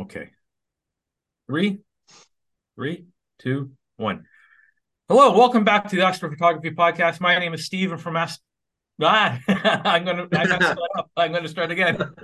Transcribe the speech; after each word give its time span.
Okay. 0.00 0.30
Three, 1.46 1.80
three, 2.74 3.04
two, 3.38 3.72
one. 3.98 4.24
Hello, 5.10 5.36
welcome 5.36 5.62
back 5.62 5.88
to 5.88 5.96
the 5.96 6.00
Astrophotography 6.00 6.74
Podcast. 6.74 7.20
My 7.20 7.38
name 7.38 7.52
is 7.52 7.66
Steven 7.66 7.98
from 7.98 8.16
Ast. 8.16 8.40
Ah, 9.02 9.38
I'm 9.48 10.06
gonna 10.06 10.26
I'm 10.32 10.48
gonna, 10.48 10.76
I'm 11.18 11.32
gonna 11.32 11.48
start 11.48 11.70
again. 11.70 11.98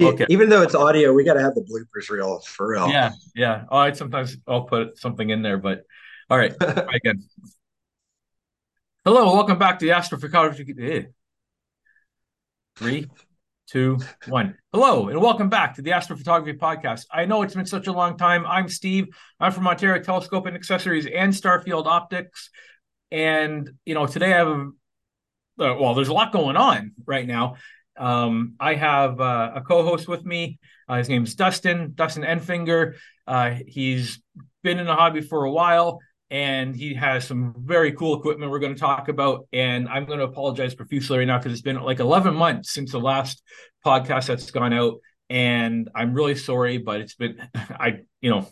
okay. 0.00 0.26
Even 0.28 0.48
though 0.48 0.62
it's 0.62 0.74
audio, 0.74 1.12
we 1.12 1.22
got 1.22 1.34
to 1.34 1.42
have 1.42 1.54
the 1.54 1.60
bloopers 1.60 2.10
reel 2.10 2.40
for 2.40 2.70
real. 2.70 2.88
Yeah, 2.88 3.12
yeah. 3.36 3.62
Oh, 3.70 3.78
I 3.78 3.92
sometimes 3.92 4.36
I'll 4.48 4.64
put 4.64 4.98
something 4.98 5.30
in 5.30 5.42
there, 5.42 5.58
but 5.58 5.84
all 6.28 6.38
right, 6.38 6.56
again. 6.60 7.22
Hello, 9.04 9.32
welcome 9.32 9.60
back 9.60 9.78
to 9.78 9.86
the 9.86 9.92
Astrophotography. 9.92 11.06
Three, 12.74 13.06
two, 13.66 13.98
one. 14.28 14.56
Hello, 14.72 15.08
and 15.08 15.20
welcome 15.20 15.48
back 15.48 15.74
to 15.74 15.82
the 15.82 15.90
Astrophotography 15.90 16.58
Podcast. 16.58 17.06
I 17.10 17.24
know 17.24 17.42
it's 17.42 17.54
been 17.54 17.66
such 17.66 17.86
a 17.86 17.92
long 17.92 18.16
time. 18.16 18.44
I'm 18.46 18.68
Steve. 18.68 19.08
I'm 19.40 19.52
from 19.52 19.66
Ontario 19.66 20.02
Telescope 20.02 20.46
and 20.46 20.56
Accessories 20.56 21.06
and 21.06 21.32
Starfield 21.32 21.86
Optics. 21.86 22.50
And, 23.10 23.70
you 23.84 23.94
know, 23.94 24.06
today 24.06 24.32
I 24.32 24.38
have, 24.38 24.48
a, 24.48 24.70
uh, 25.60 25.76
well, 25.78 25.94
there's 25.94 26.08
a 26.08 26.12
lot 26.12 26.32
going 26.32 26.56
on 26.56 26.92
right 27.06 27.26
now. 27.26 27.56
Um, 27.96 28.54
I 28.58 28.74
have 28.74 29.20
uh, 29.20 29.52
a 29.56 29.60
co 29.60 29.82
host 29.82 30.08
with 30.08 30.24
me. 30.24 30.58
Uh, 30.88 30.96
his 30.98 31.08
name's 31.08 31.34
Dustin, 31.34 31.92
Dustin 31.94 32.24
Enfinger. 32.24 32.94
Uh, 33.26 33.56
he's 33.66 34.20
been 34.62 34.78
in 34.78 34.86
the 34.86 34.94
hobby 34.94 35.20
for 35.20 35.44
a 35.44 35.50
while 35.50 36.00
and 36.32 36.74
he 36.74 36.94
has 36.94 37.26
some 37.26 37.54
very 37.58 37.92
cool 37.92 38.18
equipment 38.18 38.50
we're 38.50 38.58
going 38.58 38.74
to 38.74 38.80
talk 38.80 39.08
about. 39.08 39.46
And 39.52 39.86
I'm 39.86 40.06
going 40.06 40.18
to 40.18 40.24
apologize 40.24 40.74
profusely 40.74 41.18
right 41.18 41.26
now 41.26 41.36
because 41.36 41.52
it's 41.52 41.60
been 41.60 41.78
like 41.82 42.00
11 42.00 42.34
months 42.34 42.72
since 42.72 42.92
the 42.92 42.98
last 42.98 43.42
podcast 43.84 44.28
that's 44.28 44.50
gone 44.50 44.72
out. 44.72 44.94
And 45.28 45.90
I'm 45.94 46.14
really 46.14 46.34
sorry, 46.34 46.78
but 46.78 47.02
it's 47.02 47.14
been, 47.14 47.36
I, 47.54 48.00
you 48.22 48.30
know, 48.30 48.48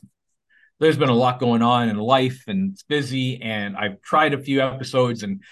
there's 0.78 0.98
been 0.98 1.08
a 1.08 1.14
lot 1.14 1.40
going 1.40 1.62
on 1.62 1.88
in 1.88 1.96
life 1.96 2.44
and 2.46 2.72
it's 2.72 2.82
busy. 2.82 3.40
And 3.40 3.74
I've 3.78 4.02
tried 4.02 4.34
a 4.34 4.42
few 4.42 4.60
episodes 4.60 5.22
and 5.22 5.42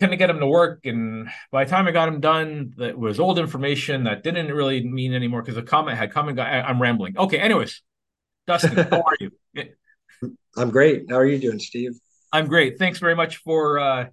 kind 0.00 0.12
of 0.12 0.18
get 0.18 0.26
them 0.26 0.40
to 0.40 0.46
work. 0.46 0.84
And 0.84 1.30
by 1.50 1.64
the 1.64 1.70
time 1.70 1.88
I 1.88 1.92
got 1.92 2.06
them 2.06 2.20
done, 2.20 2.74
that 2.76 2.98
was 2.98 3.18
old 3.18 3.38
information 3.38 4.04
that 4.04 4.22
didn't 4.22 4.48
really 4.48 4.86
mean 4.86 5.14
anymore 5.14 5.40
because 5.40 5.54
the 5.54 5.62
comment 5.62 5.96
had 5.96 6.12
come 6.12 6.28
and 6.28 6.36
gone. 6.36 6.46
I'm 6.46 6.80
rambling. 6.80 7.16
Okay. 7.16 7.38
Anyways, 7.38 7.80
Dustin, 8.46 8.76
how 8.90 9.00
are 9.00 9.16
you? 9.18 9.30
I'm 10.58 10.70
great. 10.70 11.04
How 11.08 11.16
are 11.16 11.26
you 11.26 11.38
doing, 11.38 11.58
Steve? 11.58 11.98
I'm 12.32 12.46
great. 12.46 12.78
Thanks 12.78 12.98
very 12.98 13.14
much 13.14 13.36
for 13.38 13.78
uh, 13.78 14.06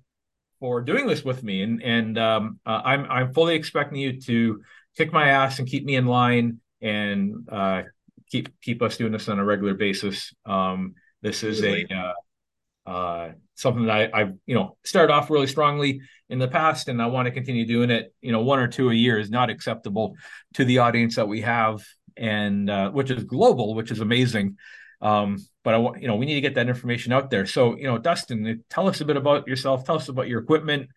for 0.59 0.81
doing 0.81 1.07
this 1.07 1.23
with 1.23 1.43
me, 1.43 1.63
and 1.63 1.81
and 1.81 2.17
um, 2.17 2.59
uh, 2.65 2.81
I'm 2.83 3.05
I'm 3.09 3.33
fully 3.33 3.55
expecting 3.55 3.97
you 3.97 4.21
to 4.21 4.61
kick 4.95 5.11
my 5.11 5.29
ass 5.29 5.59
and 5.59 5.67
keep 5.67 5.83
me 5.83 5.95
in 5.95 6.05
line 6.05 6.59
and 6.81 7.47
uh, 7.51 7.83
keep 8.29 8.59
keep 8.61 8.81
us 8.81 8.97
doing 8.97 9.11
this 9.11 9.27
on 9.27 9.39
a 9.39 9.43
regular 9.43 9.73
basis. 9.73 10.33
Um, 10.45 10.95
this 11.21 11.43
is 11.43 11.63
a 11.63 11.85
uh, 11.93 12.89
uh, 12.89 13.31
something 13.55 13.88
that 13.88 14.11
I, 14.13 14.21
I 14.21 14.31
you 14.45 14.55
know 14.55 14.77
started 14.85 15.11
off 15.11 15.29
really 15.29 15.47
strongly 15.47 16.01
in 16.29 16.39
the 16.39 16.47
past, 16.47 16.88
and 16.88 17.01
I 17.01 17.07
want 17.07 17.25
to 17.25 17.31
continue 17.31 17.66
doing 17.66 17.89
it. 17.89 18.13
You 18.21 18.31
know, 18.31 18.41
one 18.41 18.59
or 18.59 18.67
two 18.67 18.91
a 18.91 18.93
year 18.93 19.17
is 19.17 19.29
not 19.29 19.49
acceptable 19.49 20.16
to 20.53 20.63
the 20.63 20.77
audience 20.77 21.16
that 21.16 21.27
we 21.27 21.41
have, 21.41 21.83
and 22.16 22.69
uh, 22.69 22.91
which 22.91 23.09
is 23.11 23.23
global, 23.23 23.73
which 23.73 23.91
is 23.91 23.99
amazing. 23.99 24.57
Um, 25.01 25.38
but 25.63 25.73
I 25.73 25.77
want, 25.77 26.01
you 26.01 26.07
know, 26.07 26.15
we 26.15 26.25
need 26.25 26.35
to 26.35 26.41
get 26.41 26.55
that 26.55 26.69
information 26.69 27.13
out 27.13 27.29
there. 27.29 27.45
So, 27.45 27.77
you 27.77 27.83
know, 27.83 27.97
Dustin, 27.97 28.63
tell 28.69 28.88
us 28.88 29.01
a 29.01 29.05
bit 29.05 29.17
about 29.17 29.47
yourself. 29.47 29.83
Tell 29.83 29.95
us 29.95 30.09
about 30.09 30.27
your 30.27 30.41
equipment, 30.41 30.89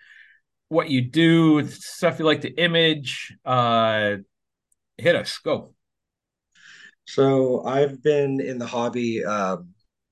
what 0.69 0.91
you 0.91 1.03
do, 1.03 1.67
stuff 1.67 2.19
you 2.19 2.25
like 2.25 2.43
to 2.43 2.51
image. 2.51 3.35
Uh, 3.45 4.17
hit 4.97 5.17
us, 5.17 5.39
go. 5.39 5.75
So, 7.07 7.65
I've 7.65 8.03
been 8.03 8.41
in 8.41 8.59
the 8.59 8.67
hobby 8.67 9.25
uh, 9.25 9.59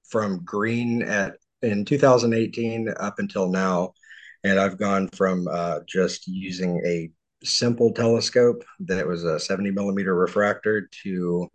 from 0.08 0.44
green 0.44 1.02
at 1.02 1.36
in 1.62 1.84
2018 1.84 2.88
up 3.00 3.19
until 3.19 3.48
now, 3.48 3.92
and 4.44 4.58
I've 4.58 4.78
gone 4.78 5.08
from 5.08 5.48
uh, 5.48 5.80
just 5.86 6.26
using 6.26 6.80
a 6.86 7.10
simple 7.46 7.92
telescope 7.92 8.64
that 8.80 9.06
was 9.06 9.24
a 9.24 9.38
70 9.38 9.70
millimeter 9.70 10.14
refractor 10.14 10.88
to 11.02 11.48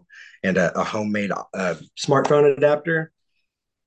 and 0.44 0.57
a, 0.57 0.78
a 0.79 0.84
homemade 0.84 1.31
uh, 1.31 1.75
smartphone 2.00 2.57
adapter 2.57 3.12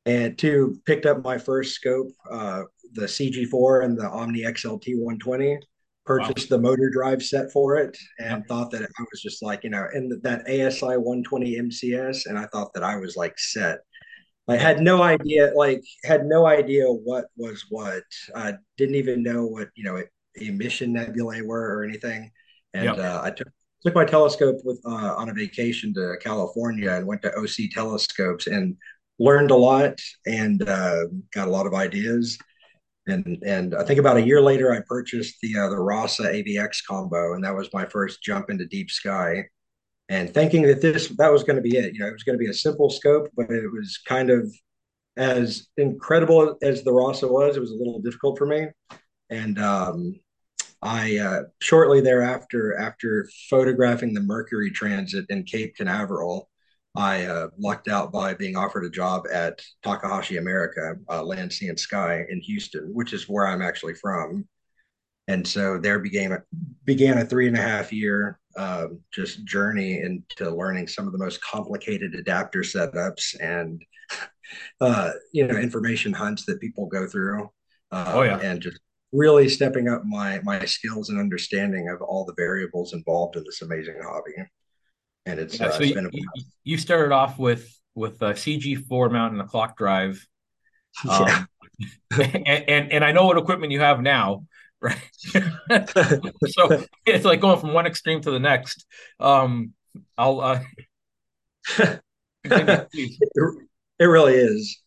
and 0.06 0.38
two 0.38 0.80
picked 0.86 1.06
up 1.06 1.22
my 1.22 1.38
first 1.38 1.74
scope 1.74 2.08
uh, 2.30 2.62
the 2.94 3.06
cg4 3.06 3.84
and 3.84 3.98
the 3.98 4.08
omni 4.08 4.42
xlt 4.42 4.86
120 4.86 5.58
purchased 6.06 6.50
wow. 6.50 6.56
the 6.56 6.62
motor 6.62 6.90
drive 6.90 7.22
set 7.22 7.50
for 7.50 7.76
it 7.76 7.96
and 8.18 8.46
thought 8.46 8.70
that 8.70 8.82
i 8.82 9.02
was 9.10 9.22
just 9.22 9.42
like 9.42 9.64
you 9.64 9.70
know 9.70 9.86
in 9.94 10.20
that 10.22 10.42
asi 10.48 10.96
120 10.96 11.56
mcs 11.56 12.26
and 12.26 12.38
i 12.38 12.46
thought 12.46 12.72
that 12.74 12.84
i 12.84 12.96
was 12.96 13.16
like 13.16 13.38
set 13.38 13.80
I 14.46 14.56
had 14.56 14.80
no 14.80 15.02
idea, 15.02 15.52
like, 15.56 15.82
had 16.04 16.26
no 16.26 16.46
idea 16.46 16.84
what 16.84 17.26
was 17.36 17.64
what. 17.70 18.02
I 18.34 18.54
didn't 18.76 18.96
even 18.96 19.22
know 19.22 19.46
what 19.46 19.68
you 19.74 19.84
know 19.84 19.96
emission 20.36 20.92
nebulae 20.92 21.42
were 21.42 21.78
or 21.78 21.84
anything. 21.84 22.30
And 22.72 22.84
yep. 22.84 22.98
uh, 22.98 23.20
I 23.22 23.30
took 23.30 23.48
took 23.84 23.94
my 23.94 24.04
telescope 24.04 24.56
with 24.64 24.80
uh, 24.86 25.14
on 25.16 25.28
a 25.28 25.34
vacation 25.34 25.92
to 25.94 26.16
California 26.20 26.90
and 26.90 27.06
went 27.06 27.22
to 27.22 27.36
OC 27.36 27.70
Telescopes 27.72 28.46
and 28.46 28.76
learned 29.18 29.50
a 29.50 29.56
lot 29.56 30.00
and 30.26 30.66
uh, 30.68 31.04
got 31.32 31.48
a 31.48 31.50
lot 31.50 31.66
of 31.66 31.74
ideas. 31.74 32.38
And 33.06 33.42
and 33.44 33.74
I 33.74 33.84
think 33.84 34.00
about 34.00 34.16
a 34.16 34.26
year 34.26 34.40
later, 34.40 34.72
I 34.72 34.80
purchased 34.88 35.36
the 35.42 35.58
uh, 35.58 35.68
the 35.68 35.78
Rasa 35.78 36.24
AVX 36.24 36.78
combo, 36.88 37.34
and 37.34 37.44
that 37.44 37.54
was 37.54 37.68
my 37.72 37.84
first 37.84 38.22
jump 38.22 38.48
into 38.48 38.64
deep 38.66 38.90
sky. 38.90 39.44
And 40.08 40.32
thinking 40.32 40.62
that 40.62 40.80
this 40.80 41.08
that 41.18 41.32
was 41.32 41.44
going 41.44 41.56
to 41.56 41.62
be 41.62 41.76
it, 41.76 41.92
you 41.92 42.00
know, 42.00 42.06
it 42.06 42.12
was 42.12 42.22
going 42.22 42.38
to 42.38 42.42
be 42.42 42.50
a 42.50 42.54
simple 42.54 42.88
scope, 42.88 43.28
but 43.36 43.50
it 43.50 43.70
was 43.70 43.98
kind 44.06 44.30
of 44.30 44.50
as 45.16 45.68
incredible 45.76 46.56
as 46.62 46.82
the 46.82 46.92
Rasa 46.92 47.28
was. 47.28 47.56
It 47.56 47.60
was 47.60 47.70
a 47.70 47.76
little 47.76 48.00
difficult 48.00 48.38
for 48.38 48.46
me, 48.46 48.68
and 49.30 49.58
um, 49.58 50.20
I 50.82 51.18
uh, 51.18 51.42
shortly 51.60 52.00
thereafter, 52.00 52.76
after 52.78 53.28
photographing 53.48 54.12
the 54.12 54.20
Mercury 54.20 54.70
transit 54.70 55.24
in 55.30 55.44
Cape 55.44 55.76
Canaveral, 55.76 56.50
I 56.94 57.24
uh, 57.24 57.48
lucked 57.58 57.88
out 57.88 58.12
by 58.12 58.34
being 58.34 58.56
offered 58.56 58.84
a 58.84 58.90
job 58.90 59.24
at 59.32 59.60
Takahashi 59.82 60.36
America, 60.36 60.94
uh, 61.10 61.22
Land, 61.24 61.52
Sea, 61.52 61.68
and 61.68 61.80
Sky 61.80 62.24
in 62.28 62.40
Houston, 62.40 62.92
which 62.92 63.12
is 63.12 63.28
where 63.28 63.46
I'm 63.46 63.62
actually 63.62 63.94
from. 63.94 64.46
And 65.26 65.46
so 65.46 65.78
there 65.78 65.98
began 65.98 66.32
a, 66.32 66.42
began 66.84 67.18
a 67.18 67.24
three 67.24 67.48
and 67.48 67.56
a 67.56 67.62
half 67.62 67.92
year 67.92 68.38
um, 68.56 69.00
just 69.10 69.44
journey 69.44 70.00
into 70.00 70.50
learning 70.50 70.86
some 70.86 71.06
of 71.06 71.12
the 71.12 71.18
most 71.18 71.42
complicated 71.42 72.14
adapter 72.14 72.60
setups 72.60 73.34
and 73.40 73.82
uh, 74.80 75.12
you 75.32 75.46
know 75.46 75.56
information 75.56 76.12
hunts 76.12 76.44
that 76.44 76.60
people 76.60 76.86
go 76.86 77.06
through. 77.06 77.50
oh 77.90 78.22
yeah, 78.22 78.38
and 78.38 78.60
just 78.60 78.78
really 79.14 79.48
stepping 79.48 79.88
up 79.88 80.02
my 80.04 80.40
my 80.42 80.64
skills 80.64 81.08
and 81.08 81.18
understanding 81.18 81.88
of 81.88 82.02
all 82.02 82.24
the 82.24 82.34
variables 82.36 82.92
involved 82.92 83.36
in 83.36 83.44
this 83.44 83.62
amazing 83.62 83.98
hobby. 84.02 84.32
And 85.24 85.40
it's, 85.40 85.58
yeah, 85.58 85.68
uh, 85.68 85.72
so 85.72 85.82
it's 85.82 85.96
you, 86.12 86.24
you, 86.64 86.76
started 86.76 87.14
off 87.14 87.38
with 87.38 87.66
with 87.94 88.20
a 88.20 88.32
CG4 88.32 89.10
mount 89.10 89.32
and 89.32 89.40
a 89.40 89.46
clock 89.46 89.78
drive. 89.78 90.24
Um, 91.08 91.26
yeah. 91.26 92.30
and, 92.46 92.68
and 92.68 92.92
and 92.92 93.04
I 93.04 93.10
know 93.10 93.26
what 93.26 93.36
equipment 93.36 93.72
you 93.72 93.80
have 93.80 94.00
now, 94.00 94.44
right? 94.80 94.96
so 96.46 96.84
it's 97.04 97.24
like 97.24 97.40
going 97.40 97.58
from 97.58 97.72
one 97.72 97.84
extreme 97.84 98.20
to 98.20 98.30
the 98.30 98.38
next. 98.38 98.86
Um, 99.18 99.72
I'll 100.16 100.40
uh, 100.40 100.60
it, 102.44 102.88
it 103.98 104.04
really 104.04 104.34
is. 104.34 104.80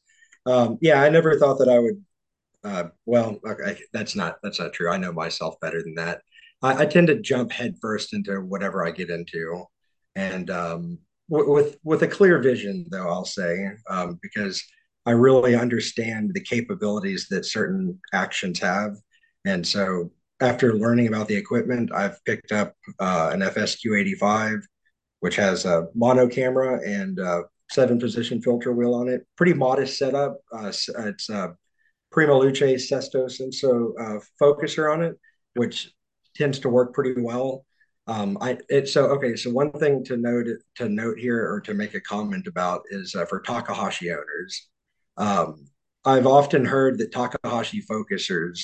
Um, 0.45 0.77
yeah, 0.79 1.01
I 1.01 1.09
never 1.09 1.37
thought 1.37 1.59
that 1.59 1.67
I 1.67 1.77
would 1.77 2.01
uh, 2.63 2.85
well, 3.05 3.39
okay, 3.45 3.79
that's 3.93 4.15
not 4.15 4.37
that's 4.43 4.59
not 4.59 4.73
true. 4.73 4.89
I 4.89 4.97
know 4.97 5.11
myself 5.11 5.59
better 5.61 5.81
than 5.81 5.95
that. 5.95 6.21
I, 6.61 6.83
I 6.83 6.85
tend 6.85 7.07
to 7.07 7.21
jump 7.21 7.51
headfirst 7.51 8.13
into 8.13 8.41
whatever 8.41 8.85
I 8.85 8.91
get 8.91 9.09
into, 9.09 9.63
and 10.15 10.49
um, 10.49 10.99
w- 11.29 11.51
with 11.51 11.77
with 11.83 12.03
a 12.03 12.07
clear 12.07 12.39
vision, 12.39 12.85
though 12.89 13.07
I'll 13.09 13.25
say, 13.25 13.69
um, 13.89 14.19
because 14.21 14.63
I 15.05 15.11
really 15.11 15.55
understand 15.55 16.31
the 16.33 16.41
capabilities 16.41 17.27
that 17.29 17.45
certain 17.45 17.99
actions 18.13 18.59
have, 18.59 18.95
and 19.45 19.65
so 19.65 20.11
after 20.39 20.73
learning 20.73 21.07
about 21.07 21.27
the 21.27 21.35
equipment, 21.35 21.91
I've 21.93 22.23
picked 22.25 22.51
up 22.51 22.73
uh, 22.99 23.31
an 23.33 23.41
FSQ85, 23.41 24.61
which 25.19 25.35
has 25.35 25.65
a 25.65 25.87
mono 25.95 26.27
camera 26.27 26.79
and 26.85 27.17
a 27.19 27.43
seven 27.71 27.99
position 27.99 28.41
filter 28.41 28.71
wheel 28.71 28.93
on 28.93 29.07
it. 29.09 29.25
Pretty 29.35 29.53
modest 29.53 29.97
setup. 29.97 30.37
Uh, 30.53 30.67
it's 30.67 31.29
uh, 31.29 31.49
Prima 32.11 32.33
Luce 32.33 32.61
Esatto 32.61 33.25
uh, 33.25 34.19
focuser 34.41 34.93
on 34.93 35.03
it, 35.03 35.15
which 35.55 35.91
tends 36.35 36.59
to 36.59 36.69
work 36.69 36.93
pretty 36.93 37.21
well. 37.21 37.65
Um, 38.07 38.37
I 38.39 38.57
it 38.69 38.87
so 38.87 39.07
okay. 39.07 39.35
So 39.35 39.51
one 39.51 39.71
thing 39.71 40.03
to 40.05 40.15
note 40.15 40.47
to 40.75 40.87
note 40.87 41.19
here 41.19 41.45
or 41.51 41.59
to 41.61 41.73
make 41.73 41.93
a 41.93 42.01
comment 42.01 42.47
about 42.47 42.83
is 42.89 43.13
uh, 43.15 43.25
for 43.25 43.41
Takahashi 43.41 44.11
owners. 44.11 44.69
Um, 45.17 45.67
I've 46.05 46.27
often 46.27 46.63
heard 46.63 46.97
that 46.99 47.11
Takahashi 47.11 47.81
focusers, 47.81 48.59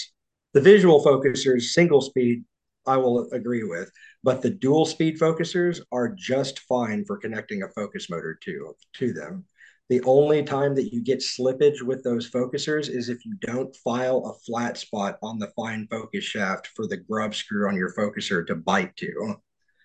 the 0.54 0.62
visual 0.62 1.04
focusers, 1.04 1.74
single 1.74 2.00
speed 2.00 2.46
I 2.86 2.98
will 2.98 3.30
agree 3.32 3.64
with. 3.64 3.92
But 4.24 4.42
the 4.42 4.50
dual 4.50 4.86
speed 4.86 5.20
focusers 5.20 5.82
are 5.92 6.10
just 6.10 6.60
fine 6.60 7.04
for 7.06 7.18
connecting 7.18 7.64
a 7.64 7.70
focus 7.70 8.10
motor 8.10 8.38
to 8.44 8.76
to 8.94 9.14
them. 9.14 9.46
The 9.90 10.02
only 10.04 10.44
time 10.44 10.76
that 10.76 10.94
you 10.94 11.02
get 11.02 11.20
slippage 11.20 11.82
with 11.82 12.04
those 12.04 12.30
focusers 12.30 12.90
is 12.90 13.10
if 13.10 13.26
you 13.26 13.36
don't 13.42 13.76
file 13.78 14.26
a 14.26 14.34
flat 14.46 14.78
spot 14.78 15.18
on 15.22 15.40
the 15.40 15.52
fine 15.56 15.88
focus 15.92 16.24
shaft 16.24 16.70
for 16.76 16.88
the 16.88 16.98
grub 16.98 17.36
screw 17.36 17.68
on 17.68 17.76
your 17.76 17.94
focuser 17.94 18.48
to 18.48 18.56
bite 18.56 18.96
to. 18.98 19.36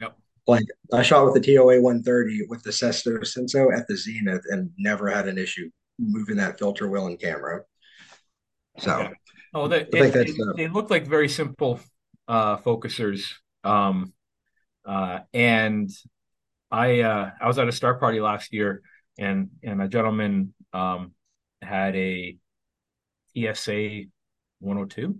Yep. 0.01 0.17
Like 0.47 0.67
I 0.93 1.03
shot 1.03 1.25
with 1.25 1.35
the 1.35 1.55
TOA 1.55 1.81
130 1.81 2.47
with 2.49 2.63
the 2.63 2.71
Sesto 2.71 3.19
Senso 3.19 3.77
at 3.77 3.89
the 3.89 3.97
Zenith 3.97 4.45
and 4.49 4.71
never 4.79 5.11
had 5.11 5.27
an 5.27 5.37
issue 5.37 5.69
moving 5.99 6.37
that 6.37 6.59
filter 6.59 6.89
wheel 6.89 7.07
and 7.07 7.21
camera. 7.21 7.63
So, 8.79 9.01
yeah. 9.01 9.11
oh, 9.53 9.67
they, 9.67 9.81
it, 9.81 10.15
it, 10.15 10.41
uh, 10.41 10.53
they 10.57 10.69
look 10.69 10.91
like 10.91 11.09
very 11.09 11.29
simple 11.29 11.81
uh, 12.29 12.57
focusers. 12.59 13.25
Um, 13.65 14.13
uh, 14.87 15.21
and 15.35 15.91
I 16.71 17.01
uh, 17.01 17.31
I 17.41 17.47
was 17.47 17.59
at 17.59 17.69
a 17.69 17.73
star 17.73 17.99
party 17.99 18.21
last 18.21 18.53
year, 18.53 18.83
and 19.19 19.51
and 19.63 19.83
a 19.83 19.89
gentleman 19.89 20.55
um, 20.73 21.13
had 21.61 21.97
a 21.97 22.37
FS 23.37 23.69
102. 24.61 25.19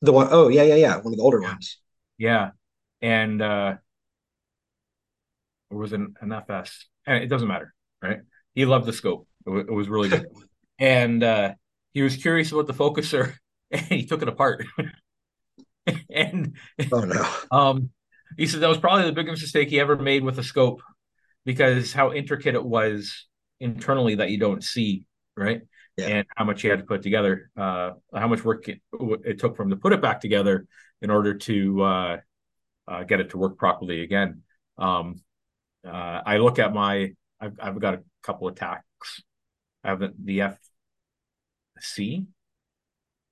The 0.00 0.12
one, 0.12 0.28
oh 0.30 0.48
yeah, 0.48 0.62
yeah, 0.62 0.76
yeah, 0.76 0.96
one 0.96 1.12
of 1.12 1.16
the 1.16 1.22
older 1.22 1.40
ones. 1.40 1.78
Yeah, 2.18 2.50
and 3.02 3.42
uh, 3.42 3.74
it 5.70 5.74
was 5.74 5.92
an, 5.92 6.14
an 6.20 6.32
FS. 6.32 6.86
And 7.06 7.22
it 7.22 7.28
doesn't 7.28 7.48
matter, 7.48 7.74
right? 8.02 8.18
He 8.54 8.64
loved 8.64 8.86
the 8.86 8.92
scope. 8.92 9.26
It, 9.46 9.50
w- 9.50 9.66
it 9.66 9.72
was 9.72 9.88
really 9.88 10.08
good, 10.08 10.26
and 10.78 11.22
uh, 11.22 11.54
he 11.92 12.02
was 12.02 12.16
curious 12.16 12.52
about 12.52 12.66
the 12.66 12.74
focuser, 12.74 13.34
and 13.70 13.82
he 13.86 14.06
took 14.06 14.22
it 14.22 14.28
apart. 14.28 14.64
and 16.10 16.56
oh 16.92 17.00
no, 17.00 17.28
um, 17.50 17.90
he 18.36 18.46
said 18.46 18.60
that 18.60 18.68
was 18.68 18.78
probably 18.78 19.06
the 19.06 19.12
biggest 19.12 19.42
mistake 19.42 19.70
he 19.70 19.80
ever 19.80 19.96
made 19.96 20.22
with 20.22 20.38
a 20.38 20.44
scope 20.44 20.82
because 21.48 21.94
how 21.94 22.12
intricate 22.12 22.54
it 22.54 22.62
was 22.62 23.26
internally 23.58 24.16
that 24.16 24.28
you 24.28 24.36
don't 24.36 24.62
see, 24.62 25.06
right? 25.34 25.62
Yeah. 25.96 26.08
And 26.08 26.26
how 26.36 26.44
much 26.44 26.62
you 26.62 26.68
had 26.68 26.80
to 26.80 26.84
put 26.84 27.00
together, 27.00 27.50
uh, 27.56 27.92
how 28.14 28.28
much 28.28 28.44
work 28.44 28.68
it, 28.68 28.82
it, 29.24 29.38
took 29.38 29.56
from 29.56 29.70
to 29.70 29.76
put 29.76 29.94
it 29.94 30.02
back 30.02 30.20
together 30.20 30.66
in 31.00 31.08
order 31.08 31.32
to 31.32 31.82
uh, 31.82 32.16
uh, 32.86 33.04
get 33.04 33.20
it 33.20 33.30
to 33.30 33.38
work 33.38 33.56
properly 33.56 34.02
again. 34.02 34.42
Um, 34.76 35.22
uh, 35.86 36.20
I 36.26 36.36
look 36.36 36.58
at 36.58 36.74
my, 36.74 37.14
I've, 37.40 37.58
I've 37.58 37.80
got 37.80 37.94
a 37.94 38.02
couple 38.22 38.46
of 38.46 38.54
Taks. 38.54 39.22
I 39.82 39.88
have 39.88 40.00
the, 40.00 40.12
the 40.22 40.38
FC 41.80 42.26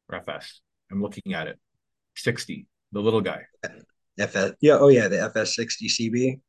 or 0.08 0.16
FS. 0.16 0.62
I'm 0.90 1.02
looking 1.02 1.34
at 1.34 1.48
it. 1.48 1.58
60, 2.14 2.66
the 2.92 3.00
little 3.00 3.20
guy. 3.20 3.42
FS, 4.18 4.52
yeah, 4.62 4.78
oh 4.80 4.88
yeah, 4.88 5.08
the 5.08 5.16
FS60 5.16 5.90
CB. 5.90 6.40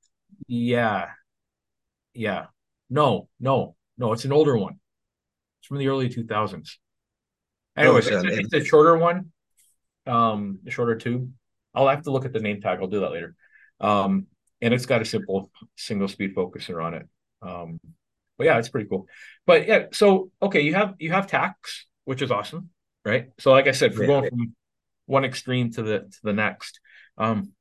Yeah, 0.47 1.09
yeah. 2.17 2.45
No, 2.89 3.29
no, 3.39 3.75
no. 3.97 4.13
It's 4.13 4.25
an 4.25 4.33
older 4.33 4.57
one. 4.57 4.79
It's 5.59 5.67
from 5.67 5.77
the 5.77 5.87
early 5.87 6.09
2000s. 6.09 6.77
Anyways, 7.75 8.09
oh, 8.09 8.19
it's, 8.19 8.25
a, 8.25 8.39
it's, 8.39 8.53
a, 8.53 8.63
shorter 8.63 8.97
one, 8.97 9.31
um, 10.07 10.59
a 10.65 10.71
shorter 10.71 10.95
tube. 10.95 11.31
I'll 11.75 11.87
have 11.87 12.03
to 12.03 12.11
look 12.11 12.25
at 12.25 12.33
the 12.33 12.39
name 12.39 12.59
tag. 12.59 12.79
I'll 12.81 12.87
do 12.87 13.01
that 13.01 13.11
later. 13.11 13.35
Um, 13.79 14.27
and 14.61 14.73
it's 14.73 14.87
got 14.87 15.01
a 15.01 15.05
simple 15.05 15.51
single 15.75 16.07
speed 16.07 16.35
focuser 16.35 16.83
on 16.83 16.95
it. 16.95 17.07
Um, 17.43 17.79
but 18.37 18.45
yeah, 18.45 18.57
it's 18.57 18.69
pretty 18.69 18.89
cool. 18.89 19.07
But 19.45 19.67
yeah, 19.67 19.85
so 19.93 20.31
okay, 20.41 20.61
you 20.61 20.73
have 20.73 20.95
you 20.97 21.11
have 21.11 21.27
Taks, 21.27 21.85
which 22.05 22.23
is 22.23 22.31
awesome, 22.31 22.69
right? 23.05 23.29
So 23.39 23.51
like 23.51 23.67
I 23.67 23.71
said, 23.71 23.93
yeah. 23.93 24.07
going 24.07 24.29
from 24.29 24.55
one 25.05 25.25
extreme 25.25 25.71
to 25.73 25.83
the 25.83 25.99
to 25.99 26.19
the 26.23 26.33
next. 26.33 26.79
Um, 27.17 27.51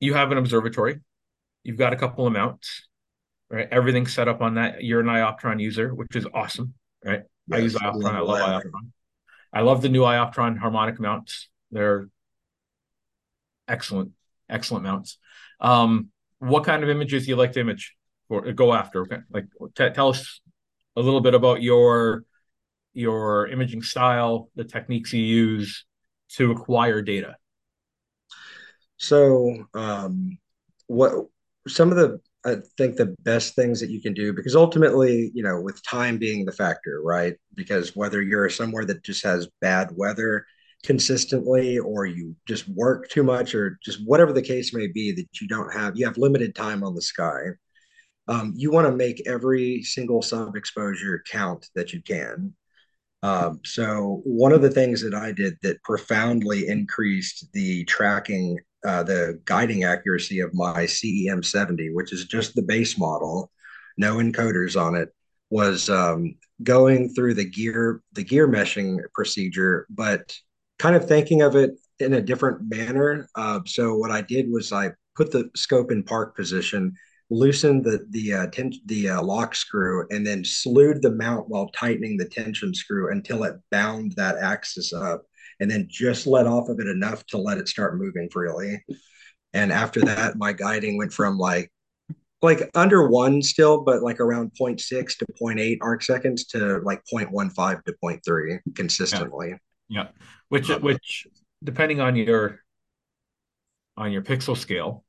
you 0.00 0.14
have 0.14 0.32
an 0.32 0.38
observatory. 0.38 1.00
You've 1.64 1.78
got 1.78 1.92
a 1.92 1.96
couple 1.96 2.26
of 2.26 2.32
mounts, 2.32 2.88
right? 3.50 3.68
Everything's 3.70 4.12
set 4.12 4.28
up 4.28 4.40
on 4.40 4.54
that. 4.54 4.82
You're 4.82 5.00
an 5.00 5.06
Ioptron 5.06 5.60
user, 5.60 5.94
which 5.94 6.16
is 6.16 6.26
awesome, 6.34 6.74
right? 7.04 7.22
Yes, 7.46 7.58
I 7.58 7.62
use 7.62 7.74
Ioptron. 7.74 8.14
I 8.14 8.20
love 8.20 8.38
Ioptron. 8.38 8.90
I 9.52 9.60
love 9.60 9.82
the 9.82 9.88
new 9.88 10.02
Ioptron 10.02 10.58
harmonic 10.58 10.98
mounts. 10.98 11.48
They're 11.70 12.08
excellent, 13.68 14.12
excellent 14.48 14.84
mounts. 14.84 15.18
Um, 15.60 16.08
what 16.38 16.64
kind 16.64 16.82
of 16.82 16.88
images 16.88 17.24
do 17.24 17.30
you 17.30 17.36
like 17.36 17.52
to 17.52 17.60
image 17.60 17.94
or 18.28 18.52
go 18.52 18.72
after? 18.72 19.02
Okay, 19.02 19.18
like 19.30 19.46
t- 19.74 19.90
tell 19.90 20.08
us 20.08 20.40
a 20.96 21.00
little 21.00 21.20
bit 21.20 21.34
about 21.34 21.62
your 21.62 22.24
your 22.94 23.46
imaging 23.48 23.82
style, 23.82 24.50
the 24.54 24.64
techniques 24.64 25.12
you 25.12 25.22
use 25.22 25.84
to 26.30 26.50
acquire 26.50 27.02
data? 27.02 27.36
So, 28.96 29.66
um, 29.74 30.38
what 30.86 31.26
some 31.68 31.90
of 31.90 31.96
the 31.96 32.20
I 32.44 32.56
think 32.76 32.96
the 32.96 33.14
best 33.20 33.54
things 33.54 33.78
that 33.80 33.90
you 33.90 34.02
can 34.02 34.14
do 34.14 34.32
because 34.32 34.56
ultimately, 34.56 35.30
you 35.32 35.44
know, 35.44 35.60
with 35.60 35.82
time 35.84 36.18
being 36.18 36.44
the 36.44 36.52
factor, 36.52 37.00
right? 37.04 37.36
Because 37.54 37.94
whether 37.94 38.20
you're 38.20 38.48
somewhere 38.48 38.84
that 38.86 39.04
just 39.04 39.24
has 39.24 39.48
bad 39.60 39.90
weather 39.94 40.44
consistently 40.82 41.78
or 41.78 42.06
you 42.06 42.34
just 42.48 42.68
work 42.68 43.08
too 43.08 43.22
much 43.22 43.54
or 43.54 43.78
just 43.84 44.04
whatever 44.04 44.32
the 44.32 44.42
case 44.42 44.74
may 44.74 44.88
be 44.88 45.12
that 45.12 45.40
you 45.40 45.46
don't 45.46 45.72
have 45.72 45.96
you 45.96 46.04
have 46.04 46.18
limited 46.18 46.56
time 46.56 46.82
on 46.82 46.92
the 46.96 47.02
sky 47.02 47.40
um, 48.26 48.52
you 48.56 48.72
want 48.72 48.84
to 48.88 48.92
make 48.92 49.22
every 49.24 49.80
single 49.84 50.22
sub 50.22 50.56
exposure 50.56 51.22
count 51.30 51.68
that 51.76 51.92
you 51.92 52.02
can 52.02 52.52
um, 53.22 53.60
so 53.64 54.20
one 54.24 54.52
of 54.52 54.62
the 54.62 54.70
things 54.70 55.00
that 55.02 55.14
I 55.14 55.32
did 55.32 55.56
that 55.62 55.82
profoundly 55.84 56.66
increased 56.66 57.46
the 57.52 57.84
tracking, 57.84 58.58
uh, 58.84 59.02
the 59.02 59.40
guiding 59.44 59.84
accuracy 59.84 60.40
of 60.40 60.54
my 60.54 60.84
CEM 60.84 61.44
70, 61.44 61.92
which 61.94 62.12
is 62.12 62.24
just 62.24 62.54
the 62.54 62.62
base 62.62 62.98
model, 62.98 63.50
no 63.96 64.16
encoders 64.16 64.80
on 64.80 64.94
it, 64.94 65.10
was 65.50 65.90
um, 65.90 66.34
going 66.62 67.08
through 67.08 67.34
the 67.34 67.44
gear, 67.44 68.02
the 68.12 68.24
gear 68.24 68.48
meshing 68.48 68.98
procedure, 69.14 69.86
but 69.90 70.34
kind 70.78 70.96
of 70.96 71.06
thinking 71.06 71.42
of 71.42 71.56
it 71.56 71.72
in 72.00 72.14
a 72.14 72.22
different 72.22 72.68
manner. 72.68 73.28
Uh, 73.34 73.60
so 73.66 73.96
what 73.96 74.10
I 74.10 74.22
did 74.22 74.50
was 74.50 74.72
I 74.72 74.92
put 75.14 75.30
the 75.30 75.50
scope 75.54 75.92
in 75.92 76.02
park 76.02 76.34
position 76.34 76.94
loosened 77.32 77.82
the 77.82 78.06
the 78.10 78.32
uh, 78.34 78.46
ten, 78.48 78.72
the 78.86 79.08
uh, 79.08 79.22
lock 79.22 79.54
screw 79.54 80.06
and 80.10 80.26
then 80.26 80.44
slewed 80.44 81.00
the 81.00 81.10
mount 81.10 81.48
while 81.48 81.68
tightening 81.70 82.16
the 82.16 82.28
tension 82.28 82.74
screw 82.74 83.10
until 83.10 83.44
it 83.44 83.56
bound 83.70 84.12
that 84.12 84.36
axis 84.36 84.92
up 84.92 85.24
and 85.62 85.70
then 85.70 85.86
just 85.88 86.26
let 86.26 86.46
off 86.46 86.68
of 86.68 86.78
it 86.80 86.86
enough 86.86 87.24
to 87.26 87.38
let 87.38 87.58
it 87.58 87.68
start 87.68 87.96
moving 87.96 88.28
freely 88.30 88.82
and 89.54 89.72
after 89.72 90.00
that 90.00 90.36
my 90.36 90.52
guiding 90.52 90.98
went 90.98 91.12
from 91.12 91.38
like 91.38 91.70
like 92.42 92.68
under 92.74 93.08
one 93.08 93.40
still 93.40 93.82
but 93.82 94.02
like 94.02 94.20
around 94.20 94.50
0.6 94.60 94.78
to 95.16 95.26
0.8 95.40 95.78
arc 95.80 96.02
seconds 96.02 96.44
to 96.46 96.78
like 96.84 97.02
0.15 97.12 97.84
to 97.84 97.94
0.3 98.04 98.58
consistently 98.74 99.54
yeah, 99.88 100.02
yeah. 100.02 100.08
which 100.48 100.68
um, 100.70 100.82
which 100.82 101.26
depending 101.62 102.00
on 102.00 102.16
your 102.16 102.60
on 103.96 104.12
your 104.12 104.22
pixel 104.22 104.56
scale 104.56 105.04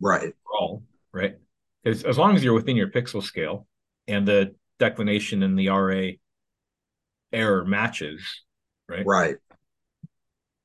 right 0.00 0.32
all 0.58 0.82
right? 1.16 1.36
Because 1.82 2.04
as 2.04 2.18
long 2.18 2.36
as 2.36 2.44
you're 2.44 2.54
within 2.54 2.76
your 2.76 2.88
pixel 2.88 3.22
scale 3.22 3.66
and 4.06 4.28
the 4.28 4.54
declination 4.78 5.42
in 5.42 5.56
the 5.56 5.68
RA 5.68 6.10
error 7.32 7.64
matches, 7.64 8.22
right? 8.88 9.04
Right. 9.06 9.36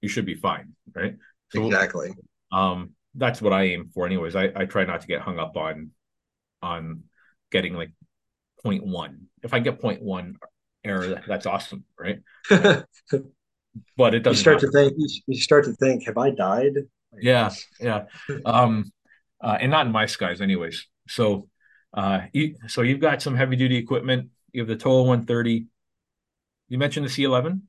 You 0.01 0.09
should 0.09 0.25
be 0.25 0.35
fine, 0.35 0.73
right? 0.93 1.15
So, 1.49 1.65
exactly. 1.65 2.13
Um, 2.51 2.91
that's 3.15 3.41
what 3.41 3.53
I 3.53 3.63
aim 3.63 3.89
for, 3.93 4.05
anyways. 4.05 4.35
I, 4.35 4.49
I 4.55 4.65
try 4.65 4.85
not 4.85 5.01
to 5.01 5.07
get 5.07 5.21
hung 5.21 5.39
up 5.39 5.55
on 5.57 5.91
on 6.61 7.03
getting 7.51 7.73
like 7.73 7.91
0.1. 8.65 9.17
If 9.43 9.53
I 9.53 9.59
get 9.59 9.81
0.1 9.81 10.35
error, 10.83 11.21
that's 11.27 11.45
awesome, 11.45 11.83
right? 11.99 12.19
but 12.49 12.85
it 14.15 14.23
doesn't. 14.23 14.33
You 14.33 14.35
start 14.35 14.59
to 14.59 14.71
think. 14.71 14.93
You 15.27 15.39
start 15.39 15.65
to 15.65 15.73
think, 15.73 16.05
have 16.05 16.17
I 16.17 16.31
died? 16.31 16.73
Yeah, 17.19 17.51
yeah. 17.79 18.05
Um, 18.45 18.91
uh, 19.41 19.57
and 19.59 19.71
not 19.71 19.85
in 19.85 19.91
my 19.91 20.05
skies, 20.05 20.41
anyways. 20.41 20.87
So, 21.07 21.49
uh, 21.93 22.21
you, 22.31 22.55
so 22.67 22.81
you've 22.81 22.99
got 22.99 23.21
some 23.21 23.35
heavy 23.35 23.55
duty 23.55 23.77
equipment. 23.77 24.29
You 24.53 24.61
have 24.61 24.67
the 24.67 24.75
TOA 24.75 25.03
130. 25.03 25.65
You 26.69 26.77
mentioned 26.77 27.05
the 27.05 27.09
C11. 27.09 27.61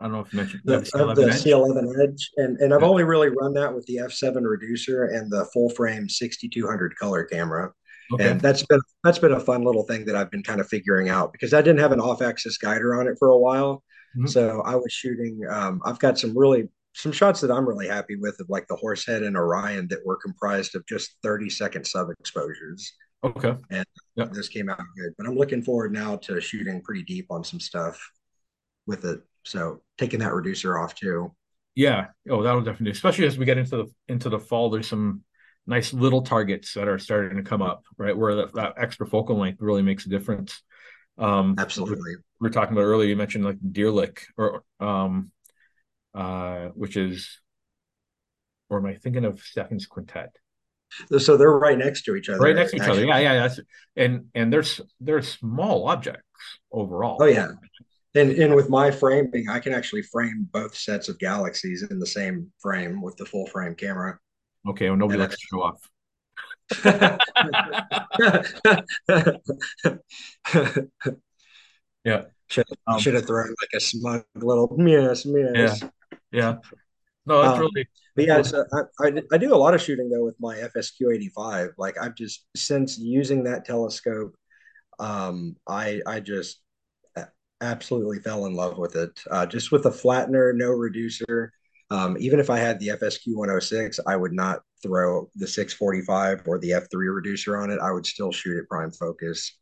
I 0.00 0.04
don't 0.04 0.12
know 0.12 0.20
if 0.20 0.32
you 0.32 0.38
mentioned 0.38 0.62
the, 0.64 0.80
the 0.80 0.84
C11, 0.84 1.14
the 1.14 1.22
Edge. 1.24 1.44
C11 1.44 2.02
Edge, 2.02 2.30
and 2.36 2.60
and 2.60 2.74
I've 2.74 2.82
yeah. 2.82 2.88
only 2.88 3.04
really 3.04 3.28
run 3.28 3.54
that 3.54 3.74
with 3.74 3.86
the 3.86 3.96
F7 3.96 4.42
reducer 4.42 5.04
and 5.06 5.30
the 5.30 5.46
full 5.46 5.70
frame 5.70 6.08
6200 6.08 6.96
color 6.96 7.24
camera. 7.24 7.72
Okay. 8.12 8.30
And 8.30 8.40
that's 8.40 8.62
been 8.62 8.80
that's 9.02 9.18
been 9.18 9.32
a 9.32 9.40
fun 9.40 9.64
little 9.64 9.84
thing 9.84 10.04
that 10.04 10.14
I've 10.14 10.30
been 10.30 10.42
kind 10.42 10.60
of 10.60 10.68
figuring 10.68 11.08
out 11.08 11.32
because 11.32 11.54
I 11.54 11.62
didn't 11.62 11.80
have 11.80 11.92
an 11.92 12.00
off 12.00 12.22
axis 12.22 12.58
guider 12.58 13.00
on 13.00 13.08
it 13.08 13.16
for 13.18 13.28
a 13.28 13.38
while. 13.38 13.82
Mm-hmm. 14.16 14.26
So 14.26 14.62
I 14.62 14.76
was 14.76 14.92
shooting. 14.92 15.40
Um, 15.50 15.80
I've 15.84 15.98
got 15.98 16.18
some 16.18 16.36
really 16.36 16.68
some 16.94 17.12
shots 17.12 17.42
that 17.42 17.50
I'm 17.50 17.68
really 17.68 17.88
happy 17.88 18.16
with 18.16 18.40
of 18.40 18.48
like 18.48 18.66
the 18.68 18.76
Horsehead 18.76 19.22
and 19.22 19.36
Orion 19.36 19.86
that 19.88 20.04
were 20.06 20.16
comprised 20.16 20.74
of 20.74 20.86
just 20.86 21.16
30 21.22 21.50
second 21.50 21.86
sub 21.86 22.08
exposures. 22.10 22.92
Okay. 23.22 23.54
And 23.70 23.84
yep. 24.14 24.32
this 24.32 24.48
came 24.48 24.70
out 24.70 24.78
good. 24.96 25.12
But 25.18 25.26
I'm 25.26 25.36
looking 25.36 25.62
forward 25.62 25.92
now 25.92 26.16
to 26.16 26.40
shooting 26.40 26.80
pretty 26.80 27.02
deep 27.02 27.26
on 27.30 27.44
some 27.44 27.60
stuff 27.60 28.00
with 28.86 29.04
it. 29.04 29.20
So 29.46 29.82
taking 29.96 30.20
that 30.20 30.32
reducer 30.32 30.78
off 30.78 30.94
too. 30.94 31.34
Yeah. 31.74 32.06
Oh, 32.28 32.42
that'll 32.42 32.62
definitely, 32.62 32.92
especially 32.92 33.26
as 33.26 33.38
we 33.38 33.44
get 33.44 33.58
into 33.58 33.76
the 33.76 33.86
into 34.08 34.28
the 34.28 34.38
fall. 34.38 34.70
There's 34.70 34.88
some 34.88 35.22
nice 35.66 35.92
little 35.92 36.22
targets 36.22 36.74
that 36.74 36.88
are 36.88 36.98
starting 36.98 37.36
to 37.36 37.42
come 37.42 37.62
up, 37.62 37.84
right? 37.98 38.16
Where 38.16 38.34
that, 38.36 38.54
that 38.54 38.74
extra 38.76 39.06
focal 39.06 39.38
length 39.38 39.60
really 39.60 39.82
makes 39.82 40.06
a 40.06 40.08
difference. 40.08 40.62
Um, 41.18 41.54
Absolutely. 41.58 42.16
We 42.40 42.48
were 42.48 42.50
talking 42.50 42.72
about 42.72 42.82
earlier. 42.84 43.08
You 43.08 43.16
mentioned 43.16 43.44
like 43.44 43.58
deer 43.72 43.90
lick, 43.90 44.26
or 44.36 44.62
um, 44.80 45.30
uh, 46.14 46.66
which 46.74 46.96
is, 46.96 47.40
or 48.68 48.78
am 48.78 48.86
I 48.86 48.94
thinking 48.94 49.24
of 49.24 49.40
Stephan's 49.40 49.86
quintet? 49.86 50.34
So 51.18 51.36
they're 51.36 51.50
right 51.50 51.76
next 51.76 52.02
to 52.04 52.14
each 52.14 52.28
other. 52.28 52.38
Right 52.38 52.54
next 52.54 52.70
to 52.70 52.76
each 52.76 52.82
actually. 52.82 53.10
other. 53.10 53.22
Yeah, 53.22 53.32
yeah. 53.32 53.48
That's 53.48 53.60
and 53.96 54.26
and 54.34 54.52
there's 54.52 54.80
they're 55.00 55.22
small 55.22 55.88
objects 55.88 56.22
overall. 56.70 57.18
Oh 57.20 57.26
yeah. 57.26 57.48
And 58.16 58.32
and 58.32 58.54
with 58.54 58.70
my 58.70 58.90
framing, 58.90 59.48
I 59.48 59.60
can 59.60 59.72
actually 59.72 60.02
frame 60.02 60.48
both 60.52 60.74
sets 60.74 61.08
of 61.08 61.18
galaxies 61.18 61.82
in 61.82 61.98
the 61.98 62.06
same 62.06 62.52
frame 62.60 63.00
with 63.02 63.16
the 63.16 63.26
full 63.26 63.46
frame 63.46 63.74
camera. 63.74 64.18
Okay, 64.68 64.88
well 64.88 64.98
nobody 64.98 65.20
and 65.20 65.30
likes 65.30 65.40
to 65.40 65.46
show 65.46 65.62
off. 65.62 65.88
yeah. 72.04 72.22
Should, 72.48 72.64
um, 72.86 73.00
should 73.00 73.14
have 73.14 73.26
thrown 73.26 73.48
like 73.48 73.70
a 73.74 73.80
smug 73.80 74.24
little 74.36 74.72
yes, 74.78 75.26
yes. 75.26 75.82
Yeah. 75.82 75.88
Yeah. 76.30 76.54
No, 77.26 77.42
that's 77.42 77.54
um, 77.54 77.60
really. 77.60 77.88
But 78.14 78.26
yeah, 78.26 78.42
so 78.42 78.64
I, 78.72 78.82
I, 79.04 79.22
I 79.32 79.38
do 79.38 79.54
a 79.54 79.56
lot 79.56 79.74
of 79.74 79.82
shooting 79.82 80.08
though 80.08 80.24
with 80.24 80.36
my 80.40 80.56
FSQ 80.56 81.14
eighty 81.14 81.28
five. 81.28 81.70
Like 81.76 81.96
I've 82.00 82.14
just 82.14 82.46
since 82.56 82.98
using 82.98 83.44
that 83.44 83.64
telescope, 83.64 84.36
um, 84.98 85.56
I 85.68 86.00
I 86.06 86.20
just 86.20 86.60
absolutely 87.60 88.18
fell 88.18 88.46
in 88.46 88.54
love 88.54 88.78
with 88.78 88.96
it. 88.96 89.18
Uh, 89.30 89.46
just 89.46 89.72
with 89.72 89.86
a 89.86 89.90
flattener, 89.90 90.54
no 90.54 90.70
reducer. 90.70 91.52
Um, 91.90 92.16
even 92.18 92.40
if 92.40 92.50
I 92.50 92.58
had 92.58 92.80
the 92.80 92.88
FSQ 92.88 93.36
106, 93.36 94.00
I 94.06 94.16
would 94.16 94.32
not 94.32 94.60
throw 94.82 95.30
the 95.36 95.46
645 95.46 96.42
or 96.46 96.58
the 96.58 96.70
F3 96.70 97.14
reducer 97.14 97.56
on 97.56 97.70
it. 97.70 97.78
I 97.80 97.92
would 97.92 98.06
still 98.06 98.32
shoot 98.32 98.58
it 98.58 98.68
prime 98.68 98.90
focus. 98.90 99.56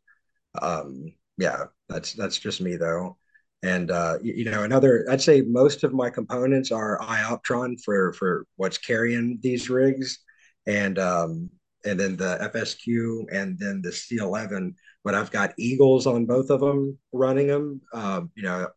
Um, 0.61 1.13
yeah, 1.37 1.65
that's 1.89 2.13
that's 2.13 2.39
just 2.39 2.61
me 2.61 2.77
though. 2.77 3.17
And 3.63 3.91
uh, 3.91 4.17
you, 4.21 4.33
you, 4.33 4.45
know, 4.45 4.63
another 4.63 5.05
I'd 5.09 5.21
say 5.21 5.41
most 5.41 5.83
of 5.83 5.93
my 5.93 6.09
components 6.09 6.71
are 6.71 6.99
iOptron 6.99 7.81
for 7.83 8.13
for 8.13 8.45
what's 8.55 8.77
carrying 8.77 9.39
these 9.41 9.69
rigs, 9.69 10.19
and 10.67 10.97
um, 10.99 11.49
and 11.85 11.99
then 11.99 12.15
the 12.15 12.51
FSQ 12.53 13.25
and 13.31 13.57
then 13.59 13.81
the 13.81 13.89
C11. 13.89 14.73
But 15.05 15.15
I've 15.15 15.31
got 15.31 15.53
Eagles 15.57 16.05
on 16.07 16.25
both 16.25 16.49
of 16.49 16.59
them 16.59 16.97
running 17.13 17.47
them. 17.47 17.79
Um, 17.93 18.31
you 18.35 18.43
know, 18.43 18.67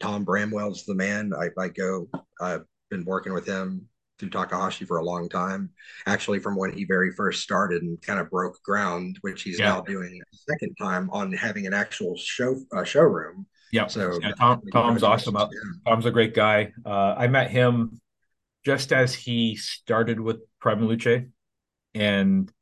Tom 0.00 0.24
Bramwell's 0.24 0.86
the 0.86 0.94
man. 0.94 1.32
I, 1.34 1.48
I 1.60 1.68
go. 1.68 2.08
I've 2.40 2.64
been 2.90 3.04
working 3.04 3.34
with 3.34 3.46
him 3.46 3.88
through 4.18 4.30
Takahashi 4.30 4.84
for 4.84 4.98
a 4.98 5.04
long 5.04 5.28
time. 5.28 5.70
Actually, 6.06 6.38
from 6.38 6.56
when 6.56 6.72
he 6.72 6.84
very 6.84 7.12
first 7.12 7.42
started 7.42 7.82
and 7.82 8.00
kind 8.02 8.18
of 8.18 8.30
broke 8.30 8.62
ground, 8.62 9.18
which 9.20 9.42
he's 9.42 9.58
yeah. 9.58 9.66
now 9.66 9.80
doing 9.80 10.20
a 10.20 10.36
second 10.50 10.74
time 10.76 11.10
on 11.10 11.32
having 11.32 11.66
an 11.66 11.74
actual 11.74 12.16
show 12.16 12.56
uh, 12.72 12.84
showroom. 12.84 13.46
Yeah. 13.72 13.86
So 13.86 14.18
yeah, 14.22 14.32
Tom, 14.32 14.62
Tom's 14.72 15.02
awesome. 15.02 15.36
Yeah. 15.36 15.46
Tom's 15.86 16.06
a 16.06 16.10
great 16.10 16.34
guy. 16.34 16.72
Uh, 16.86 17.14
I 17.18 17.26
met 17.26 17.50
him 17.50 18.00
just 18.64 18.92
as 18.92 19.14
he 19.14 19.56
started 19.56 20.20
with 20.20 20.38
Prima 20.60 20.84
Luce, 20.84 21.26
and 21.94 22.52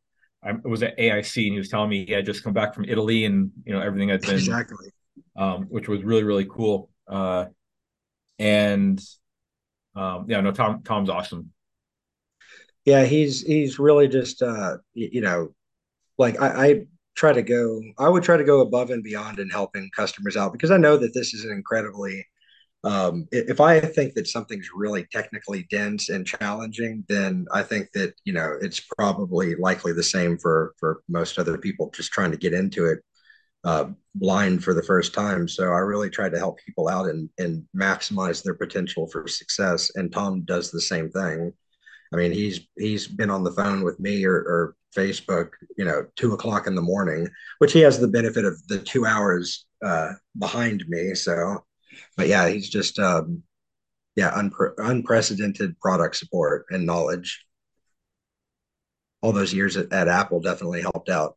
I 0.42 0.52
was 0.64 0.82
at 0.82 0.98
AIC, 0.98 1.36
and 1.44 1.52
he 1.52 1.58
was 1.58 1.68
telling 1.68 1.90
me 1.90 2.06
he 2.06 2.12
had 2.12 2.26
just 2.26 2.44
come 2.44 2.52
back 2.52 2.74
from 2.74 2.84
Italy, 2.84 3.24
and 3.24 3.50
you 3.64 3.72
know 3.72 3.80
everything 3.80 4.08
had 4.10 4.22
been 4.22 4.36
exactly, 4.36 4.90
um, 5.36 5.64
which 5.64 5.88
was 5.88 6.02
really 6.02 6.24
really 6.24 6.46
cool. 6.46 6.90
Uh, 7.08 7.46
and 8.38 9.00
um, 9.94 10.26
yeah, 10.28 10.40
no, 10.40 10.52
Tom 10.52 10.82
Tom's 10.82 11.10
awesome. 11.10 11.52
Yeah, 12.84 13.04
he's 13.04 13.42
he's 13.42 13.78
really 13.78 14.08
just 14.08 14.42
uh, 14.42 14.76
you 14.94 15.20
know, 15.20 15.54
like 16.18 16.40
I, 16.40 16.66
I 16.66 16.86
try 17.16 17.32
to 17.32 17.42
go 17.42 17.82
i 17.98 18.08
would 18.08 18.22
try 18.22 18.36
to 18.36 18.44
go 18.44 18.60
above 18.60 18.90
and 18.90 19.02
beyond 19.02 19.38
in 19.38 19.48
helping 19.48 19.90
customers 19.96 20.36
out 20.36 20.52
because 20.52 20.70
i 20.70 20.76
know 20.76 20.96
that 20.96 21.14
this 21.14 21.34
is 21.34 21.44
an 21.44 21.50
incredibly 21.50 22.24
um, 22.84 23.26
if 23.32 23.60
i 23.60 23.80
think 23.80 24.14
that 24.14 24.26
something's 24.26 24.68
really 24.74 25.06
technically 25.12 25.66
dense 25.70 26.08
and 26.08 26.26
challenging 26.26 27.04
then 27.08 27.46
i 27.52 27.62
think 27.62 27.90
that 27.92 28.14
you 28.24 28.32
know 28.32 28.54
it's 28.60 28.80
probably 28.98 29.54
likely 29.56 29.92
the 29.92 30.02
same 30.02 30.38
for 30.38 30.74
for 30.78 31.02
most 31.08 31.38
other 31.38 31.58
people 31.58 31.90
just 31.94 32.12
trying 32.12 32.30
to 32.30 32.36
get 32.36 32.52
into 32.52 32.86
it 32.86 33.00
uh, 33.64 33.86
blind 34.14 34.62
for 34.62 34.74
the 34.74 34.82
first 34.82 35.12
time. 35.12 35.48
So 35.48 35.64
i 35.64 35.78
really 35.78 36.08
try 36.08 36.28
to 36.28 36.38
help 36.38 36.60
people 36.64 36.88
out 36.88 37.08
and 37.08 37.28
and 37.36 37.64
maximize 37.76 38.42
their 38.42 38.54
potential 38.54 39.08
for 39.08 39.26
success. 39.26 39.90
And 39.96 40.12
tom 40.12 40.42
does 40.42 40.70
the 40.70 40.80
same 40.80 41.10
thing. 41.10 41.52
I 42.12 42.16
mean, 42.16 42.32
he's 42.32 42.60
he's 42.78 43.08
been 43.08 43.30
on 43.30 43.44
the 43.44 43.52
phone 43.52 43.82
with 43.82 43.98
me 43.98 44.24
or, 44.24 44.36
or 44.36 44.76
Facebook, 44.96 45.50
you 45.76 45.84
know, 45.84 46.06
two 46.16 46.32
o'clock 46.32 46.66
in 46.66 46.74
the 46.74 46.82
morning, 46.82 47.28
which 47.58 47.72
he 47.72 47.80
has 47.80 47.98
the 47.98 48.08
benefit 48.08 48.44
of 48.44 48.54
the 48.68 48.78
two 48.78 49.04
hours 49.04 49.66
uh, 49.84 50.12
behind 50.38 50.84
me. 50.88 51.14
So, 51.14 51.64
but 52.16 52.28
yeah, 52.28 52.48
he's 52.48 52.68
just 52.68 52.98
um, 52.98 53.42
yeah, 54.16 54.32
unpre- 54.32 54.74
unprecedented 54.78 55.78
product 55.80 56.16
support 56.16 56.66
and 56.70 56.86
knowledge. 56.86 57.44
All 59.22 59.32
those 59.32 59.52
years 59.52 59.76
at, 59.76 59.92
at 59.92 60.08
Apple 60.08 60.40
definitely 60.40 60.82
helped 60.82 61.08
out. 61.08 61.36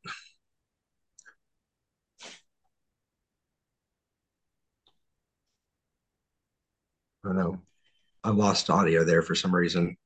I 7.24 7.30
don't 7.30 7.38
know. 7.38 7.62
I 8.24 8.30
lost 8.32 8.70
audio 8.70 9.04
there 9.04 9.22
for 9.22 9.36
some 9.36 9.54
reason. 9.54 9.98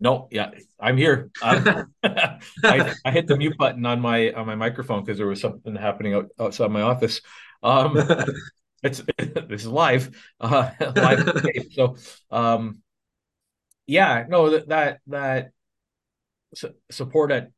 No, 0.00 0.28
yeah, 0.30 0.50
I'm 0.80 0.96
here. 0.96 1.30
Um, 1.42 1.92
I, 2.02 2.94
I, 3.04 3.10
hit 3.10 3.26
the 3.26 3.36
mute 3.36 3.58
button 3.58 3.84
on 3.84 4.00
my 4.00 4.32
on 4.32 4.46
my 4.46 4.54
microphone 4.54 5.04
because 5.04 5.18
there 5.18 5.26
was 5.26 5.42
something 5.42 5.76
happening 5.76 6.14
out, 6.14 6.28
outside 6.38 6.70
my 6.70 6.80
office. 6.80 7.20
Um, 7.62 7.96
it's 8.82 9.02
this 9.18 9.62
is 9.62 9.66
live, 9.66 10.10
uh, 10.40 10.70
live. 10.96 11.42
so, 11.72 11.96
um, 12.30 12.82
yeah, 13.86 14.24
no, 14.28 14.50
that 14.50 14.68
that 14.68 15.00
that 15.08 15.50
support 16.90 17.30
at 17.30 17.50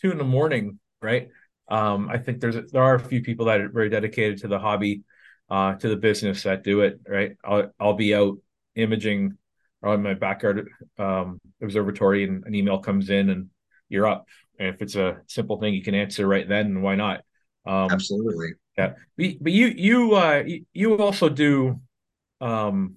two 0.00 0.10
in 0.10 0.18
the 0.18 0.24
morning, 0.24 0.78
right? 1.00 1.28
Um, 1.68 2.08
I 2.08 2.18
think 2.18 2.40
there's 2.40 2.70
there 2.70 2.82
are 2.82 2.94
a 2.96 3.00
few 3.00 3.22
people 3.22 3.46
that 3.46 3.60
are 3.60 3.68
very 3.68 3.88
dedicated 3.88 4.38
to 4.40 4.48
the 4.48 4.58
hobby, 4.58 5.02
uh, 5.48 5.74
to 5.76 5.88
the 5.88 5.96
business 5.96 6.42
that 6.42 6.64
do 6.64 6.80
it, 6.80 7.00
right? 7.06 7.36
I'll 7.44 7.72
I'll 7.78 7.94
be 7.94 8.14
out 8.14 8.38
imaging 8.74 9.36
on 9.82 10.02
my 10.02 10.14
backyard 10.14 10.68
um, 10.98 11.40
observatory 11.62 12.24
and 12.24 12.44
an 12.44 12.54
email 12.54 12.78
comes 12.78 13.10
in 13.10 13.30
and 13.30 13.48
you're 13.88 14.06
up. 14.06 14.26
And 14.58 14.68
if 14.68 14.82
it's 14.82 14.94
a 14.94 15.22
simple 15.26 15.58
thing 15.58 15.74
you 15.74 15.82
can 15.82 15.94
answer 15.94 16.26
right 16.26 16.46
then, 16.46 16.82
why 16.82 16.96
not? 16.96 17.20
Um, 17.66 17.88
Absolutely. 17.90 18.50
Yeah. 18.76 18.94
But 19.16 19.52
you, 19.52 19.66
you, 19.66 20.14
uh, 20.14 20.44
you 20.72 20.96
also 20.98 21.28
do 21.28 21.80
um, 22.40 22.96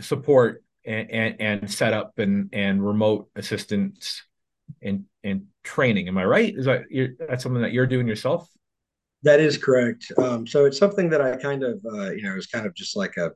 support 0.00 0.64
and, 0.84 1.10
and, 1.10 1.40
and 1.40 1.70
setup 1.70 2.18
and, 2.18 2.48
and 2.52 2.84
remote 2.84 3.28
assistance 3.36 4.22
and, 4.82 5.04
and 5.22 5.46
training. 5.62 6.08
Am 6.08 6.18
I 6.18 6.24
right? 6.24 6.54
Is 6.56 6.64
that, 6.66 6.84
that's 7.28 7.42
something 7.42 7.62
that 7.62 7.72
you're 7.72 7.86
doing 7.86 8.08
yourself? 8.08 8.48
That 9.22 9.40
is 9.40 9.58
correct. 9.58 10.12
Um, 10.18 10.46
so 10.46 10.66
it's 10.66 10.78
something 10.78 11.10
that 11.10 11.20
I 11.20 11.36
kind 11.36 11.62
of, 11.62 11.84
uh, 11.84 12.10
you 12.10 12.22
know, 12.22 12.36
is 12.36 12.46
kind 12.46 12.66
of 12.66 12.74
just 12.74 12.96
like 12.96 13.16
a, 13.16 13.32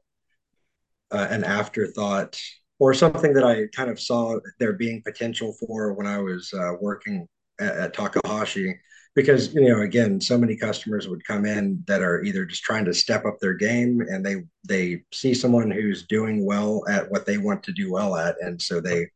uh, 1.10 1.26
an 1.30 1.44
afterthought 1.44 2.40
or 2.78 2.94
something 2.94 3.32
that 3.34 3.44
I 3.44 3.66
kind 3.74 3.90
of 3.90 4.00
saw 4.00 4.38
there 4.58 4.72
being 4.72 5.02
potential 5.02 5.52
for 5.52 5.92
when 5.92 6.06
I 6.06 6.18
was 6.18 6.52
uh, 6.52 6.72
working 6.80 7.26
at, 7.60 7.76
at, 7.76 7.94
Takahashi. 7.94 8.74
Because 9.14 9.52
you 9.54 9.68
know, 9.68 9.80
again, 9.80 10.20
so 10.20 10.38
many 10.38 10.56
customers 10.56 11.08
would 11.08 11.24
come 11.26 11.44
in 11.44 11.82
that 11.86 12.02
are 12.02 12.22
either 12.22 12.44
just 12.44 12.62
trying 12.62 12.84
to 12.84 12.94
step 12.94 13.24
up 13.24 13.38
their 13.40 13.54
game, 13.54 14.00
and 14.08 14.24
they 14.24 14.44
they 14.68 15.02
see 15.12 15.34
someone 15.34 15.70
who's 15.70 16.06
doing 16.06 16.46
well 16.46 16.84
at 16.88 17.10
what 17.10 17.26
they 17.26 17.38
want 17.38 17.62
to 17.64 17.72
do 17.72 17.92
well 17.92 18.16
at, 18.16 18.36
and 18.40 18.60
so 18.60 18.80
they 18.80 19.06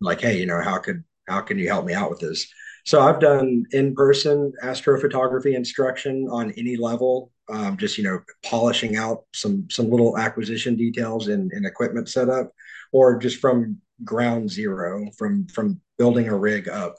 like, 0.00 0.20
hey, 0.20 0.38
you 0.38 0.46
know, 0.46 0.60
how 0.60 0.78
could 0.78 1.04
how 1.28 1.40
can 1.40 1.58
you 1.58 1.68
help 1.68 1.84
me 1.84 1.94
out 1.94 2.10
with 2.10 2.20
this? 2.20 2.46
So 2.84 3.00
I've 3.00 3.20
done 3.20 3.64
in-person 3.72 4.52
astrophotography 4.62 5.54
instruction 5.54 6.28
on 6.30 6.52
any 6.58 6.76
level, 6.76 7.32
um, 7.48 7.78
just 7.78 7.96
you 7.96 8.04
know, 8.04 8.20
polishing 8.44 8.96
out 8.96 9.24
some 9.32 9.68
some 9.70 9.90
little 9.90 10.18
acquisition 10.18 10.76
details 10.76 11.28
in, 11.28 11.50
in 11.54 11.64
equipment 11.64 12.08
setup 12.08 12.52
or 12.92 13.18
just 13.18 13.40
from 13.40 13.78
ground 14.04 14.50
zero, 14.50 15.10
from 15.16 15.46
from 15.48 15.80
building 15.96 16.28
a 16.28 16.36
rig 16.36 16.68
up. 16.68 16.96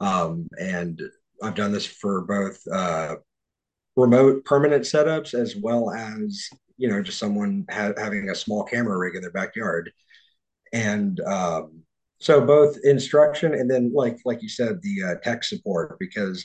Um, 0.00 0.48
and 0.58 1.00
I've 1.42 1.54
done 1.54 1.72
this 1.72 1.86
for 1.86 2.22
both 2.22 2.58
uh, 2.72 3.16
remote 3.96 4.44
permanent 4.44 4.84
setups 4.84 5.34
as 5.34 5.56
well 5.56 5.90
as 5.90 6.48
you 6.76 6.88
know 6.88 7.02
just 7.02 7.18
someone 7.18 7.64
ha- 7.70 7.92
having 7.96 8.30
a 8.30 8.34
small 8.34 8.64
camera 8.64 8.98
rig 8.98 9.14
in 9.14 9.22
their 9.22 9.30
backyard. 9.30 9.92
And 10.72 11.20
um, 11.20 11.82
so 12.18 12.40
both 12.40 12.76
instruction 12.84 13.54
and 13.54 13.70
then 13.70 13.92
like 13.94 14.18
like 14.24 14.42
you 14.42 14.48
said 14.48 14.80
the 14.82 15.02
uh, 15.04 15.14
tech 15.22 15.44
support 15.44 15.98
because 15.98 16.44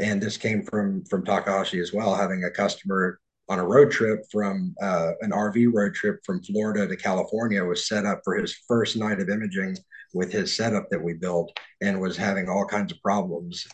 and 0.00 0.20
this 0.20 0.36
came 0.36 0.62
from 0.62 1.04
from 1.04 1.24
Takahashi 1.24 1.80
as 1.80 1.92
well 1.92 2.14
having 2.14 2.44
a 2.44 2.50
customer 2.50 3.20
on 3.48 3.58
a 3.58 3.66
road 3.66 3.90
trip 3.90 4.24
from 4.30 4.74
uh, 4.80 5.12
an 5.22 5.32
RV 5.32 5.72
road 5.74 5.92
trip 5.92 6.20
from 6.24 6.42
Florida 6.42 6.86
to 6.86 6.96
California 6.96 7.64
was 7.64 7.88
set 7.88 8.06
up 8.06 8.20
for 8.24 8.36
his 8.36 8.56
first 8.68 8.96
night 8.96 9.20
of 9.20 9.28
imaging 9.28 9.76
with 10.14 10.32
his 10.32 10.56
setup 10.56 10.88
that 10.90 11.02
we 11.02 11.14
built 11.14 11.52
and 11.80 12.00
was 12.00 12.16
having 12.16 12.48
all 12.48 12.64
kinds 12.64 12.92
of 12.92 13.02
problems. 13.02 13.66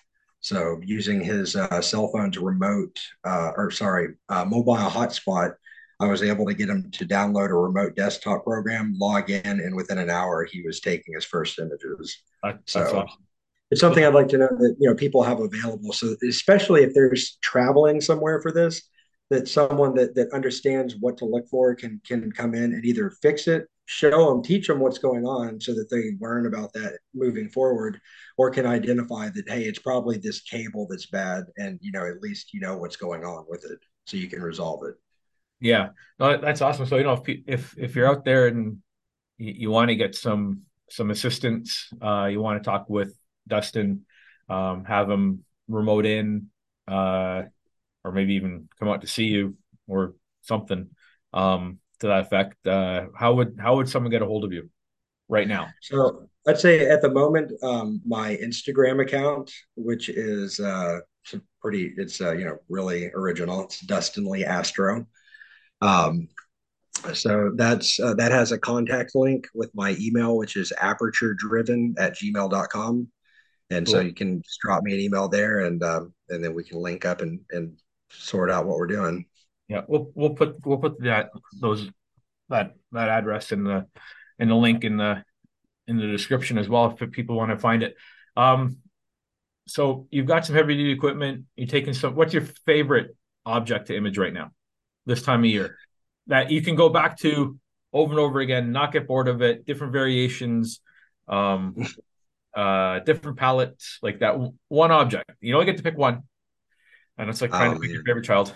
So 0.46 0.80
using 0.84 1.20
his 1.20 1.56
uh, 1.56 1.80
cell 1.80 2.06
phone's 2.06 2.38
remote, 2.38 3.00
uh, 3.24 3.50
or 3.56 3.72
sorry, 3.72 4.14
uh, 4.28 4.44
mobile 4.44 4.76
hotspot, 4.76 5.54
I 5.98 6.06
was 6.06 6.22
able 6.22 6.46
to 6.46 6.54
get 6.54 6.68
him 6.68 6.88
to 6.92 7.04
download 7.04 7.50
a 7.50 7.54
remote 7.54 7.96
desktop 7.96 8.44
program, 8.44 8.94
log 8.96 9.28
in, 9.28 9.44
and 9.44 9.74
within 9.74 9.98
an 9.98 10.08
hour 10.08 10.44
he 10.44 10.62
was 10.62 10.78
taking 10.78 11.14
his 11.14 11.24
first 11.24 11.58
images. 11.58 12.22
That's 12.44 12.72
so 12.72 12.82
awesome. 12.82 13.24
it's 13.72 13.80
something 13.80 14.04
I'd 14.04 14.14
like 14.14 14.28
to 14.28 14.38
know 14.38 14.46
that 14.46 14.76
you 14.78 14.88
know 14.88 14.94
people 14.94 15.24
have 15.24 15.40
available. 15.40 15.92
So 15.92 16.14
especially 16.28 16.84
if 16.84 16.94
there's 16.94 17.38
traveling 17.42 18.00
somewhere 18.00 18.40
for 18.40 18.52
this, 18.52 18.82
that 19.30 19.48
someone 19.48 19.96
that 19.96 20.14
that 20.14 20.32
understands 20.32 20.94
what 21.00 21.18
to 21.18 21.24
look 21.24 21.48
for 21.48 21.74
can 21.74 22.00
can 22.06 22.30
come 22.30 22.54
in 22.54 22.72
and 22.72 22.84
either 22.84 23.10
fix 23.20 23.48
it 23.48 23.66
show 23.86 24.30
them, 24.30 24.42
teach 24.42 24.66
them 24.66 24.80
what's 24.80 24.98
going 24.98 25.24
on 25.24 25.60
so 25.60 25.72
that 25.72 25.88
they 25.90 26.12
learn 26.20 26.46
about 26.46 26.72
that 26.72 26.98
moving 27.14 27.48
forward, 27.48 28.00
or 28.36 28.50
can 28.50 28.66
identify 28.66 29.30
that, 29.30 29.48
hey, 29.48 29.62
it's 29.62 29.78
probably 29.78 30.18
this 30.18 30.42
cable 30.42 30.86
that's 30.90 31.06
bad. 31.06 31.44
And, 31.56 31.78
you 31.80 31.92
know, 31.92 32.06
at 32.06 32.20
least 32.20 32.52
you 32.52 32.60
know 32.60 32.76
what's 32.76 32.96
going 32.96 33.24
on 33.24 33.44
with 33.48 33.64
it 33.64 33.78
so 34.04 34.16
you 34.16 34.28
can 34.28 34.42
resolve 34.42 34.80
it. 34.86 34.94
Yeah, 35.60 35.90
no, 36.18 36.36
that's 36.36 36.60
awesome. 36.60 36.86
So, 36.86 36.96
you 36.96 37.04
know, 37.04 37.22
if, 37.24 37.38
if, 37.46 37.78
if 37.78 37.96
you're 37.96 38.08
out 38.08 38.24
there 38.24 38.48
and 38.48 38.78
you, 39.38 39.52
you 39.56 39.70
want 39.70 39.88
to 39.88 39.96
get 39.96 40.14
some, 40.14 40.62
some 40.90 41.10
assistance, 41.10 41.88
uh, 42.02 42.26
you 42.26 42.40
want 42.40 42.62
to 42.62 42.68
talk 42.68 42.90
with 42.90 43.16
Dustin, 43.48 44.04
um, 44.48 44.84
have 44.84 45.08
him 45.08 45.44
remote 45.68 46.06
in, 46.06 46.48
uh, 46.88 47.42
or 48.04 48.12
maybe 48.12 48.34
even 48.34 48.68
come 48.78 48.88
out 48.88 49.00
to 49.00 49.06
see 49.06 49.24
you 49.24 49.56
or 49.88 50.14
something. 50.42 50.90
Um, 51.32 51.78
to 52.00 52.08
that 52.08 52.20
effect, 52.20 52.66
uh, 52.66 53.06
how 53.14 53.34
would 53.34 53.56
how 53.58 53.76
would 53.76 53.88
someone 53.88 54.10
get 54.10 54.22
a 54.22 54.26
hold 54.26 54.44
of 54.44 54.52
you 54.52 54.68
right 55.28 55.48
now? 55.48 55.68
So 55.80 56.28
I'd 56.46 56.58
say 56.58 56.88
at 56.88 57.02
the 57.02 57.10
moment, 57.10 57.52
um, 57.62 58.00
my 58.06 58.36
Instagram 58.36 59.02
account, 59.02 59.50
which 59.76 60.08
is 60.08 60.60
uh, 60.60 61.00
pretty, 61.60 61.92
it's 61.96 62.20
uh, 62.20 62.32
you 62.32 62.44
know 62.44 62.58
really 62.68 63.10
original. 63.14 63.64
It's 63.64 63.80
Dustin 63.80 64.26
Lee 64.26 64.44
Astro. 64.44 65.06
Um, 65.82 66.28
so 67.12 67.52
that's 67.54 68.00
uh, 68.00 68.14
that 68.14 68.32
has 68.32 68.52
a 68.52 68.58
contact 68.58 69.14
link 69.14 69.48
with 69.54 69.70
my 69.74 69.96
email, 70.00 70.36
which 70.36 70.56
is 70.56 70.72
aperture 70.80 71.34
driven 71.34 71.94
at 71.98 72.16
gmail.com. 72.16 73.08
And 73.70 73.84
cool. 73.86 73.92
so 73.92 74.00
you 74.00 74.14
can 74.14 74.42
just 74.42 74.60
drop 74.60 74.84
me 74.84 74.94
an 74.94 75.00
email 75.00 75.28
there 75.28 75.60
and 75.60 75.82
um, 75.82 76.14
and 76.28 76.42
then 76.42 76.54
we 76.54 76.64
can 76.64 76.78
link 76.78 77.04
up 77.04 77.20
and, 77.20 77.40
and 77.50 77.76
sort 78.10 78.50
out 78.50 78.66
what 78.66 78.78
we're 78.78 78.86
doing. 78.86 79.26
Yeah, 79.68 79.82
we'll 79.88 80.10
we'll 80.14 80.34
put 80.34 80.64
we'll 80.64 80.78
put 80.78 81.00
that 81.02 81.30
those 81.60 81.90
that 82.48 82.74
that 82.92 83.08
address 83.08 83.52
in 83.52 83.64
the 83.64 83.86
in 84.38 84.48
the 84.48 84.54
link 84.54 84.84
in 84.84 84.96
the 84.96 85.24
in 85.86 85.96
the 85.96 86.06
description 86.06 86.58
as 86.58 86.68
well 86.68 86.96
if 87.00 87.10
people 87.10 87.36
want 87.36 87.50
to 87.50 87.58
find 87.58 87.82
it. 87.82 87.96
Um, 88.36 88.78
so 89.66 90.06
you've 90.10 90.26
got 90.26 90.46
some 90.46 90.54
heavy 90.54 90.76
duty 90.76 90.92
equipment. 90.92 91.44
You're 91.56 91.66
taking 91.66 91.94
some. 91.94 92.14
What's 92.14 92.32
your 92.32 92.44
favorite 92.64 93.16
object 93.44 93.88
to 93.88 93.96
image 93.96 94.18
right 94.18 94.32
now, 94.32 94.52
this 95.06 95.22
time 95.22 95.40
of 95.40 95.46
year, 95.46 95.76
that 96.28 96.50
you 96.50 96.62
can 96.62 96.76
go 96.76 96.88
back 96.88 97.18
to 97.18 97.58
over 97.92 98.12
and 98.12 98.20
over 98.20 98.40
again, 98.40 98.72
not 98.72 98.92
get 98.92 99.08
bored 99.08 99.28
of 99.28 99.42
it. 99.42 99.66
Different 99.66 99.92
variations, 99.92 100.80
um, 101.28 101.74
uh, 102.54 103.00
different 103.00 103.38
palettes, 103.38 103.98
like 104.02 104.20
that 104.20 104.36
one 104.68 104.92
object. 104.92 105.30
You 105.40 105.54
only 105.54 105.66
get 105.66 105.78
to 105.78 105.82
pick 105.82 105.96
one, 105.96 106.22
and 107.18 107.28
it's 107.28 107.40
like 107.40 107.50
trying 107.50 107.72
oh, 107.72 107.74
to 107.74 107.80
pick 107.80 107.88
man. 107.88 107.94
your 107.94 108.04
favorite 108.04 108.24
child. 108.24 108.54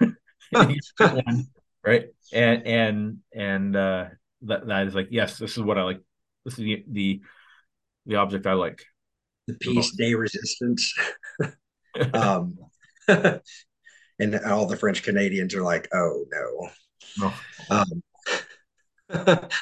one, 0.98 1.46
right? 1.84 2.06
And 2.32 2.66
and 2.66 3.18
and 3.34 3.76
uh, 3.76 4.06
that 4.42 4.66
that 4.66 4.86
is 4.86 4.94
like 4.94 5.08
yes, 5.10 5.38
this 5.38 5.52
is 5.52 5.62
what 5.62 5.78
I 5.78 5.82
like. 5.82 6.00
This 6.44 6.54
is 6.54 6.58
the 6.58 6.84
the, 6.88 7.20
the 8.06 8.16
object 8.16 8.46
I 8.46 8.54
like. 8.54 8.84
The 9.48 9.54
peace 9.54 9.92
day 9.96 10.14
resistance. 10.14 10.94
um, 12.14 12.56
and 13.08 14.40
all 14.46 14.66
the 14.66 14.76
French 14.76 15.02
Canadians 15.02 15.54
are 15.54 15.62
like, 15.62 15.88
oh 15.92 16.24
no. 16.30 16.70
No. 17.18 17.32
Um, 17.70 18.02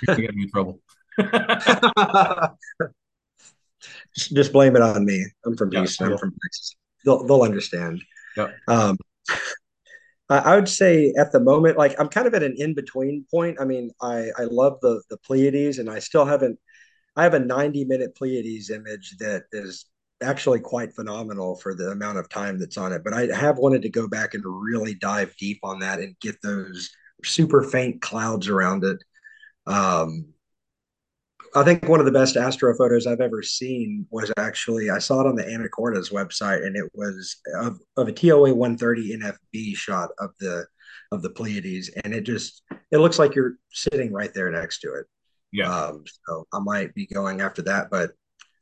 You're 0.07 0.17
get 0.17 0.35
me 0.35 0.45
in 0.45 0.51
trouble. 0.51 0.81
just, 4.15 4.35
just 4.35 4.53
blame 4.53 4.77
it 4.77 4.83
on 4.83 5.05
me. 5.05 5.27
I'm 5.45 5.57
from 5.57 5.73
yeah, 5.73 5.81
Houston. 5.81 6.13
I'm 6.13 6.19
from 6.19 6.33
Texas. 6.43 6.77
They'll 7.05 7.25
they'll 7.25 7.43
understand. 7.43 8.03
Yeah. 8.37 8.49
Um, 8.69 8.97
I 10.31 10.55
would 10.55 10.69
say 10.69 11.13
at 11.19 11.33
the 11.33 11.41
moment, 11.41 11.77
like 11.77 11.99
I'm 11.99 12.09
kind 12.09 12.27
of 12.27 12.35
at 12.35 12.43
an 12.43 12.55
in 12.57 12.75
between 12.75 13.27
point. 13.31 13.59
I 13.61 13.65
mean, 13.65 13.91
I 14.01 14.31
I 14.39 14.45
love 14.45 14.79
the 14.81 15.03
the 15.11 15.19
Pleiades, 15.19 15.79
and 15.79 15.91
I 15.91 15.99
still 15.99 16.25
haven't. 16.25 16.59
I 17.17 17.25
have 17.25 17.35
a 17.35 17.41
90 17.41 17.85
minute 17.87 18.15
Pleiades 18.17 18.71
image 18.71 19.17
that 19.19 19.45
is 19.53 19.87
actually 20.23 20.61
quite 20.61 20.95
phenomenal 20.95 21.57
for 21.57 21.75
the 21.75 21.91
amount 21.91 22.19
of 22.19 22.29
time 22.29 22.59
that's 22.59 22.77
on 22.77 22.93
it. 22.93 23.03
But 23.05 23.15
I 23.15 23.35
have 23.35 23.59
wanted 23.59 23.83
to 23.83 23.91
go 23.91 24.07
back 24.09 24.35
and 24.35 24.45
really 24.47 24.95
dive 24.95 25.35
deep 25.37 25.59
on 25.63 25.81
that 25.81 25.99
and 25.99 26.19
get 26.21 26.37
those 26.43 26.91
super 27.25 27.63
faint 27.63 28.01
clouds 28.01 28.49
around 28.49 28.85
it. 28.85 29.03
Um, 29.67 30.27
I 31.55 31.65
think 31.65 31.89
one 31.89 32.01
of 32.01 32.07
the 32.07 32.13
best 32.13 32.37
astro 32.37 32.75
photos 32.77 33.07
I've 33.07 33.21
ever 33.21 33.43
seen 33.43 34.07
was 34.11 34.33
actually 34.37 34.91
I 34.91 34.99
saw 34.99 35.21
it 35.21 35.27
on 35.27 35.35
the 35.35 35.43
Anacortes 35.43 36.13
website, 36.13 36.65
and 36.65 36.77
it 36.77 36.91
was 36.95 37.37
of, 37.61 37.79
of 37.97 38.09
a 38.09 38.13
TOA 38.13 38.55
130 38.55 39.19
NFB 39.19 39.77
shot 39.77 40.11
of 40.19 40.31
the 40.39 40.67
of 41.13 41.23
the 41.23 41.31
Pleiades, 41.31 41.91
and 42.05 42.15
it 42.15 42.23
just 42.23 42.63
it 42.93 42.99
looks 42.99 43.19
like 43.19 43.35
you're 43.35 43.57
sitting 43.73 44.13
right 44.13 44.33
there 44.33 44.51
next 44.51 44.81
to 44.81 44.95
it. 44.95 45.07
Yeah. 45.53 45.73
Um, 45.73 46.05
so 46.27 46.47
I 46.53 46.61
might 46.61 46.95
be 46.95 47.07
going 47.07 47.41
after 47.41 47.63
that, 47.63 47.91
but 47.91 48.13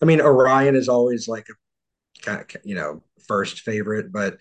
I 0.00 0.06
mean 0.06 0.20
Orion 0.20 0.74
is 0.74 0.88
always 0.88 1.28
like 1.28 1.46
a 1.50 2.22
kind 2.22 2.40
of 2.40 2.46
you 2.64 2.74
know 2.74 3.02
first 3.26 3.60
favorite, 3.60 4.12
but 4.12 4.38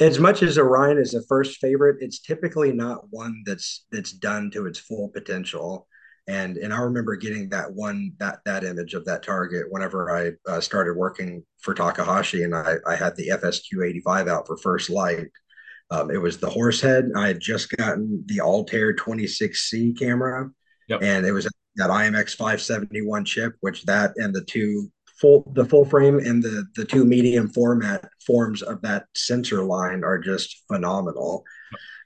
as 0.00 0.18
much 0.18 0.42
as 0.42 0.58
Orion 0.58 0.98
is 0.98 1.14
a 1.14 1.22
first 1.26 1.58
favorite, 1.58 1.96
it's 2.00 2.20
typically 2.20 2.72
not 2.72 3.10
one 3.10 3.42
that's 3.46 3.86
that's 3.92 4.12
done 4.12 4.50
to 4.52 4.66
its 4.66 4.78
full 4.78 5.08
potential 5.10 5.86
and 6.28 6.58
and 6.58 6.74
I 6.74 6.80
remember 6.80 7.16
getting 7.16 7.48
that 7.48 7.72
one 7.72 8.12
that 8.18 8.40
that 8.44 8.62
image 8.62 8.92
of 8.92 9.04
that 9.06 9.22
target 9.22 9.66
whenever 9.70 10.14
I 10.14 10.32
uh, 10.50 10.60
started 10.60 10.94
working 10.96 11.42
for 11.62 11.72
Takahashi, 11.74 12.42
and 12.42 12.54
I, 12.54 12.74
I 12.86 12.96
had 12.96 13.16
the 13.16 13.28
FSQ 13.28 13.88
85 13.88 14.28
out 14.28 14.46
for 14.46 14.58
first 14.58 14.90
light. 14.90 15.30
Um, 15.90 16.10
it 16.10 16.18
was 16.18 16.36
the 16.36 16.50
horse 16.50 16.82
head. 16.82 17.10
I 17.16 17.28
had 17.28 17.40
just 17.40 17.70
gotten 17.70 18.22
the 18.26 18.42
Altair 18.42 18.94
26C 18.94 19.98
camera, 19.98 20.50
yep. 20.86 21.00
and 21.02 21.24
it 21.24 21.32
was 21.32 21.48
that 21.76 21.88
IMX 21.88 22.36
571 22.36 23.24
chip, 23.24 23.54
which 23.60 23.84
that 23.84 24.12
and 24.16 24.34
the 24.34 24.44
two 24.44 24.92
full 25.18 25.50
the 25.54 25.64
full 25.64 25.86
frame 25.86 26.18
and 26.18 26.42
the 26.42 26.66
the 26.76 26.84
two 26.84 27.06
medium 27.06 27.48
format 27.48 28.06
forms 28.26 28.60
of 28.60 28.82
that 28.82 29.06
sensor 29.16 29.64
line 29.64 30.04
are 30.04 30.18
just 30.18 30.62
phenomenal. 30.70 31.42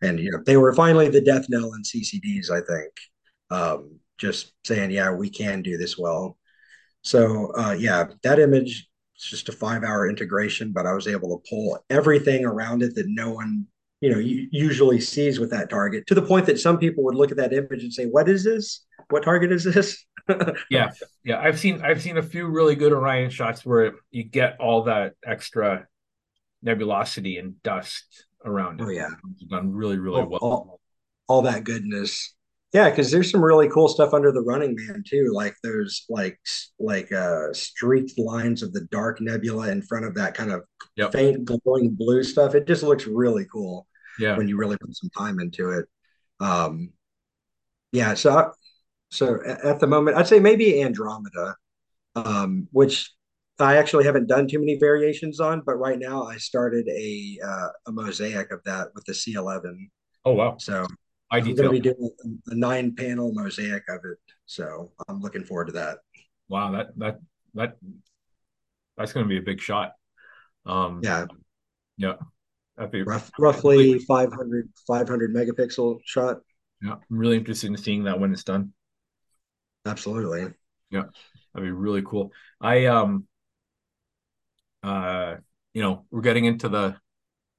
And 0.00 0.20
you 0.20 0.30
know 0.30 0.42
they 0.46 0.56
were 0.56 0.72
finally 0.74 1.08
the 1.08 1.20
death 1.20 1.46
knell 1.48 1.74
in 1.74 1.82
CCDs, 1.82 2.52
I 2.52 2.60
think. 2.60 2.92
Um, 3.50 3.98
just 4.18 4.52
saying, 4.64 4.90
yeah, 4.90 5.12
we 5.12 5.30
can 5.30 5.62
do 5.62 5.76
this 5.76 5.98
well. 5.98 6.36
So 7.02 7.52
uh, 7.56 7.76
yeah, 7.78 8.06
that 8.22 8.38
image 8.38 8.88
it's 9.22 9.30
just 9.30 9.48
a 9.48 9.52
five 9.52 9.84
hour 9.84 10.08
integration, 10.08 10.72
but 10.72 10.84
I 10.84 10.94
was 10.94 11.06
able 11.06 11.38
to 11.38 11.48
pull 11.48 11.78
everything 11.90 12.44
around 12.44 12.82
it 12.82 12.96
that 12.96 13.06
no 13.06 13.30
one, 13.30 13.66
you 14.00 14.10
know, 14.10 14.18
usually 14.18 15.00
sees 15.00 15.38
with 15.38 15.50
that 15.50 15.70
target 15.70 16.08
to 16.08 16.14
the 16.16 16.22
point 16.22 16.46
that 16.46 16.58
some 16.58 16.76
people 16.76 17.04
would 17.04 17.14
look 17.14 17.30
at 17.30 17.36
that 17.36 17.52
image 17.52 17.84
and 17.84 17.92
say, 17.92 18.06
what 18.06 18.28
is 18.28 18.42
this? 18.42 18.84
What 19.10 19.22
target 19.22 19.52
is 19.52 19.62
this? 19.62 20.04
yeah. 20.70 20.90
Yeah. 21.24 21.40
I've 21.40 21.60
seen, 21.60 21.82
I've 21.82 22.02
seen 22.02 22.16
a 22.16 22.22
few 22.22 22.48
really 22.48 22.74
good 22.74 22.92
Orion 22.92 23.30
shots 23.30 23.64
where 23.64 23.92
you 24.10 24.24
get 24.24 24.56
all 24.58 24.84
that 24.84 25.14
extra 25.24 25.86
nebulosity 26.64 27.38
and 27.38 27.62
dust 27.62 28.26
around 28.44 28.80
it. 28.80 28.84
Oh 28.84 28.88
yeah. 28.88 29.10
It's 29.34 29.44
done 29.44 29.72
really, 29.72 29.98
really 29.98 30.22
all, 30.22 30.28
well. 30.28 30.40
All, 30.40 30.80
all 31.28 31.42
that 31.42 31.62
goodness 31.62 32.34
yeah, 32.72 32.88
because 32.88 33.10
there's 33.10 33.30
some 33.30 33.44
really 33.44 33.68
cool 33.68 33.88
stuff 33.88 34.14
under 34.14 34.32
the 34.32 34.40
Running 34.40 34.74
Man 34.74 35.02
too. 35.06 35.30
Like 35.32 35.54
there's 35.62 36.06
like 36.08 36.38
like 36.78 37.12
uh 37.12 37.52
streaked 37.52 38.18
lines 38.18 38.62
of 38.62 38.72
the 38.72 38.86
dark 38.90 39.20
nebula 39.20 39.70
in 39.70 39.82
front 39.82 40.06
of 40.06 40.14
that 40.14 40.34
kind 40.34 40.50
of 40.50 40.62
yep. 40.96 41.12
faint 41.12 41.44
glowing 41.44 41.90
blue 41.90 42.22
stuff. 42.22 42.54
It 42.54 42.66
just 42.66 42.82
looks 42.82 43.06
really 43.06 43.46
cool. 43.52 43.86
Yeah, 44.18 44.36
when 44.36 44.48
you 44.48 44.56
really 44.56 44.78
put 44.78 44.96
some 44.96 45.10
time 45.16 45.38
into 45.38 45.70
it. 45.70 45.86
Um, 46.40 46.92
yeah. 47.92 48.14
So 48.14 48.38
I, 48.38 48.50
so 49.10 49.40
at 49.44 49.78
the 49.78 49.86
moment, 49.86 50.16
I'd 50.16 50.26
say 50.26 50.40
maybe 50.40 50.82
Andromeda, 50.82 51.56
um, 52.14 52.68
which 52.72 53.12
I 53.58 53.76
actually 53.76 54.04
haven't 54.04 54.28
done 54.28 54.48
too 54.48 54.58
many 54.58 54.78
variations 54.78 55.40
on, 55.40 55.62
but 55.64 55.74
right 55.74 55.98
now 55.98 56.24
I 56.24 56.38
started 56.38 56.88
a 56.88 57.38
uh, 57.46 57.68
a 57.86 57.92
mosaic 57.92 58.50
of 58.50 58.62
that 58.64 58.88
with 58.94 59.04
the 59.04 59.12
C11. 59.12 59.90
Oh 60.24 60.32
wow! 60.32 60.56
So 60.58 60.86
I'm 61.32 61.44
going 61.44 61.56
to 61.56 61.70
be 61.70 61.80
doing 61.80 62.10
a 62.46 62.54
nine 62.54 62.94
panel 62.94 63.32
mosaic 63.32 63.84
of 63.88 64.00
it. 64.04 64.18
So 64.46 64.92
I'm 65.08 65.20
looking 65.20 65.44
forward 65.44 65.66
to 65.66 65.72
that. 65.72 65.98
Wow. 66.48 66.72
That, 66.72 66.98
that, 66.98 67.20
that, 67.54 67.76
that's 68.96 69.12
going 69.12 69.24
to 69.24 69.28
be 69.28 69.38
a 69.38 69.42
big 69.42 69.60
shot. 69.60 69.92
Um, 70.66 71.00
yeah. 71.02 71.26
Yeah. 71.96 72.14
That'd 72.76 72.90
be 72.90 73.02
Rough, 73.02 73.30
roughly 73.38 73.98
500 73.98 74.68
500 74.86 75.34
megapixel 75.34 76.00
shot. 76.04 76.38
Yeah, 76.82 76.92
I'm 76.92 77.00
really 77.10 77.36
interested 77.36 77.68
in 77.68 77.76
seeing 77.76 78.04
that 78.04 78.18
when 78.18 78.32
it's 78.32 78.44
done. 78.44 78.72
Absolutely. 79.84 80.52
Yeah, 80.90 81.04
that'd 81.52 81.66
be 81.66 81.70
really 81.70 82.02
cool. 82.02 82.32
I 82.60 82.86
um 82.86 83.26
uh 84.82 85.36
you 85.74 85.82
know, 85.82 86.06
we're 86.10 86.22
getting 86.22 86.44
into 86.44 86.68
the 86.68 86.96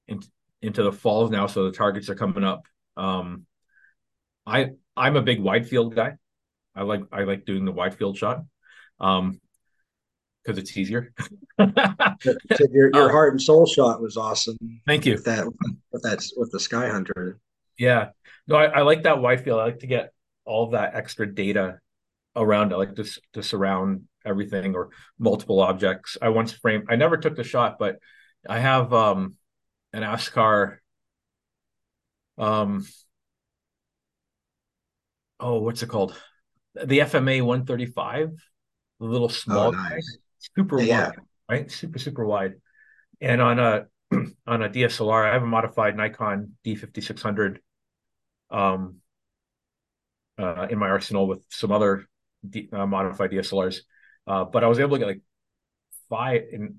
in, 0.08 0.20
into 0.62 0.82
the 0.82 0.92
falls 0.92 1.30
now, 1.30 1.46
so 1.46 1.64
the 1.64 1.72
targets 1.72 2.10
are 2.10 2.14
coming 2.16 2.44
up. 2.44 2.66
Um 2.96 3.46
I 4.46 4.70
I'm 4.96 5.16
a 5.16 5.22
big 5.22 5.40
wide 5.40 5.68
field 5.68 5.94
guy. 5.94 6.14
I 6.74 6.82
like 6.82 7.02
I 7.12 7.24
like 7.24 7.44
doing 7.44 7.64
the 7.64 7.72
wide 7.72 7.96
field 7.96 8.16
shot. 8.16 8.44
Um 9.00 9.40
because 10.42 10.58
it's 10.58 10.76
easier. 10.76 11.12
your 11.58 12.90
your 12.92 13.04
um, 13.04 13.10
heart 13.10 13.32
and 13.32 13.40
soul 13.40 13.66
shot 13.66 14.00
was 14.00 14.16
awesome. 14.16 14.58
Thank 14.86 15.06
you. 15.06 15.14
With 15.14 15.24
that 15.24 15.46
with 15.90 16.02
that 16.02 16.22
with 16.36 16.50
the 16.52 16.60
Sky 16.60 16.88
Hunter. 16.88 17.38
Yeah. 17.78 18.10
No, 18.46 18.56
I, 18.56 18.66
I 18.66 18.82
like 18.82 19.04
that 19.04 19.20
wide 19.20 19.42
field. 19.42 19.60
I 19.60 19.64
like 19.64 19.78
to 19.80 19.86
get 19.86 20.12
all 20.44 20.70
that 20.70 20.94
extra 20.94 21.32
data 21.32 21.78
around 22.36 22.72
it, 22.72 22.76
like 22.76 22.94
to 22.96 23.04
to 23.32 23.42
surround 23.42 24.02
everything 24.24 24.74
or 24.74 24.90
multiple 25.18 25.60
objects. 25.60 26.18
I 26.20 26.28
once 26.28 26.52
framed. 26.52 26.86
I 26.88 26.96
never 26.96 27.16
took 27.16 27.36
the 27.36 27.44
shot, 27.44 27.78
but 27.78 27.98
I 28.48 28.58
have 28.58 28.92
um 28.92 29.36
an 29.92 30.02
Askar. 30.02 30.82
Um. 32.36 32.84
Oh, 35.44 35.60
what's 35.60 35.82
it 35.82 35.90
called? 35.90 36.16
The 36.74 37.00
FMA 37.00 37.42
135, 37.42 38.32
the 38.98 39.04
little 39.04 39.28
small 39.28 39.68
oh, 39.68 39.70
nice. 39.72 39.90
guy 39.90 40.00
super 40.56 40.80
yeah. 40.80 41.08
wide, 41.08 41.18
right? 41.50 41.70
Super 41.70 41.98
super 41.98 42.24
wide. 42.24 42.54
And 43.20 43.42
on 43.42 43.58
a 43.58 43.86
on 44.46 44.62
a 44.62 44.70
DSLR, 44.70 45.28
I 45.28 45.34
have 45.34 45.42
a 45.42 45.46
modified 45.46 45.98
Nikon 45.98 46.52
D5600 46.64 47.58
um, 48.50 48.96
uh, 50.38 50.66
in 50.70 50.78
my 50.78 50.88
arsenal 50.88 51.26
with 51.26 51.44
some 51.50 51.72
other 51.72 52.06
D, 52.48 52.70
uh, 52.72 52.86
modified 52.86 53.30
DSLRs. 53.30 53.80
Uh, 54.26 54.44
but 54.44 54.64
I 54.64 54.68
was 54.68 54.80
able 54.80 54.96
to 54.96 54.98
get 54.98 55.08
like 55.08 55.22
five, 56.08 56.44
and 56.54 56.76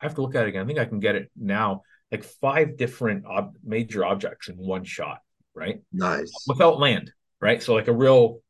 I 0.00 0.04
have 0.04 0.14
to 0.14 0.22
look 0.22 0.36
at 0.36 0.44
it 0.44 0.50
again. 0.50 0.62
I 0.62 0.66
think 0.66 0.78
I 0.78 0.84
can 0.84 1.00
get 1.00 1.16
it 1.16 1.28
now, 1.34 1.82
like 2.12 2.22
five 2.22 2.76
different 2.76 3.26
ob- 3.26 3.56
major 3.64 4.04
objects 4.04 4.48
in 4.48 4.56
one 4.56 4.84
shot, 4.84 5.18
right? 5.54 5.80
Nice. 5.92 6.32
Without 6.46 6.78
land, 6.78 7.10
right? 7.40 7.62
So 7.62 7.74
like 7.74 7.88
a 7.88 7.92
real, 7.92 8.40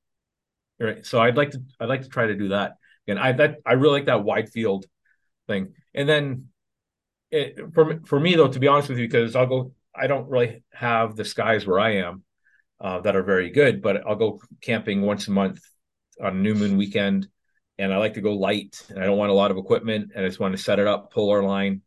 right? 0.78 1.04
So 1.04 1.20
I'd 1.20 1.36
like 1.36 1.50
to, 1.52 1.62
I'd 1.80 1.88
like 1.88 2.02
to 2.02 2.08
try 2.08 2.26
to 2.26 2.34
do 2.34 2.48
that. 2.48 2.74
And 3.08 3.18
I 3.18 3.32
that 3.32 3.56
I 3.64 3.74
really 3.74 3.94
like 4.00 4.06
that 4.06 4.24
wide 4.24 4.48
field 4.48 4.86
thing. 5.46 5.74
And 5.94 6.08
then 6.08 6.46
it, 7.30 7.58
for 7.74 8.00
for 8.04 8.18
me 8.18 8.34
though, 8.34 8.48
to 8.48 8.58
be 8.58 8.68
honest 8.68 8.88
with 8.88 8.98
you, 8.98 9.06
because 9.06 9.36
I'll 9.36 9.46
go, 9.46 9.72
I 9.94 10.06
don't 10.06 10.28
really 10.28 10.64
have 10.72 11.16
the 11.16 11.24
skies 11.24 11.66
where 11.66 11.78
I 11.78 11.96
am 11.96 12.24
uh, 12.80 13.00
that 13.00 13.16
are 13.16 13.22
very 13.22 13.50
good, 13.50 13.82
but 13.82 14.06
I'll 14.06 14.16
go 14.16 14.40
camping 14.60 15.02
once 15.02 15.28
a 15.28 15.30
month 15.30 15.60
on 16.20 16.36
a 16.36 16.40
new 16.40 16.54
moon 16.54 16.76
weekend, 16.76 17.28
and 17.78 17.92
I 17.92 17.98
like 17.98 18.14
to 18.14 18.20
go 18.20 18.32
light, 18.32 18.84
and 18.88 18.98
I 18.98 19.06
don't 19.06 19.18
want 19.18 19.30
a 19.30 19.34
lot 19.34 19.50
of 19.50 19.56
equipment, 19.56 20.12
and 20.14 20.24
I 20.24 20.28
just 20.28 20.40
want 20.40 20.56
to 20.56 20.62
set 20.62 20.78
it 20.78 20.86
up, 20.86 21.12
polar 21.12 21.40
align, 21.40 21.82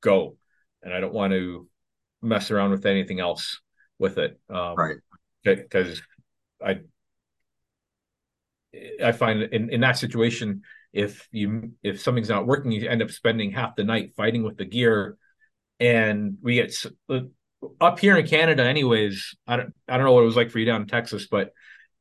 go, 0.00 0.36
and 0.82 0.92
I 0.92 1.00
don't 1.00 1.14
want 1.14 1.32
to 1.32 1.68
mess 2.22 2.50
around 2.50 2.70
with 2.70 2.86
anything 2.86 3.20
else 3.20 3.60
with 3.98 4.18
it, 4.18 4.40
um, 4.48 4.74
right? 4.76 4.96
Because 5.42 6.02
I 6.64 6.80
I 9.02 9.12
find 9.12 9.42
in, 9.42 9.70
in 9.70 9.80
that 9.80 9.98
situation, 9.98 10.62
if 10.92 11.28
you 11.32 11.72
if 11.82 12.00
something's 12.00 12.28
not 12.28 12.46
working, 12.46 12.72
you 12.72 12.88
end 12.88 13.02
up 13.02 13.10
spending 13.10 13.52
half 13.52 13.76
the 13.76 13.84
night 13.84 14.14
fighting 14.16 14.42
with 14.42 14.56
the 14.56 14.64
gear, 14.64 15.16
and 15.80 16.38
we 16.42 16.56
get 16.56 16.74
uh, 17.08 17.20
up 17.80 17.98
here 17.98 18.16
in 18.16 18.26
Canada, 18.26 18.64
anyways. 18.64 19.36
I 19.46 19.56
don't 19.56 19.74
I 19.88 19.96
don't 19.96 20.06
know 20.06 20.12
what 20.12 20.22
it 20.22 20.26
was 20.26 20.36
like 20.36 20.50
for 20.50 20.58
you 20.58 20.66
down 20.66 20.82
in 20.82 20.88
Texas, 20.88 21.26
but 21.30 21.52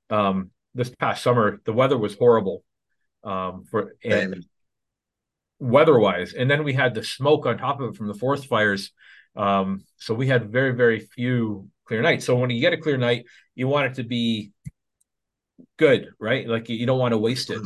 um, 0.10 0.52
this 0.74 0.90
past 0.90 1.24
summer 1.24 1.62
the 1.66 1.74
weather 1.74 1.98
was 1.98 2.16
horrible 2.16 2.64
um, 3.24 3.64
for 3.70 3.96
and 4.04 4.46
weather-wise, 5.60 6.34
and 6.34 6.50
then 6.50 6.64
we 6.64 6.74
had 6.74 6.94
the 6.94 7.04
smoke 7.04 7.46
on 7.46 7.58
top 7.58 7.80
of 7.80 7.90
it 7.90 7.96
from 7.96 8.08
the 8.08 8.14
forest 8.14 8.48
fires. 8.48 8.92
Um, 9.36 9.86
so 9.98 10.14
we 10.14 10.28
had 10.28 10.52
very 10.52 10.72
very 10.76 11.00
few 11.00 11.70
clear 11.86 12.02
nights. 12.02 12.26
So 12.26 12.36
when 12.36 12.50
you 12.50 12.62
get 12.62 12.74
a 12.74 12.78
clear 12.78 12.98
night, 12.98 13.26
you 13.56 13.68
want 13.68 13.88
it 13.88 13.96
to 13.96 14.04
be 14.04 14.52
good, 15.78 16.10
right? 16.20 16.48
Like 16.48 16.70
you 16.70 16.86
don't 16.86 17.00
want 17.00 17.14
to 17.14 17.18
waste 17.18 17.50
it. 17.50 17.62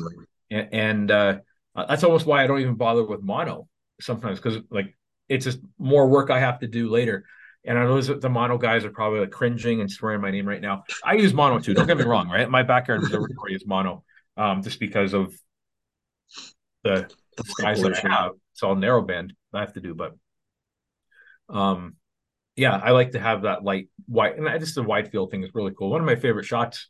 And, 0.50 0.70
and 0.74 1.12
uh, 1.12 1.38
that's 1.76 2.04
almost 2.04 2.26
why 2.26 2.44
I 2.44 2.48
don't 2.48 2.62
even 2.62 2.76
bother 2.76 3.06
with 3.06 3.22
mono 3.22 3.68
sometimes 4.00 4.40
because 4.40 4.62
like 4.70 4.96
it's 5.30 5.46
just 5.46 5.60
more 5.78 6.08
work 6.08 6.30
I 6.30 6.40
have 6.40 6.60
to 6.60 6.68
do 6.68 6.90
later. 6.90 7.26
And 7.66 7.78
I 7.78 7.84
know 7.84 8.00
the 8.00 8.30
mono 8.30 8.58
guys 8.58 8.86
are 8.86 8.92
probably 8.92 9.20
like 9.20 9.32
cringing 9.32 9.82
and 9.82 9.92
swearing 9.92 10.22
my 10.22 10.32
name 10.32 10.48
right 10.48 10.62
now. 10.62 10.84
I 11.04 11.16
use 11.16 11.34
mono 11.34 11.60
too. 11.60 11.74
Don't 11.74 11.86
get 11.86 11.98
me 11.98 12.06
wrong, 12.06 12.30
right? 12.30 12.50
My 12.50 12.64
backyard 12.64 13.04
observatory 13.04 13.56
is 13.56 13.66
mono, 13.66 14.06
um, 14.38 14.64
just 14.64 14.80
because 14.80 15.14
of 15.14 15.36
the, 16.84 17.10
the 17.36 17.44
skies 17.44 17.82
that 17.82 18.06
I 18.06 18.10
have. 18.10 18.32
It's 18.54 18.64
all 18.64 18.76
narrowband 18.76 19.32
I 19.54 19.60
have 19.60 19.74
to 19.74 19.82
do, 19.82 19.94
but 19.96 20.14
um, 21.50 21.97
yeah, 22.58 22.76
I 22.76 22.92
like 22.92 23.12
to 23.12 23.20
have 23.20 23.44
that 23.44 23.64
light 23.64 23.88
white, 24.08 24.38
and 24.38 24.60
just 24.60 24.76
the 24.76 24.84
wide 24.84 25.12
field 25.12 25.32
thing 25.32 25.44
is 25.44 25.52
really 25.54 25.74
cool. 25.78 25.92
One 25.92 26.02
of 26.02 26.08
my 26.08 26.16
favorite 26.16 26.46
shots 26.46 26.90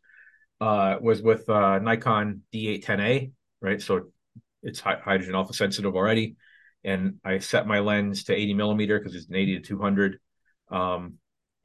uh, 0.62 0.96
was 1.02 1.22
with 1.22 1.48
uh, 1.50 1.80
Nikon 1.80 2.42
D810A, 2.54 3.32
right? 3.62 3.82
So 3.82 4.08
it's 4.64 4.80
hydrogen 4.80 5.36
alpha 5.36 5.54
sensitive 5.54 5.96
already. 5.96 6.36
And 6.84 7.16
I 7.24 7.40
set 7.40 7.68
my 7.68 7.80
lens 7.80 8.24
to 8.26 8.34
80 8.34 8.54
millimeter 8.54 8.98
because 8.98 9.14
it's 9.14 9.28
an 9.28 9.36
80 9.36 9.60
to 9.60 9.68
200. 9.68 10.20
Um, 10.72 11.16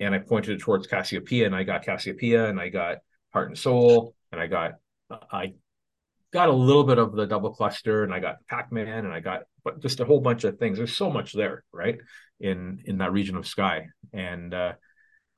and 0.01 0.15
I 0.15 0.19
pointed 0.19 0.57
it 0.57 0.61
towards 0.61 0.87
Cassiopeia 0.87 1.47
and 1.47 1.55
I 1.55 1.63
got 1.63 1.85
Cassiopeia 1.85 2.49
and 2.49 2.61
I 2.61 2.69
got 2.69 2.99
Heart 3.33 3.49
and 3.51 3.59
Soul 3.59 4.15
and 4.33 4.41
I 4.41 4.49
got, 4.49 4.73
I 5.31 5.55
got 6.33 6.49
a 6.49 6.53
little 6.53 6.85
bit 6.85 6.99
of 6.99 7.13
the 7.13 7.27
double 7.27 7.53
cluster 7.53 8.05
and 8.05 8.13
I 8.13 8.21
got 8.21 8.37
Pac-Man 8.49 9.05
and 9.05 9.13
I 9.13 9.21
got 9.21 9.43
but 9.65 9.81
just 9.81 10.01
a 10.01 10.05
whole 10.05 10.21
bunch 10.21 10.45
of 10.45 10.59
things. 10.59 10.79
There's 10.79 10.97
so 10.97 11.11
much 11.11 11.33
there, 11.33 11.65
right? 11.73 11.99
In, 12.41 12.83
in 12.85 12.99
that 12.99 13.13
region 13.13 13.37
of 13.37 13.47
sky. 13.47 13.87
And, 14.13 14.53
uh, 14.53 14.73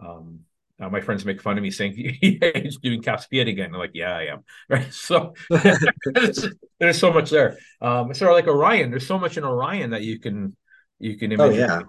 um, 0.01 0.41
uh, 0.81 0.89
my 0.89 1.01
friends 1.01 1.25
make 1.25 1.41
fun 1.41 1.57
of 1.57 1.63
me 1.63 1.71
saying 1.71 1.95
he's 2.21 2.79
doing 2.79 3.03
Cassiopeia 3.03 3.47
again. 3.47 3.73
I'm 3.73 3.79
like, 3.79 3.93
yeah, 3.95 4.17
I 4.17 4.25
am. 4.25 4.45
Right. 4.69 4.93
So 4.93 5.35
there's, 5.51 6.99
so 6.99 7.13
much 7.13 7.31
there. 7.31 7.59
Um, 7.81 8.13
sort 8.15 8.31
of 8.31 8.37
like 8.37 8.49
Orion. 8.49 8.91
There's 8.91 9.07
so 9.07 9.19
much 9.19 9.37
in 9.37 9.45
Orion 9.45 9.91
that 9.91 10.03
you 10.03 10.19
can 10.19 10.57
you 10.99 11.17
can 11.17 11.33
imagine. 11.33 11.63
Oh 11.63 11.67
yeah. 11.67 11.83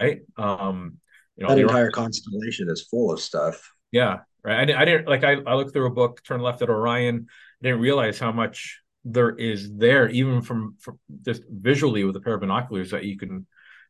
Right. 0.00 0.20
Um, 0.36 0.98
you 1.36 1.46
know, 1.46 1.54
that 1.54 1.60
entire 1.60 1.76
Orion, 1.82 1.92
constellation 1.92 2.68
is 2.68 2.82
full 2.82 3.12
of 3.12 3.20
stuff. 3.20 3.72
Yeah. 3.92 4.20
Right. 4.42 4.70
I, 4.70 4.82
I 4.82 4.84
didn't 4.84 5.06
like. 5.06 5.22
I, 5.22 5.34
I 5.46 5.54
looked 5.54 5.72
through 5.72 5.86
a 5.86 5.90
book, 5.90 6.22
turned 6.24 6.42
left 6.42 6.62
at 6.62 6.70
Orion. 6.70 7.28
Didn't 7.62 7.80
realize 7.80 8.18
how 8.18 8.32
much 8.32 8.80
there 9.04 9.30
is 9.30 9.72
there, 9.76 10.08
even 10.08 10.42
from, 10.42 10.76
from 10.80 10.98
just 11.22 11.42
visually 11.48 12.04
with 12.04 12.16
a 12.16 12.20
pair 12.20 12.34
of 12.34 12.40
binoculars 12.40 12.90
that 12.90 13.04
you 13.04 13.16
can 13.18 13.46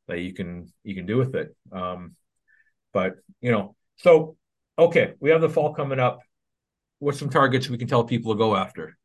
that 0.09 0.21
you 0.21 0.35
can 0.35 0.73
you 0.85 0.95
can 0.95 1.07
do 1.07 1.17
with 1.17 1.35
it. 1.35 1.55
Um, 1.71 2.17
but 2.93 3.15
you 3.41 3.51
know, 3.51 3.77
so 3.97 4.37
okay, 4.79 5.15
we 5.21 5.31
have 5.31 5.41
the 5.41 5.49
fall 5.49 5.75
coming 5.75 6.01
up. 6.01 6.21
What's 6.99 7.19
some 7.19 7.31
targets 7.31 7.69
we 7.69 7.79
can 7.79 7.89
tell 7.89 8.05
people 8.05 8.33
to 8.33 8.39
go 8.39 8.57
after? 8.57 8.97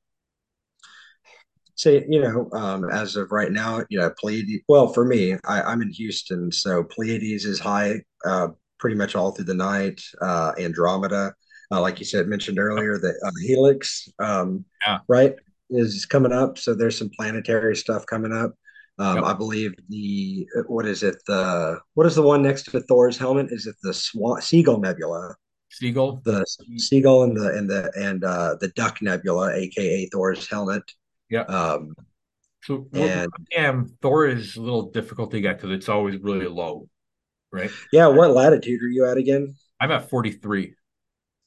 Say, 1.76 2.06
you 2.10 2.22
know, 2.22 2.50
um, 2.54 2.90
as 2.90 3.16
of 3.16 3.32
right 3.32 3.52
now, 3.52 3.84
you 3.90 4.00
know, 4.00 4.12
Pleiades. 4.20 4.64
Well, 4.68 4.88
for 4.88 5.06
me, 5.06 5.38
I, 5.46 5.72
am 5.72 5.82
in 5.82 5.92
Houston, 5.92 6.52
so 6.52 6.84
Pleiades 6.84 7.46
is 7.46 7.60
high 7.60 8.02
uh, 8.26 8.50
pretty 8.80 8.96
much 8.96 9.16
all 9.16 9.32
through 9.32 9.46
the 9.46 9.54
night. 9.54 10.02
Uh, 10.20 10.54
Andromeda, 10.58 11.34
uh, 11.72 11.82
like 11.82 12.00
you 12.00 12.06
said, 12.06 12.28
mentioned 12.28 12.60
earlier, 12.60 12.98
the 12.98 13.14
uh, 13.26 13.32
Helix, 13.46 14.10
um, 14.20 14.64
yeah. 14.86 15.00
right, 15.08 15.36
is 15.70 16.06
coming 16.06 16.32
up. 16.32 16.58
So 16.58 16.74
there's 16.74 16.98
some 16.98 17.10
planetary 17.10 17.76
stuff 17.76 18.06
coming 18.06 18.32
up. 18.32 18.54
Um, 19.00 19.18
yep. 19.18 19.26
I 19.26 19.34
believe 19.34 19.74
the 19.90 20.48
what 20.68 20.86
is 20.88 21.04
it? 21.04 21.18
The 21.28 21.80
what 21.94 22.08
is 22.08 22.16
the 22.16 22.24
one 22.24 22.42
next 22.42 22.64
to 22.64 22.80
Thor's 22.82 23.18
helmet? 23.18 23.52
Is 23.52 23.68
it 23.68 23.76
the 23.84 23.94
Swan, 23.94 24.42
Seagull 24.42 24.80
Nebula? 24.80 25.36
Seagull, 25.70 26.22
the 26.24 26.46
seagull, 26.78 27.24
and 27.24 27.38
the 27.38 27.50
and 27.56 27.70
the 27.70 27.92
and 27.96 28.24
uh, 28.24 28.56
the 28.60 28.70
Duck 28.70 29.02
Nebula, 29.02 29.54
aka 29.54 30.10
Thor's 30.12 30.50
helmet. 30.50 30.84
Yeah. 31.30 31.42
Um, 31.42 31.94
so 32.64 32.88
and 32.94 33.30
and 33.56 33.92
Thor 34.02 34.28
is 34.28 34.56
a 34.56 34.62
little 34.62 34.90
difficult 34.90 35.32
to 35.32 35.42
get 35.42 35.58
because 35.58 35.72
it's 35.72 35.90
always 35.90 36.20
really 36.20 36.48
low, 36.48 36.90
right? 37.52 37.70
Yeah. 37.92 38.08
What 38.08 38.32
latitude 38.32 38.82
are 38.82 38.88
you 38.88 39.06
at 39.06 39.18
again? 39.18 39.56
I'm 39.80 39.92
at 39.92 40.10
43. 40.10 40.74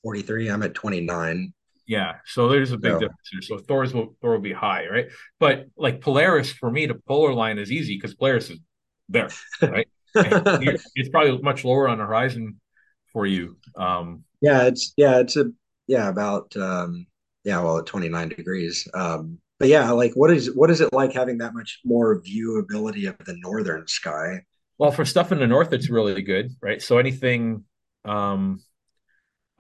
43. 0.03 0.49
I'm 0.49 0.63
at 0.63 0.75
29. 0.75 1.53
Yeah, 1.87 2.17
so 2.25 2.49
there's 2.49 2.71
a 2.71 2.79
big 2.79 2.93
difference 2.93 3.29
here. 3.33 3.43
So 3.43 3.59
Thor's 3.59 3.93
will 3.93 4.15
Thor 4.21 4.33
will 4.33 4.39
be 4.39 4.53
high, 4.53 4.87
right? 4.87 5.09
But 5.41 5.67
like 5.77 6.01
Polaris 6.01 6.53
for 6.53 6.71
me, 6.71 6.87
the 6.87 6.95
polar 6.95 7.35
line 7.35 7.59
is 7.59 7.73
easy 7.73 7.97
because 7.97 8.15
Polaris 8.15 8.49
is 8.49 8.61
there, 9.09 9.29
right? 9.63 9.89
it's 10.15 11.09
probably 11.09 11.37
much 11.39 11.65
lower 11.65 11.89
on 11.89 11.99
the 11.99 12.05
horizon 12.05 12.61
for 13.13 13.27
you. 13.27 13.57
Um, 13.75 14.23
yeah, 14.41 14.67
it's 14.67 14.93
yeah, 14.97 15.19
it's 15.19 15.37
a 15.37 15.51
yeah 15.89 16.09
about 16.09 16.57
um, 16.57 17.07
yeah, 17.43 17.61
well, 17.61 17.79
at 17.79 17.87
29 17.87 18.29
degrees. 18.29 18.87
Um, 18.95 19.39
but 19.59 19.69
yeah, 19.69 19.91
like 19.91 20.13
what 20.15 20.31
is 20.31 20.55
what 20.55 20.71
is 20.71 20.81
it 20.81 20.93
like 20.93 21.13
having 21.13 21.39
that 21.39 21.55
much 21.55 21.81
more 21.85 22.23
viewability 22.23 23.09
of 23.09 23.19
the 23.27 23.37
northern 23.39 23.87
sky? 23.89 24.43
Well, 24.79 24.93
for 24.93 25.05
stuff 25.05 25.33
in 25.33 25.39
the 25.39 25.47
north, 25.47 25.73
it's 25.73 25.91
really 25.91 26.23
good, 26.23 26.53
right? 26.63 26.81
So 26.81 26.99
anything 26.99 27.65
um 28.05 28.61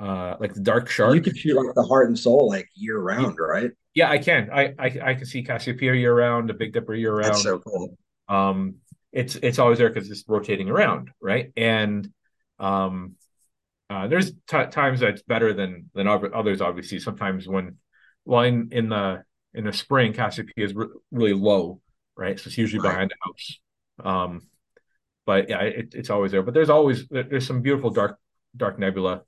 uh 0.01 0.37
like 0.41 0.55
the 0.55 0.61
dark 0.61 0.89
shark. 0.89 1.15
You 1.15 1.21
can 1.21 1.37
shoot 1.37 1.57
like 1.57 1.75
the 1.75 1.85
heart 1.85 2.09
and 2.09 2.19
soul 2.19 2.49
like 2.49 2.69
year 2.75 2.99
round, 2.99 3.37
right? 3.39 3.71
Yeah, 3.95 4.11
I 4.11 4.19
can. 4.19 4.51
I 4.53 4.75
I, 4.79 4.99
I 5.03 5.15
can 5.15 5.27
see 5.27 5.43
Cassiopeia 5.43 5.95
year 5.95 6.15
round, 6.15 6.49
the 6.49 6.55
Big 6.55 6.73
Dipper 6.73 6.95
year 6.95 7.15
round. 7.15 7.35
That's 7.35 7.43
so 7.43 7.59
cool. 7.59 7.97
Um, 8.29 8.77
it's 9.13 9.37
it's 9.37 9.59
always 9.59 9.79
there 9.79 9.91
because 9.91 10.11
it's 10.11 10.25
rotating 10.27 10.71
around, 10.71 11.11
right? 11.21 11.53
And 11.57 12.09
um, 12.59 13.17
uh, 13.91 14.07
there's 14.07 14.31
t- 14.31 14.67
times 14.71 15.01
that's 15.01 15.23
better 15.23 15.53
than 15.53 15.91
than 15.95 16.07
others. 16.07 16.61
Obviously, 16.61 17.01
sometimes 17.01 17.49
when 17.49 17.77
well 18.25 18.43
in 18.43 18.69
in 18.71 18.89
the 18.89 19.25
in 19.53 19.65
the 19.65 19.73
spring, 19.73 20.13
Cassiopeia 20.13 20.65
is 20.65 20.75
re- 20.75 20.87
really 21.11 21.35
low, 21.35 21.81
right? 22.17 22.39
So 22.39 22.49
it's 22.49 22.59
usually 22.59 22.81
right. 22.81 22.93
behind 22.93 23.11
the 23.11 23.17
house. 23.21 23.61
Um, 24.03 24.43
but 25.27 25.49
yeah, 25.49 25.61
it, 25.63 25.95
it's 25.95 26.11
always 26.11 26.31
there. 26.31 26.43
But 26.43 26.55
there's 26.55 26.71
always 26.71 27.07
there's 27.09 27.47
some 27.47 27.63
beautiful 27.63 27.91
dark 27.91 28.19
dark 28.57 28.79
nebula 28.79 29.23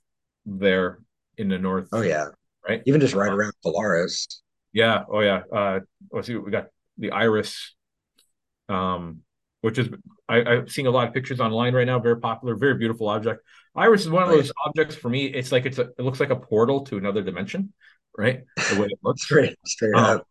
there 0.47 0.99
in 1.39 1.49
the 1.49 1.59
north. 1.59 1.89
Oh 1.93 2.03
yeah, 2.03 2.27
right. 2.69 2.83
Even 2.87 3.01
just 3.01 3.15
right 3.15 3.31
uh, 3.31 3.37
around 3.37 3.53
Polaris. 3.63 4.43
Yeah. 4.73 5.05
Oh 5.11 5.21
yeah. 5.21 5.43
Uh, 5.53 5.81
let's 6.11 6.27
see. 6.27 6.37
We 6.37 6.51
got 6.51 6.67
the 6.99 7.11
Iris, 7.11 7.75
um, 8.69 9.21
which 9.61 9.79
is 9.79 9.89
I, 10.29 10.43
I'm 10.43 10.69
seeing 10.69 10.87
a 10.87 10.91
lot 10.91 11.09
of 11.09 11.15
pictures 11.15 11.41
online 11.41 11.75
right 11.75 11.87
now. 11.87 11.99
Very 11.99 12.19
popular, 12.19 12.57
very 12.57 12.77
beautiful 12.77 13.09
object. 13.09 13.43
Iris 13.75 14.03
is 14.03 14.11
one 14.11 14.23
of 14.23 14.29
those 14.29 14.49
right. 14.49 14.67
objects 14.67 14.95
for 14.95 15.09
me. 15.09 15.27
It's 15.27 15.53
like 15.53 15.67
it's 15.67 15.79
a, 15.79 15.91
it 15.99 16.01
looks 16.01 16.21
like 16.21 16.31
a 16.31 16.37
portal 16.37 16.85
to 16.87 16.99
another 16.99 17.23
dimension, 17.23 17.73
right? 18.17 18.43
The 18.71 18.81
way 18.81 18.87
it 18.87 18.99
looks. 19.03 19.23
straight, 19.23 19.57
straight 19.65 19.95
um, 19.95 20.05
up. 20.05 20.27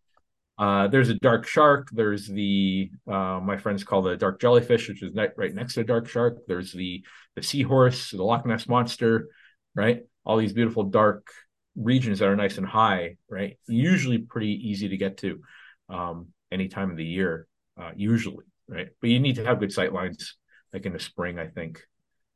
Uh, 0.57 0.87
there's 0.87 1.09
a 1.09 1.15
dark 1.15 1.47
shark. 1.47 1.89
There's 1.91 2.27
the 2.27 2.91
uh, 3.07 3.39
my 3.41 3.57
friends 3.57 3.83
call 3.83 4.03
the 4.03 4.15
dark 4.15 4.39
jellyfish, 4.39 4.89
which 4.89 5.01
is 5.01 5.15
right 5.15 5.55
next 5.55 5.73
to 5.73 5.79
the 5.79 5.85
dark 5.85 6.07
shark. 6.07 6.39
There's 6.47 6.71
the 6.71 7.03
the 7.35 7.41
seahorse, 7.41 8.11
the 8.11 8.23
Loch 8.23 8.45
Ness 8.45 8.67
monster, 8.67 9.29
right? 9.75 10.03
All 10.25 10.37
these 10.37 10.53
beautiful 10.53 10.83
dark 10.83 11.27
regions 11.75 12.19
that 12.19 12.27
are 12.27 12.35
nice 12.35 12.57
and 12.57 12.67
high, 12.67 13.17
right? 13.29 13.57
Usually 13.67 14.17
pretty 14.19 14.69
easy 14.69 14.89
to 14.89 14.97
get 14.97 15.17
to 15.17 15.41
um, 15.89 16.27
any 16.51 16.67
time 16.67 16.91
of 16.91 16.97
the 16.97 17.05
year, 17.05 17.47
uh, 17.79 17.91
usually, 17.95 18.45
right? 18.67 18.89
But 18.99 19.09
you 19.09 19.19
need 19.19 19.35
to 19.35 19.45
have 19.45 19.59
good 19.59 19.73
sight 19.73 19.93
lines, 19.93 20.37
like 20.73 20.85
in 20.85 20.93
the 20.93 20.99
spring, 20.99 21.39
I 21.39 21.47
think. 21.47 21.81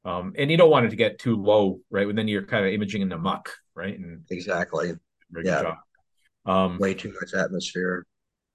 Um, 0.03 0.33
and 0.37 0.51
you 0.51 0.57
don't 0.57 0.69
want 0.69 0.85
it 0.85 0.89
to 0.89 0.95
get 0.95 1.19
too 1.19 1.35
low, 1.35 1.79
right? 1.89 2.07
And 2.07 2.17
then 2.17 2.27
you're 2.27 2.45
kind 2.45 2.65
of 2.65 2.71
imaging 2.71 3.01
in 3.01 3.09
the 3.09 3.17
muck, 3.17 3.51
right? 3.73 3.97
And 3.97 4.23
exactly, 4.29 4.93
yeah. 5.43 5.75
Um, 6.45 6.77
Way 6.77 6.93
too 6.93 7.13
much 7.19 7.33
atmosphere. 7.33 8.05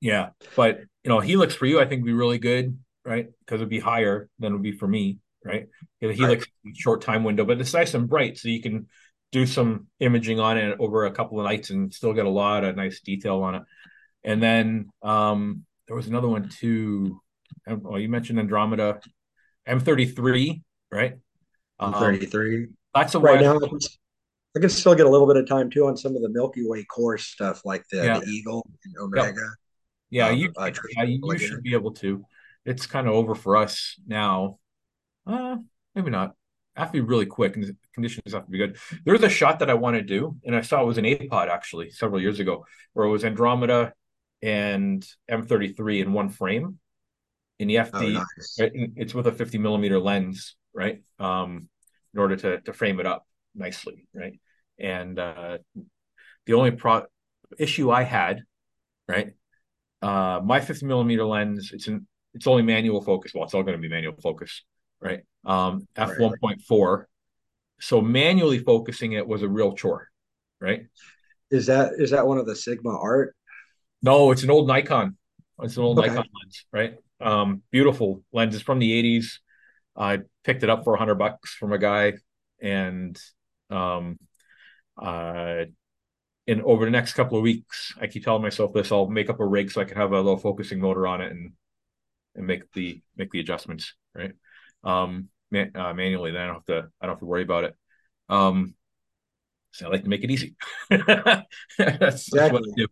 Yeah, 0.00 0.30
but 0.56 0.80
you 1.04 1.08
know, 1.08 1.20
Helix 1.20 1.54
for 1.54 1.66
you, 1.66 1.80
I 1.80 1.86
think 1.86 2.02
would 2.02 2.06
be 2.06 2.12
really 2.12 2.38
good, 2.38 2.78
right? 3.04 3.28
Because 3.40 3.56
it'd 3.56 3.68
be 3.68 3.80
higher 3.80 4.28
than 4.38 4.52
it 4.52 4.54
would 4.54 4.62
be 4.62 4.72
for 4.72 4.86
me, 4.86 5.18
right? 5.44 5.66
The 6.00 6.12
Helix 6.12 6.46
right. 6.64 6.76
short 6.76 7.02
time 7.02 7.24
window, 7.24 7.44
but 7.44 7.60
it's 7.60 7.74
nice 7.74 7.94
and 7.94 8.08
bright, 8.08 8.38
so 8.38 8.48
you 8.48 8.62
can 8.62 8.86
do 9.32 9.46
some 9.46 9.86
imaging 10.00 10.40
on 10.40 10.58
it 10.58 10.76
over 10.80 11.06
a 11.06 11.12
couple 11.12 11.38
of 11.38 11.44
nights 11.44 11.70
and 11.70 11.92
still 11.92 12.12
get 12.12 12.26
a 12.26 12.30
lot 12.30 12.64
of 12.64 12.76
nice 12.76 13.00
detail 13.00 13.42
on 13.42 13.54
it. 13.56 13.62
And 14.24 14.42
then 14.42 14.90
um, 15.02 15.64
there 15.86 15.96
was 15.96 16.08
another 16.08 16.28
one 16.28 16.48
too. 16.48 17.20
Um, 17.68 17.82
well, 17.82 17.98
you 17.98 18.08
mentioned 18.08 18.38
Andromeda, 18.38 19.00
M33, 19.68 20.62
right? 20.90 21.16
M33. 21.80 22.64
Um, 22.64 22.74
that's 22.94 23.14
a 23.14 23.20
right 23.20 23.40
now. 23.40 23.58
I 24.56 24.58
can 24.58 24.68
still 24.68 24.96
get 24.96 25.06
a 25.06 25.08
little 25.08 25.28
bit 25.28 25.36
of 25.36 25.48
time 25.48 25.70
too 25.70 25.86
on 25.86 25.96
some 25.96 26.16
of 26.16 26.22
the 26.22 26.28
Milky 26.28 26.66
Way 26.66 26.84
core 26.84 27.18
stuff, 27.18 27.64
like 27.64 27.84
the, 27.92 27.98
yeah. 27.98 28.18
the 28.18 28.26
Eagle 28.26 28.66
and 28.84 28.94
Omega. 28.98 29.34
Yep. 29.34 29.50
Yeah, 30.10 30.28
um, 30.28 30.36
you, 30.36 30.52
uh, 30.56 30.70
yeah, 30.96 31.04
you 31.04 31.38
should 31.38 31.62
be 31.62 31.74
able 31.74 31.92
to. 31.94 32.24
It's 32.64 32.86
kind 32.86 33.06
of 33.06 33.14
over 33.14 33.36
for 33.36 33.56
us 33.56 33.94
now. 34.06 34.58
Uh, 35.24 35.58
maybe 35.94 36.10
not 36.10 36.34
I 36.76 36.80
have 36.80 36.92
to 36.92 36.92
be 36.92 37.00
really 37.00 37.26
quick 37.26 37.56
and 37.56 37.64
the 37.64 37.76
conditions 37.94 38.32
have 38.32 38.44
to 38.44 38.50
be 38.50 38.58
good. 38.58 38.76
There's 39.04 39.22
a 39.22 39.28
shot 39.28 39.58
that 39.58 39.70
I 39.70 39.74
want 39.74 39.96
to 39.96 40.02
do, 40.02 40.36
and 40.44 40.54
I 40.54 40.60
saw 40.60 40.80
it 40.80 40.86
was 40.86 40.98
an 40.98 41.04
APOD 41.04 41.48
actually 41.48 41.90
several 41.90 42.20
years 42.20 42.40
ago, 42.40 42.64
where 42.92 43.06
it 43.06 43.10
was 43.10 43.24
Andromeda 43.24 43.92
and 44.40 45.04
M33 45.30 46.02
in 46.02 46.12
one 46.12 46.28
frame. 46.28 46.78
In 47.58 47.68
the 47.68 47.76
FD, 47.76 47.92
oh, 47.92 48.08
nice. 48.08 48.58
it's 48.96 49.14
with 49.14 49.26
a 49.26 49.32
50 49.32 49.58
millimeter 49.58 49.98
lens, 49.98 50.56
right? 50.72 51.02
Um, 51.18 51.68
in 52.14 52.20
order 52.20 52.36
to 52.36 52.60
to 52.62 52.72
frame 52.72 53.00
it 53.00 53.06
up 53.06 53.26
nicely, 53.54 54.06
right? 54.14 54.40
And 54.78 55.18
uh, 55.18 55.58
the 56.46 56.54
only 56.54 56.70
pro 56.70 57.04
issue 57.58 57.90
I 57.90 58.04
had, 58.04 58.44
right? 59.06 59.32
Uh, 60.00 60.40
my 60.42 60.60
50 60.60 60.86
millimeter 60.86 61.26
lens, 61.26 61.72
it's 61.74 61.88
an 61.88 62.06
it's 62.32 62.46
only 62.46 62.62
manual 62.62 63.02
focus. 63.02 63.32
Well, 63.34 63.44
it's 63.44 63.52
all 63.52 63.64
going 63.64 63.76
to 63.76 63.82
be 63.82 63.88
manual 63.88 64.14
focus 64.22 64.62
right? 65.00 65.20
Um, 65.44 65.86
f 65.96 66.18
one 66.18 66.34
point 66.40 66.62
four. 66.62 67.08
So 67.80 68.00
manually 68.00 68.58
focusing 68.58 69.12
it 69.12 69.26
was 69.26 69.42
a 69.42 69.48
real 69.48 69.74
chore, 69.74 70.08
right? 70.60 70.86
Is 71.50 71.66
that 71.66 71.92
is 71.98 72.10
that 72.10 72.26
one 72.26 72.38
of 72.38 72.46
the 72.46 72.56
Sigma 72.56 72.96
art? 72.96 73.34
No, 74.02 74.30
it's 74.30 74.42
an 74.42 74.50
old 74.50 74.68
Nikon. 74.68 75.16
It's 75.62 75.76
an 75.76 75.82
old 75.82 75.98
okay. 75.98 76.08
Nikon 76.08 76.26
lens, 76.42 76.66
right? 76.72 76.94
Um, 77.20 77.62
beautiful 77.70 78.22
lens. 78.32 78.54
It's 78.54 78.64
from 78.64 78.78
the 78.78 78.92
'80s. 78.92 79.38
I 79.96 80.20
picked 80.44 80.62
it 80.62 80.70
up 80.70 80.84
for 80.84 80.94
a 80.94 80.98
hundred 80.98 81.16
bucks 81.16 81.54
from 81.54 81.72
a 81.72 81.78
guy, 81.78 82.14
and 82.60 83.20
um, 83.68 84.18
uh, 85.00 85.64
in 86.46 86.62
over 86.62 86.84
the 86.84 86.90
next 86.90 87.14
couple 87.14 87.36
of 87.36 87.42
weeks, 87.42 87.94
I 88.00 88.06
keep 88.06 88.24
telling 88.24 88.42
myself 88.42 88.72
this: 88.72 88.92
I'll 88.92 89.08
make 89.08 89.30
up 89.30 89.40
a 89.40 89.46
rig 89.46 89.70
so 89.70 89.80
I 89.80 89.84
can 89.84 89.96
have 89.96 90.12
a 90.12 90.20
low 90.20 90.36
focusing 90.36 90.80
motor 90.80 91.06
on 91.06 91.20
it 91.20 91.30
and 91.30 91.52
and 92.34 92.46
make 92.46 92.70
the 92.72 93.00
make 93.16 93.30
the 93.30 93.40
adjustments, 93.40 93.94
right? 94.14 94.32
Um, 94.84 95.28
man, 95.50 95.72
uh, 95.74 95.92
manually. 95.94 96.30
Then 96.30 96.42
I 96.42 96.46
don't 96.46 96.54
have 96.56 96.66
to 96.66 96.88
I 97.00 97.06
don't 97.06 97.14
have 97.14 97.20
to 97.20 97.26
worry 97.26 97.42
about 97.42 97.64
it. 97.64 97.76
Um, 98.28 98.74
so 99.72 99.86
I 99.86 99.90
like 99.90 100.04
to 100.04 100.08
make 100.08 100.24
it 100.24 100.30
easy. 100.30 100.56
that's, 100.90 101.46
exactly. 101.78 101.96
that's, 101.98 102.32
what 102.32 102.62
I 102.62 102.72
do. 102.76 102.86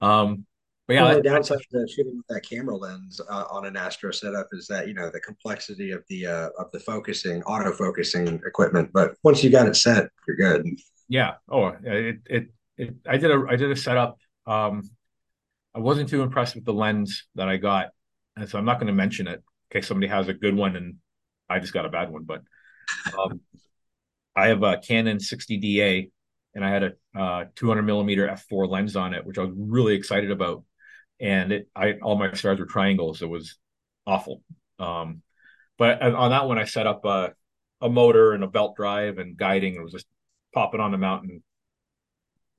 Um, 0.00 0.46
but 0.86 0.94
yeah, 0.94 1.02
well, 1.04 1.16
the 1.16 1.22
downside 1.22 1.58
to 1.70 1.86
shooting 1.88 2.16
with 2.16 2.26
that 2.28 2.42
camera 2.48 2.76
lens 2.76 3.20
uh, 3.30 3.44
on 3.50 3.64
an 3.66 3.76
Astro 3.76 4.10
setup 4.10 4.48
is 4.52 4.66
that 4.66 4.88
you 4.88 4.94
know 4.94 5.10
the 5.10 5.20
complexity 5.20 5.92
of 5.92 6.02
the 6.08 6.26
uh, 6.26 6.48
of 6.58 6.70
the 6.72 6.80
focusing, 6.80 7.42
auto 7.44 7.72
focusing 7.72 8.40
equipment. 8.46 8.90
But 8.92 9.14
once 9.22 9.44
you 9.44 9.50
got 9.50 9.68
it 9.68 9.76
set, 9.76 10.08
you're 10.26 10.36
good. 10.36 10.66
Yeah. 11.08 11.34
Oh, 11.48 11.68
it 11.84 12.18
it, 12.26 12.48
it 12.76 12.94
I 13.08 13.16
did 13.16 13.30
a 13.30 13.44
I 13.48 13.56
did 13.56 13.70
a 13.70 13.76
setup. 13.76 14.18
Um, 14.46 14.90
I 15.74 15.78
wasn't 15.78 16.08
too 16.08 16.22
impressed 16.22 16.56
with 16.56 16.64
the 16.64 16.74
lens 16.74 17.26
that 17.36 17.48
I 17.48 17.58
got, 17.58 17.90
and 18.36 18.48
so 18.48 18.58
I'm 18.58 18.64
not 18.64 18.78
going 18.78 18.88
to 18.88 18.92
mention 18.92 19.28
it 19.28 19.40
in 19.70 19.80
case 19.80 19.86
somebody 19.86 20.08
has 20.08 20.28
a 20.28 20.34
good 20.34 20.56
one 20.56 20.74
and 20.74 20.96
I 21.52 21.58
just 21.58 21.72
got 21.72 21.86
a 21.86 21.90
bad 21.90 22.10
one, 22.10 22.24
but 22.24 22.42
um, 23.18 23.40
I 24.34 24.48
have 24.48 24.62
a 24.62 24.78
Canon 24.78 25.18
60DA 25.18 26.10
and 26.54 26.64
I 26.64 26.70
had 26.70 26.82
a 26.82 26.92
uh, 27.18 27.44
200 27.56 27.82
millimeter 27.82 28.26
f4 28.26 28.68
lens 28.68 28.96
on 28.96 29.14
it, 29.14 29.24
which 29.24 29.38
I 29.38 29.42
was 29.42 29.52
really 29.56 29.94
excited 29.94 30.30
about. 30.30 30.64
And 31.20 31.52
it, 31.52 31.68
I 31.74 31.94
all 32.02 32.16
my 32.16 32.32
stars 32.32 32.58
were 32.58 32.66
triangles. 32.66 33.22
It 33.22 33.28
was 33.28 33.58
awful. 34.06 34.42
Um, 34.78 35.22
but 35.78 36.02
on 36.02 36.30
that 36.30 36.48
one, 36.48 36.58
I 36.58 36.64
set 36.64 36.86
up 36.86 37.04
a, 37.04 37.32
a 37.80 37.88
motor 37.88 38.32
and 38.32 38.44
a 38.44 38.48
belt 38.48 38.76
drive 38.76 39.18
and 39.18 39.36
guiding. 39.36 39.74
It 39.74 39.82
was 39.82 39.92
just 39.92 40.06
pop 40.54 40.74
it 40.74 40.80
on 40.80 40.90
the 40.90 40.98
mountain, 40.98 41.42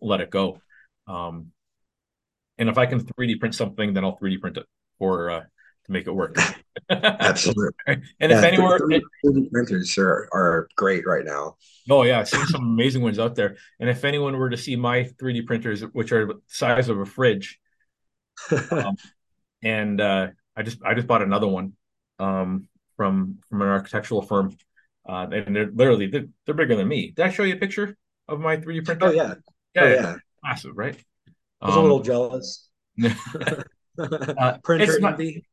let 0.01 0.21
it 0.21 0.29
go. 0.29 0.61
Um, 1.07 1.51
and 2.57 2.69
if 2.69 2.77
I 2.77 2.85
can 2.85 3.01
3D 3.01 3.39
print 3.39 3.55
something, 3.55 3.93
then 3.93 4.03
I'll 4.03 4.17
3D 4.17 4.39
print 4.39 4.57
it 4.57 4.65
for 4.97 5.29
uh, 5.29 5.41
to 5.85 5.91
make 5.91 6.07
it 6.07 6.11
work. 6.11 6.37
Absolutely. 6.89 7.73
and 7.87 8.03
yeah, 8.19 8.37
if 8.37 8.43
anyone 8.43 8.79
3D 8.79 9.51
printers 9.51 9.97
are, 9.97 10.27
are 10.33 10.67
great 10.75 11.05
right 11.05 11.25
now. 11.25 11.55
Oh 11.89 12.03
yeah, 12.03 12.19
I 12.19 12.23
see 12.23 12.43
some 12.45 12.63
amazing 12.63 13.01
ones 13.01 13.19
out 13.19 13.35
there. 13.35 13.57
And 13.79 13.89
if 13.89 14.03
anyone 14.05 14.37
were 14.37 14.49
to 14.49 14.57
see 14.57 14.75
my 14.75 15.03
3D 15.03 15.45
printers, 15.45 15.81
which 15.81 16.11
are 16.11 16.27
the 16.27 16.41
size 16.47 16.89
of 16.89 16.99
a 16.99 17.05
fridge, 17.05 17.59
um, 18.71 18.95
and 19.61 19.99
uh, 20.01 20.27
I 20.55 20.63
just 20.63 20.79
I 20.83 20.93
just 20.93 21.07
bought 21.07 21.21
another 21.21 21.47
one 21.47 21.73
um, 22.19 22.67
from 22.97 23.39
from 23.49 23.61
an 23.61 23.67
architectural 23.67 24.21
firm, 24.21 24.55
uh, 25.07 25.27
and 25.31 25.55
they're 25.55 25.71
literally 25.71 26.07
they're, 26.07 26.27
they're, 26.45 26.55
bigger 26.55 26.75
than 26.75 26.87
me. 26.87 27.13
Did 27.15 27.25
I 27.25 27.29
show 27.29 27.43
you 27.43 27.55
a 27.55 27.57
picture 27.57 27.95
of 28.27 28.39
my 28.39 28.57
3D 28.57 28.85
printer? 28.85 29.07
Oh 29.07 29.11
yeah, 29.11 29.35
yeah, 29.75 29.81
oh, 29.81 29.87
yeah. 29.87 30.15
massive, 30.43 30.75
right? 30.75 30.97
I 31.61 31.67
was 31.67 31.75
um, 31.75 31.79
a 31.79 31.83
little 31.83 32.01
jealous. 32.01 32.69
uh, 33.97 34.57
Printer 34.63 34.99
not, 34.99 35.13
envy 35.13 35.45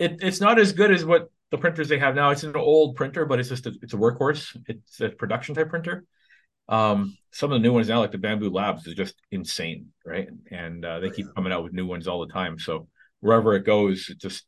it, 0.00 0.16
it's 0.22 0.40
not 0.40 0.58
as 0.58 0.72
good 0.72 0.90
as 0.90 1.04
what 1.04 1.30
the 1.50 1.58
printers 1.58 1.88
they 1.88 1.98
have 1.98 2.14
now. 2.14 2.30
It's 2.30 2.42
an 2.42 2.56
old 2.56 2.96
printer, 2.96 3.26
but 3.26 3.38
it's 3.38 3.50
just 3.50 3.66
a, 3.66 3.72
it's 3.82 3.92
a 3.92 3.96
workhorse. 3.96 4.56
It's 4.66 5.00
a 5.00 5.10
production 5.10 5.54
type 5.54 5.68
printer. 5.68 6.04
Um, 6.68 7.16
some 7.32 7.52
of 7.52 7.60
the 7.60 7.62
new 7.62 7.72
ones 7.72 7.88
now, 7.88 8.00
like 8.00 8.12
the 8.12 8.18
Bambu 8.18 8.52
Labs, 8.52 8.86
is 8.86 8.94
just 8.94 9.14
insane, 9.30 9.88
right? 10.06 10.28
And 10.50 10.84
uh, 10.84 11.00
they 11.00 11.10
keep 11.10 11.26
coming 11.34 11.52
out 11.52 11.64
with 11.64 11.72
new 11.72 11.86
ones 11.86 12.08
all 12.08 12.24
the 12.26 12.32
time. 12.32 12.58
So 12.58 12.88
wherever 13.20 13.54
it 13.54 13.64
goes, 13.66 14.08
it 14.08 14.18
just 14.18 14.46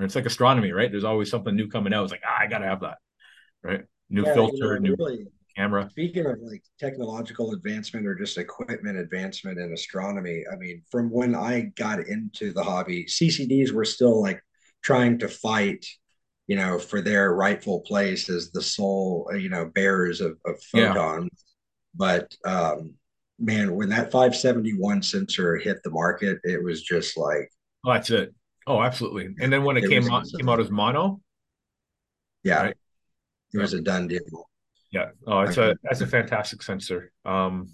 it's 0.00 0.16
like 0.16 0.26
astronomy, 0.26 0.72
right? 0.72 0.90
There's 0.90 1.04
always 1.04 1.30
something 1.30 1.54
new 1.54 1.68
coming 1.68 1.94
out. 1.94 2.04
It's 2.04 2.12
like 2.12 2.22
ah, 2.26 2.38
I 2.40 2.46
gotta 2.48 2.66
have 2.66 2.80
that, 2.80 2.98
right? 3.62 3.82
New 4.10 4.26
yeah, 4.26 4.34
filter, 4.34 4.74
you 4.74 4.80
know, 4.80 4.88
new 4.88 4.96
really, 4.98 5.26
camera. 5.56 5.88
Speaking 5.90 6.26
of 6.26 6.38
like 6.40 6.62
technological 6.78 7.52
advancement 7.52 8.06
or 8.06 8.14
just 8.14 8.38
equipment 8.38 8.98
advancement 8.98 9.58
in 9.58 9.72
astronomy, 9.72 10.44
I 10.52 10.56
mean, 10.56 10.82
from 10.90 11.10
when 11.10 11.34
I 11.34 11.72
got 11.76 12.00
into 12.00 12.52
the 12.52 12.62
hobby, 12.62 13.04
CCDs 13.04 13.72
were 13.72 13.84
still 13.84 14.20
like 14.20 14.40
trying 14.82 15.18
to 15.20 15.28
fight 15.28 15.84
you 16.46 16.56
know, 16.56 16.78
for 16.78 17.00
their 17.00 17.34
rightful 17.34 17.80
place 17.80 18.28
as 18.30 18.50
the 18.50 18.62
sole, 18.62 19.28
you 19.36 19.48
know, 19.48 19.70
bearers 19.74 20.20
of, 20.20 20.38
of 20.44 20.62
photons. 20.62 21.30
Yeah. 21.32 21.42
But 21.94 22.34
um, 22.44 22.94
man, 23.38 23.74
when 23.74 23.88
that 23.88 24.12
571 24.12 25.02
sensor 25.02 25.56
hit 25.56 25.82
the 25.82 25.90
market, 25.90 26.38
it 26.44 26.62
was 26.62 26.82
just 26.82 27.16
like, 27.16 27.50
oh, 27.84 27.94
that's 27.94 28.10
it. 28.10 28.34
Oh, 28.66 28.80
absolutely. 28.80 29.34
And 29.40 29.52
then 29.52 29.64
when 29.64 29.76
it, 29.76 29.84
it 29.84 29.90
came 29.90 30.10
out, 30.10 30.26
came 30.36 30.48
out 30.48 30.60
as 30.60 30.70
mono, 30.70 31.20
yeah, 32.42 32.62
right? 32.62 32.76
it 33.52 33.58
was 33.58 33.74
a 33.74 33.80
done 33.80 34.08
deal. 34.08 34.20
Yeah. 34.90 35.10
Oh, 35.26 35.40
it's 35.40 35.56
a 35.56 35.76
that's 35.82 36.00
a 36.00 36.06
fantastic 36.06 36.62
sensor. 36.62 37.12
Um, 37.24 37.70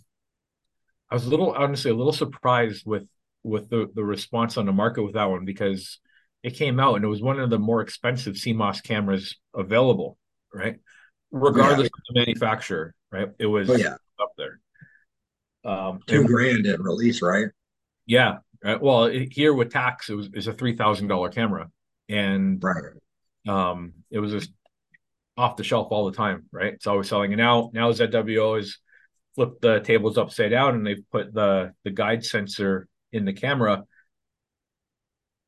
I 1.10 1.14
was 1.14 1.26
a 1.26 1.28
little 1.28 1.52
honestly 1.52 1.90
a 1.90 1.94
little 1.94 2.12
surprised 2.12 2.84
with 2.86 3.06
with 3.42 3.68
the 3.68 3.88
the 3.94 4.04
response 4.04 4.56
on 4.56 4.66
the 4.66 4.72
market 4.72 5.02
with 5.02 5.14
that 5.14 5.28
one 5.30 5.44
because 5.44 5.98
it 6.42 6.54
came 6.54 6.80
out 6.80 6.96
and 6.96 7.04
it 7.04 7.08
was 7.08 7.22
one 7.22 7.38
of 7.38 7.50
the 7.50 7.58
more 7.58 7.80
expensive 7.80 8.34
CMOS 8.34 8.82
cameras 8.82 9.36
available, 9.54 10.18
right? 10.52 10.76
Regardless 11.30 11.84
yeah. 11.84 11.86
of 11.86 12.14
the 12.14 12.20
manufacturer, 12.20 12.94
right? 13.10 13.28
It 13.38 13.46
was 13.46 13.70
oh, 13.70 13.76
yeah. 13.76 13.96
up 14.20 14.32
there. 14.36 14.60
Um, 15.64 16.00
Two 16.06 16.24
grand 16.24 16.66
at 16.66 16.80
release, 16.80 17.22
right? 17.22 17.46
Yeah. 18.06 18.38
Right. 18.64 18.80
Well, 18.80 19.04
it, 19.04 19.32
here 19.32 19.54
with 19.54 19.72
tax, 19.72 20.08
it 20.08 20.14
was 20.14 20.30
is 20.34 20.46
a 20.46 20.52
three 20.52 20.76
thousand 20.76 21.08
dollar 21.08 21.30
camera, 21.30 21.68
and 22.08 22.62
right. 22.62 22.84
um, 23.48 23.92
it 24.10 24.20
was 24.20 24.30
just 24.30 24.52
off 25.36 25.56
the 25.56 25.64
shelf 25.64 25.88
all 25.90 26.10
the 26.10 26.16
time, 26.16 26.44
right? 26.52 26.74
It's 26.74 26.86
always 26.86 27.08
selling. 27.08 27.32
And 27.32 27.40
now, 27.40 27.70
now 27.72 27.90
ZWO 27.92 28.56
has 28.56 28.78
flipped 29.34 29.62
the 29.62 29.80
tables 29.80 30.18
upside 30.18 30.50
down, 30.50 30.74
and 30.74 30.86
they've 30.86 31.04
put 31.10 31.32
the 31.32 31.72
the 31.84 31.90
guide 31.90 32.24
sensor 32.24 32.88
in 33.12 33.24
the 33.24 33.32
camera. 33.32 33.84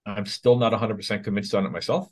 I'm 0.07 0.27
still 0.27 0.57
not 0.57 0.73
100% 0.73 1.25
convinced 1.25 1.55
on 1.55 1.65
it 1.65 1.71
myself. 1.71 2.09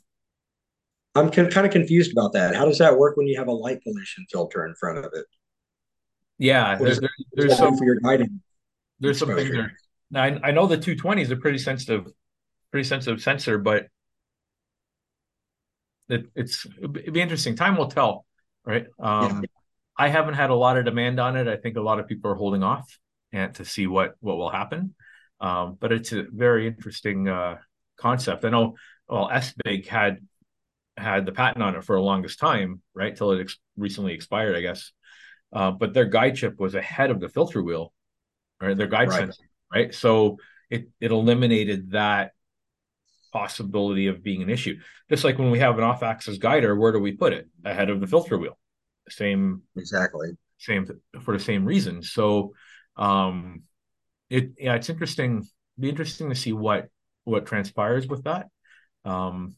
I'm 1.15 1.29
con- 1.29 1.51
kind 1.51 1.67
of 1.67 1.71
confused 1.71 2.11
about 2.11 2.33
that. 2.33 2.55
How 2.55 2.65
does 2.65 2.79
that 2.79 2.97
work 2.97 3.17
when 3.17 3.27
you 3.27 3.37
have 3.37 3.47
a 3.47 3.51
light 3.51 3.83
pollution 3.83 4.25
filter 4.31 4.65
in 4.65 4.73
front 4.75 4.97
of 4.97 5.11
it? 5.13 5.25
Yeah, 6.39 6.75
there's, 6.75 6.99
there, 6.99 7.09
there's 7.33 7.57
some 7.57 7.77
for 7.77 7.85
your 7.85 7.99
guiding. 7.99 8.41
There's 8.99 9.19
some 9.19 9.29
things 9.29 9.51
there. 9.51 9.77
Now 10.09 10.23
I, 10.23 10.39
I 10.43 10.51
know 10.51 10.65
the 10.65 10.77
220 10.77 11.21
is 11.21 11.29
a 11.29 11.35
pretty 11.35 11.59
sensitive, 11.59 12.07
pretty 12.71 12.87
sensitive 12.87 13.21
sensor, 13.21 13.59
but 13.59 13.87
it, 16.13 16.25
it's 16.35 16.65
it'd 16.77 17.13
be 17.13 17.21
interesting. 17.21 17.55
Time 17.55 17.77
will 17.77 17.87
tell, 17.87 18.25
right? 18.65 18.85
Um, 18.99 19.41
yeah. 19.41 19.47
I 19.97 20.09
haven't 20.09 20.33
had 20.35 20.49
a 20.49 20.55
lot 20.55 20.77
of 20.77 20.85
demand 20.85 21.19
on 21.19 21.35
it. 21.35 21.47
I 21.47 21.57
think 21.57 21.77
a 21.77 21.81
lot 21.81 21.99
of 21.99 22.07
people 22.07 22.31
are 22.31 22.35
holding 22.35 22.63
off 22.63 22.97
and 23.31 23.53
to 23.55 23.65
see 23.65 23.87
what 23.87 24.15
what 24.19 24.37
will 24.37 24.49
happen. 24.49 24.95
Um, 25.39 25.77
but 25.79 25.91
it's 25.91 26.11
a 26.13 26.25
very 26.31 26.67
interesting 26.67 27.27
uh, 27.27 27.57
concept. 27.97 28.45
I 28.45 28.49
know. 28.49 28.75
Well, 29.07 29.29
SBIG 29.29 29.87
had 29.87 30.19
had 30.95 31.25
the 31.25 31.31
patent 31.31 31.63
on 31.63 31.75
it 31.75 31.83
for 31.83 31.95
the 31.95 32.01
longest 32.01 32.39
time, 32.39 32.81
right? 32.93 33.15
Till 33.15 33.31
it 33.31 33.41
ex- 33.41 33.57
recently 33.75 34.13
expired, 34.13 34.55
I 34.55 34.61
guess. 34.61 34.91
Uh, 35.51 35.71
but 35.71 35.93
their 35.93 36.05
guide 36.05 36.35
chip 36.35 36.59
was 36.59 36.75
ahead 36.75 37.11
of 37.11 37.19
the 37.19 37.29
filter 37.29 37.61
wheel, 37.61 37.93
right? 38.61 38.77
Their 38.77 38.87
guide 38.87 39.09
right. 39.09 39.19
sensor, 39.19 39.43
right? 39.73 39.93
So 39.93 40.37
it 40.69 40.89
it 40.99 41.11
eliminated 41.11 41.91
that 41.91 42.31
possibility 43.33 44.07
of 44.07 44.23
being 44.23 44.41
an 44.41 44.49
issue. 44.49 44.77
Just 45.09 45.23
like 45.23 45.39
when 45.39 45.51
we 45.51 45.59
have 45.59 45.77
an 45.77 45.83
off-axis 45.83 46.37
guider, 46.37 46.75
where 46.75 46.91
do 46.91 46.99
we 46.99 47.11
put 47.11 47.33
it? 47.33 47.49
Ahead 47.65 47.89
of 47.89 47.99
the 47.99 48.07
filter 48.07 48.37
wheel. 48.37 48.57
Same 49.09 49.63
exactly. 49.75 50.29
Same 50.59 50.87
for 51.23 51.35
the 51.35 51.43
same 51.43 51.65
reason. 51.65 52.03
So 52.03 52.53
um 52.95 53.63
it 54.29 54.51
yeah, 54.57 54.75
it's 54.75 54.89
interesting. 54.89 55.45
Be 55.77 55.89
interesting 55.89 56.29
to 56.29 56.35
see 56.35 56.53
what 56.53 56.87
what 57.25 57.45
transpires 57.45 58.07
with 58.07 58.23
that. 58.23 58.47
Um 59.03 59.55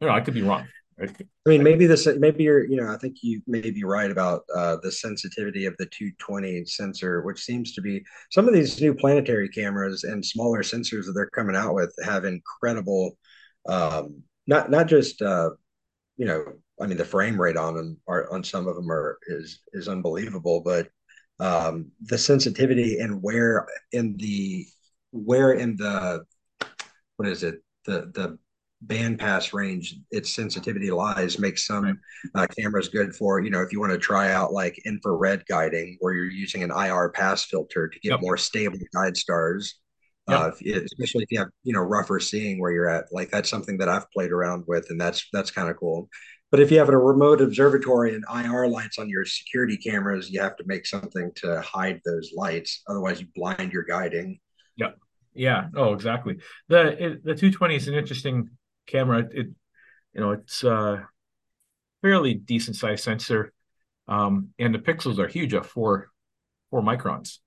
you 0.00 0.06
know, 0.06 0.14
I 0.14 0.20
could 0.20 0.34
be 0.34 0.42
wrong. 0.42 0.68
I 1.02 1.48
mean, 1.48 1.62
maybe 1.62 1.86
this, 1.86 2.08
maybe 2.18 2.44
you're, 2.44 2.66
you 2.66 2.76
know, 2.76 2.92
I 2.92 2.98
think 2.98 3.18
you 3.22 3.40
may 3.46 3.70
be 3.70 3.84
right 3.84 4.10
about 4.10 4.42
uh, 4.54 4.76
the 4.82 4.90
sensitivity 4.90 5.66
of 5.66 5.76
the 5.78 5.86
220 5.86 6.64
sensor, 6.64 7.22
which 7.22 7.40
seems 7.40 7.72
to 7.74 7.80
be 7.80 8.04
some 8.30 8.48
of 8.48 8.54
these 8.54 8.80
new 8.80 8.94
planetary 8.94 9.48
cameras 9.48 10.04
and 10.04 10.24
smaller 10.24 10.62
sensors 10.62 11.06
that 11.06 11.12
they're 11.14 11.30
coming 11.30 11.56
out 11.56 11.74
with 11.74 11.94
have 12.04 12.24
incredible, 12.24 13.16
um, 13.68 14.22
not 14.46 14.70
not 14.70 14.86
just, 14.88 15.22
uh, 15.22 15.50
you 16.16 16.26
know, 16.26 16.44
I 16.80 16.86
mean, 16.86 16.98
the 16.98 17.04
frame 17.04 17.40
rate 17.40 17.56
on 17.56 17.74
them 17.74 17.98
are 18.08 18.32
on 18.32 18.42
some 18.42 18.66
of 18.66 18.74
them 18.74 18.90
are 18.90 19.18
is 19.28 19.60
is 19.72 19.88
unbelievable, 19.88 20.60
but 20.60 20.88
um, 21.40 21.92
the 22.02 22.18
sensitivity 22.18 22.98
and 22.98 23.22
where 23.22 23.66
in 23.92 24.16
the 24.16 24.66
where 25.12 25.52
in 25.52 25.76
the 25.76 26.24
what 27.16 27.28
is 27.28 27.42
it? 27.42 27.62
The 27.84 28.10
the 28.14 28.38
bandpass 28.86 29.52
range 29.52 29.96
its 30.12 30.30
sensitivity 30.30 30.90
lies 30.90 31.38
makes 31.38 31.66
some 31.66 31.98
uh, 32.36 32.46
cameras 32.56 32.88
good 32.88 33.14
for 33.14 33.40
you 33.40 33.50
know 33.50 33.60
if 33.60 33.72
you 33.72 33.80
want 33.80 33.90
to 33.90 33.98
try 33.98 34.30
out 34.30 34.52
like 34.52 34.80
infrared 34.86 35.44
guiding 35.46 35.96
where 35.98 36.14
you're 36.14 36.30
using 36.30 36.62
an 36.62 36.70
ir 36.70 37.10
pass 37.10 37.44
filter 37.44 37.88
to 37.88 37.98
get 38.00 38.10
yep. 38.10 38.20
more 38.20 38.36
stable 38.36 38.78
guide 38.94 39.16
stars 39.16 39.80
yep. 40.28 40.38
uh, 40.38 40.50
if, 40.60 40.84
especially 40.84 41.24
if 41.24 41.32
you 41.32 41.38
have 41.40 41.48
you 41.64 41.72
know 41.72 41.80
rougher 41.80 42.20
seeing 42.20 42.60
where 42.60 42.70
you're 42.70 42.88
at. 42.88 43.06
Like 43.12 43.30
that's 43.30 43.50
something 43.50 43.78
that 43.78 43.88
i've 43.88 44.10
played 44.12 44.30
around 44.30 44.64
with 44.68 44.90
and 44.90 45.00
that's 45.00 45.26
that's 45.32 45.50
kind 45.50 45.68
of 45.68 45.76
cool. 45.76 46.08
But 46.50 46.60
if 46.60 46.70
you 46.70 46.78
have 46.78 46.88
a 46.88 46.96
remote 46.96 47.42
observatory 47.42 48.14
and 48.14 48.24
ir 48.32 48.68
lights 48.68 48.98
on 48.98 49.08
your 49.08 49.24
security 49.24 49.76
cameras 49.76 50.30
you 50.30 50.40
have 50.40 50.56
to 50.56 50.64
make 50.66 50.86
something 50.86 51.32
to 51.36 51.60
hide 51.62 52.00
those 52.04 52.30
lights 52.36 52.82
otherwise 52.88 53.20
you 53.20 53.26
blind 53.34 53.72
your 53.72 53.82
guiding. 53.84 54.38
Yeah 54.76 54.92
yeah. 55.38 55.68
Oh 55.76 55.94
exactly. 55.94 56.38
The 56.68 57.04
it, 57.04 57.24
the 57.24 57.34
220 57.34 57.76
is 57.76 57.88
an 57.88 57.94
interesting 57.94 58.50
camera. 58.88 59.28
It, 59.30 59.48
you 60.12 60.20
know, 60.20 60.32
it's 60.32 60.64
a 60.64 61.06
fairly 62.02 62.34
decent 62.34 62.76
size 62.76 63.02
sensor, 63.02 63.52
um, 64.08 64.48
and 64.58 64.74
the 64.74 64.78
pixels 64.78 65.18
are 65.18 65.28
huge 65.28 65.54
at 65.54 65.66
four 65.66 66.10
four 66.70 66.82
microns. 66.82 67.38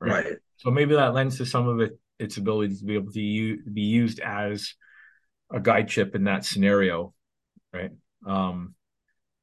Right? 0.00 0.24
right. 0.24 0.36
So 0.58 0.70
maybe 0.70 0.94
that 0.94 1.14
lends 1.14 1.38
to 1.38 1.46
some 1.46 1.66
of 1.68 1.80
it 1.80 1.98
its 2.18 2.36
ability 2.36 2.76
to 2.76 2.84
be 2.84 2.94
able 2.94 3.12
to 3.12 3.20
u- 3.20 3.62
be 3.72 3.82
used 3.82 4.20
as 4.20 4.74
a 5.50 5.60
guide 5.60 5.88
chip 5.88 6.14
in 6.14 6.24
that 6.24 6.44
scenario, 6.44 7.12
right? 7.72 7.90
Um, 8.26 8.74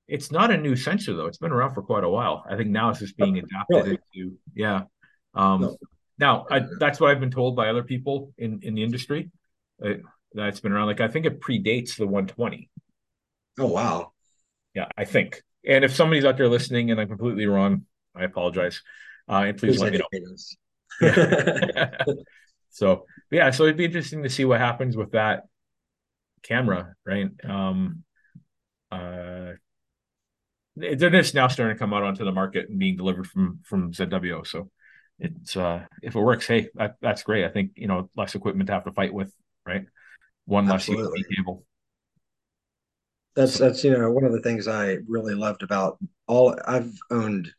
it's 0.07 0.31
not 0.31 0.51
a 0.51 0.57
new 0.57 0.75
sensor 0.75 1.13
though; 1.13 1.27
it's 1.27 1.37
been 1.37 1.51
around 1.51 1.73
for 1.73 1.81
quite 1.81 2.03
a 2.03 2.09
while. 2.09 2.43
I 2.49 2.55
think 2.55 2.69
now 2.69 2.89
it's 2.89 2.99
just 2.99 3.17
being 3.17 3.37
adapted 3.37 3.85
really? 3.85 3.99
into 4.15 4.37
yeah. 4.55 4.83
Um, 5.33 5.61
no. 5.61 5.77
Now 6.17 6.45
I, 6.51 6.61
that's 6.79 6.99
what 6.99 7.11
I've 7.11 7.19
been 7.19 7.31
told 7.31 7.55
by 7.55 7.69
other 7.69 7.83
people 7.83 8.33
in 8.37 8.59
in 8.61 8.75
the 8.75 8.83
industry. 8.83 9.31
Uh, 9.83 9.95
that's 10.33 10.59
been 10.59 10.71
around. 10.71 10.87
Like 10.87 11.01
I 11.01 11.07
think 11.07 11.25
it 11.25 11.41
predates 11.41 11.97
the 11.97 12.05
120. 12.05 12.69
Oh 13.59 13.67
wow. 13.67 14.11
Yeah, 14.73 14.87
I 14.97 15.05
think. 15.05 15.41
And 15.65 15.83
if 15.83 15.93
somebody's 15.93 16.25
out 16.25 16.37
there 16.37 16.47
listening 16.47 16.91
and 16.91 16.99
I'm 16.99 17.07
completely 17.07 17.45
wrong, 17.45 17.85
I 18.15 18.23
apologize. 18.23 18.81
Uh, 19.29 19.43
and 19.47 19.57
please, 19.57 19.77
please 19.77 19.81
let 19.81 19.93
me 19.93 19.99
know. 19.99 20.35
Yeah. 21.01 21.91
so 22.69 23.05
yeah, 23.29 23.51
so 23.51 23.63
it'd 23.63 23.77
be 23.77 23.85
interesting 23.85 24.23
to 24.23 24.29
see 24.29 24.45
what 24.45 24.59
happens 24.59 24.97
with 24.97 25.11
that 25.11 25.43
camera, 26.43 26.95
right? 27.05 27.29
Um, 27.43 28.03
uh, 28.91 29.53
they're 30.75 31.09
just 31.09 31.35
now 31.35 31.47
starting 31.47 31.75
to 31.75 31.79
come 31.79 31.93
out 31.93 32.03
onto 32.03 32.25
the 32.25 32.31
market 32.31 32.69
and 32.69 32.79
being 32.79 32.97
delivered 32.97 33.27
from 33.27 33.59
from 33.63 33.91
ZWO. 33.91 34.45
So 34.47 34.69
it's 35.19 35.55
uh, 35.55 35.85
if 36.01 36.15
it 36.15 36.19
works, 36.19 36.47
hey, 36.47 36.69
that, 36.75 36.95
that's 37.01 37.23
great. 37.23 37.45
I 37.45 37.49
think 37.49 37.71
you 37.75 37.87
know 37.87 38.09
less 38.15 38.35
equipment 38.35 38.67
to 38.67 38.73
have 38.73 38.85
to 38.85 38.91
fight 38.91 39.13
with, 39.13 39.33
right? 39.65 39.85
One 40.45 40.67
less 40.67 40.85
cable. 40.85 41.65
That's 43.35 43.57
that's 43.57 43.83
you 43.83 43.97
know 43.97 44.11
one 44.11 44.25
of 44.25 44.33
the 44.33 44.41
things 44.41 44.67
I 44.67 44.97
really 45.07 45.35
loved 45.35 45.63
about 45.63 45.97
all 46.27 46.57
I've 46.67 46.93
owned 47.09 47.51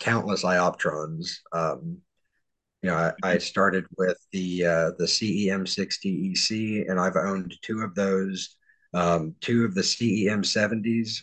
countless 0.00 0.44
iOptrons. 0.44 1.38
Um, 1.52 1.98
you 2.82 2.90
know, 2.90 2.96
I, 2.96 3.12
I 3.32 3.38
started 3.38 3.84
with 3.96 4.18
the 4.32 4.64
uh, 4.64 4.90
the 4.98 5.04
CEM60 5.04 6.32
EC, 6.32 6.88
and 6.88 7.00
I've 7.00 7.16
owned 7.16 7.54
two 7.62 7.80
of 7.80 7.94
those, 7.94 8.56
um, 8.94 9.34
two 9.40 9.64
of 9.64 9.74
the 9.74 9.82
CEM 9.82 10.40
70s, 10.40 11.20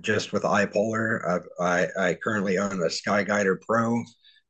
just 0.00 0.32
with 0.32 0.42
iPolar. 0.44 1.42
i 1.60 1.64
I 1.64 2.08
I 2.08 2.14
currently 2.14 2.58
own 2.58 2.82
a 2.82 2.86
SkyGuider 2.86 3.60
Pro, 3.60 4.02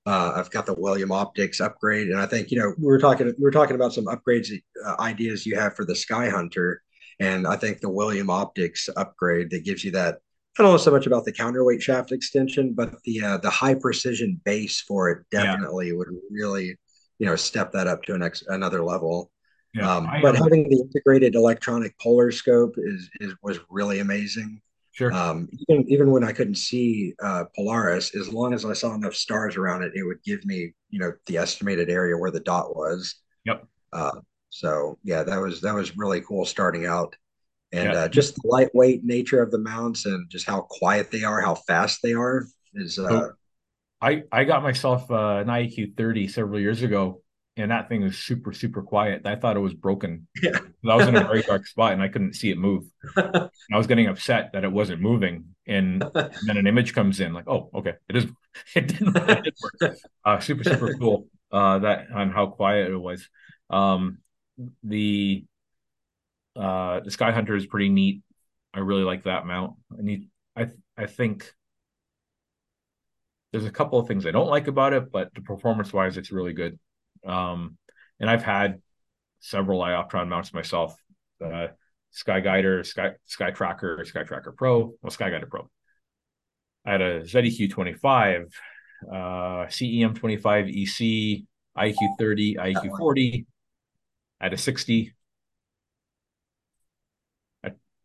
uh, 0.07 0.33
I've 0.37 0.51
got 0.51 0.67
the 0.67 0.75
William 0.75 1.11
Optics 1.11 1.61
upgrade, 1.61 2.09
and 2.09 2.21
I 2.21 2.27
think 2.27 2.51
you 2.51 2.59
know 2.59 2.75
we 2.79 2.87
were 2.87 2.99
talking 2.99 3.27
we 3.27 3.43
were 3.43 3.51
talking 3.51 3.75
about 3.75 3.95
some 3.95 4.05
upgrades 4.05 4.51
uh, 4.85 4.97
ideas 5.01 5.47
you 5.47 5.57
have 5.57 5.75
for 5.75 5.85
the 5.85 5.97
Sky 5.97 6.29
Hunter, 6.29 6.83
and 7.21 7.47
I 7.47 7.57
think 7.57 7.81
the 7.81 7.89
William 7.89 8.29
Optics 8.29 8.89
upgrade 8.97 9.51
that 9.51 9.65
gives 9.65 9.83
you 9.83 9.91
that. 9.93 10.19
I 10.59 10.63
don't 10.63 10.73
know 10.73 10.79
so 10.79 10.93
much 10.93 11.07
about 11.07 11.25
the 11.25 11.33
counterweight 11.33 11.83
shaft 11.83 12.13
extension, 12.13 12.75
but 12.75 13.03
the 13.05 13.23
uh, 13.23 13.37
the 13.39 13.51
high 13.51 13.75
precision 13.75 14.41
base 14.45 14.81
for 14.83 15.11
it 15.11 15.25
definitely 15.31 15.89
yeah. 15.89 15.95
would 15.95 16.09
really, 16.31 16.77
you 17.19 17.27
know, 17.27 17.35
step 17.35 17.73
that 17.73 17.87
up 17.87 18.03
to 18.05 18.15
an 18.15 18.23
ex- 18.23 18.45
another 18.49 18.85
level. 18.85 19.31
Yeah, 19.73 19.91
um, 19.91 20.09
but 20.23 20.37
having 20.37 20.69
the 20.69 20.81
integrated 20.81 21.35
electronic 21.35 21.99
polar 21.99 22.31
scope 22.31 22.75
is 22.77 23.09
is 23.21 23.35
was 23.43 23.59
really 23.71 24.01
amazing. 24.01 24.61
Sure. 24.95 25.13
Um, 25.13 25.49
even 25.69 25.85
even 25.91 26.11
when 26.13 26.23
I 26.23 26.33
couldn't 26.33 26.55
see 26.55 27.15
uh, 27.21 27.45
Polaris, 27.57 28.15
as 28.15 28.33
long 28.33 28.55
as 28.55 28.65
I 28.65 28.75
saw 28.75 28.95
enough 28.95 29.15
stars 29.15 29.57
around 29.57 29.83
it, 29.83 29.93
it 29.97 30.05
would 30.05 30.23
give 30.23 30.45
me, 30.45 30.73
you 30.89 31.01
know, 31.01 31.13
the 31.27 31.37
estimated 31.37 31.91
area 31.91 32.17
where 32.17 32.31
the 32.31 32.39
dot 32.39 32.77
was. 32.77 33.17
Yep. 33.45 33.67
Uh, 33.93 34.21
so 34.51 34.97
yeah, 35.03 35.25
that 35.25 35.41
was 35.41 35.61
that 35.63 35.75
was 35.75 35.97
really 35.97 36.21
cool 36.21 36.45
starting 36.45 36.87
out. 36.87 37.17
and 37.73 37.93
yeah. 37.93 37.99
uh, 38.03 38.09
just 38.09 38.37
the 38.37 38.47
lightweight 38.47 39.03
nature 39.05 39.43
of 39.43 39.51
the 39.51 39.59
mounts 39.59 40.07
and 40.07 40.31
just 40.31 40.47
how 40.47 40.61
quiet 40.61 41.11
they 41.11 41.25
are, 41.25 41.41
how 41.41 41.57
fast 41.57 42.01
they 42.01 42.13
are 42.13 42.47
is. 42.75 42.97
Uh, 42.97 43.31
I 44.01 44.23
I 44.31 44.45
got 44.45 44.63
myself 44.63 45.11
uh, 45.11 45.39
an 45.39 45.49
IEQ 45.49 45.97
30 45.97 46.29
several 46.29 46.61
years 46.61 46.83
ago, 46.83 47.21
and 47.57 47.71
that 47.71 47.89
thing 47.89 48.03
was 48.03 48.19
super 48.19 48.53
super 48.53 48.83
quiet. 48.83 49.23
I 49.25 49.37
thought 49.37 49.57
it 49.57 49.61
was 49.61 49.75
broken. 49.75 50.27
Yeah. 50.43 50.59
I 50.89 50.97
was 50.97 51.07
in 51.07 51.17
a 51.17 51.25
very 51.25 51.43
dark 51.43 51.67
spot 51.69 51.93
and 51.93 52.03
I 52.03 52.09
couldn't 52.09 52.35
see 52.35 52.51
it 52.51 52.59
move. 52.59 52.85
I 53.17 53.49
was 53.73 53.87
getting 53.87 54.07
upset 54.09 54.51
that 54.53 54.65
it 54.65 54.73
wasn't 54.73 55.01
moving, 55.01 55.55
and, 55.67 56.03
and, 56.03 56.31
then 56.47 56.57
an 56.57 56.67
image 56.67 56.95
comes 56.95 57.21
in 57.21 57.33
like, 57.33 57.49
oh, 57.49 57.71
okay, 57.75 57.95
it 58.09 58.17
is. 58.17 58.27
It 58.77 58.87
didn't, 58.87 59.17
it 59.17 59.55
work. 59.81 59.97
Uh, 60.25 60.39
super 60.39 60.63
super 60.63 60.95
cool. 60.95 61.27
Uh, 61.51 61.81
that 61.81 62.07
on 62.15 62.31
how 62.31 62.47
quiet 62.47 62.89
it 62.89 62.97
was. 62.97 63.29
Um, 63.69 64.19
the 64.85 65.45
uh, 66.55 67.01
the 67.01 67.11
Sky 67.11 67.33
Hunter 67.33 67.57
is 67.57 67.67
pretty 67.67 67.89
neat. 67.89 68.23
I 68.73 68.79
really 68.79 69.03
like 69.03 69.25
that 69.25 69.45
mount. 69.45 69.75
I 69.93 70.03
need. 70.03 70.29
I 70.57 70.69
I 70.97 71.07
think 71.07 71.53
there's 73.51 73.67
a 73.67 73.71
couple 73.71 73.99
of 73.99 74.09
things 74.09 74.27
I 74.27 74.31
don't 74.31 74.49
like 74.49 74.67
about 74.67 74.93
it, 74.93 75.11
but 75.13 75.33
the 75.35 75.41
performance 75.41 75.93
wise, 75.93 76.17
it's 76.17 76.33
really 76.33 76.53
good. 76.53 76.79
Um, 77.27 77.77
and 78.21 78.29
I've 78.29 78.43
had 78.43 78.81
several 79.41 79.81
Ioptron 79.81 80.29
mounts 80.29 80.53
myself. 80.53 80.97
Uh, 81.45 81.69
Sky 82.11 82.41
Guider, 82.41 82.85
Sky 82.85 83.13
Sky 83.25 83.51
Tracker, 83.51 84.05
Sky 84.05 84.23
Tracker 84.23 84.53
Pro, 84.53 84.95
well, 85.03 85.11
Sky 85.11 85.31
Guider 85.31 85.47
Pro. 85.47 85.69
I 86.87 86.93
had 86.93 87.01
a 87.01 87.21
ZEQ 87.23 87.71
25, 87.71 88.47
uh, 89.11 89.15
CEM 89.67 90.15
25 90.15 90.69
EC, 90.69 91.45
IQ 91.77 91.97
30, 92.19 92.57
IQ 92.57 92.97
40. 92.99 93.47
I 94.41 94.45
had 94.45 94.53
a 94.53 94.59
60. 94.59 95.15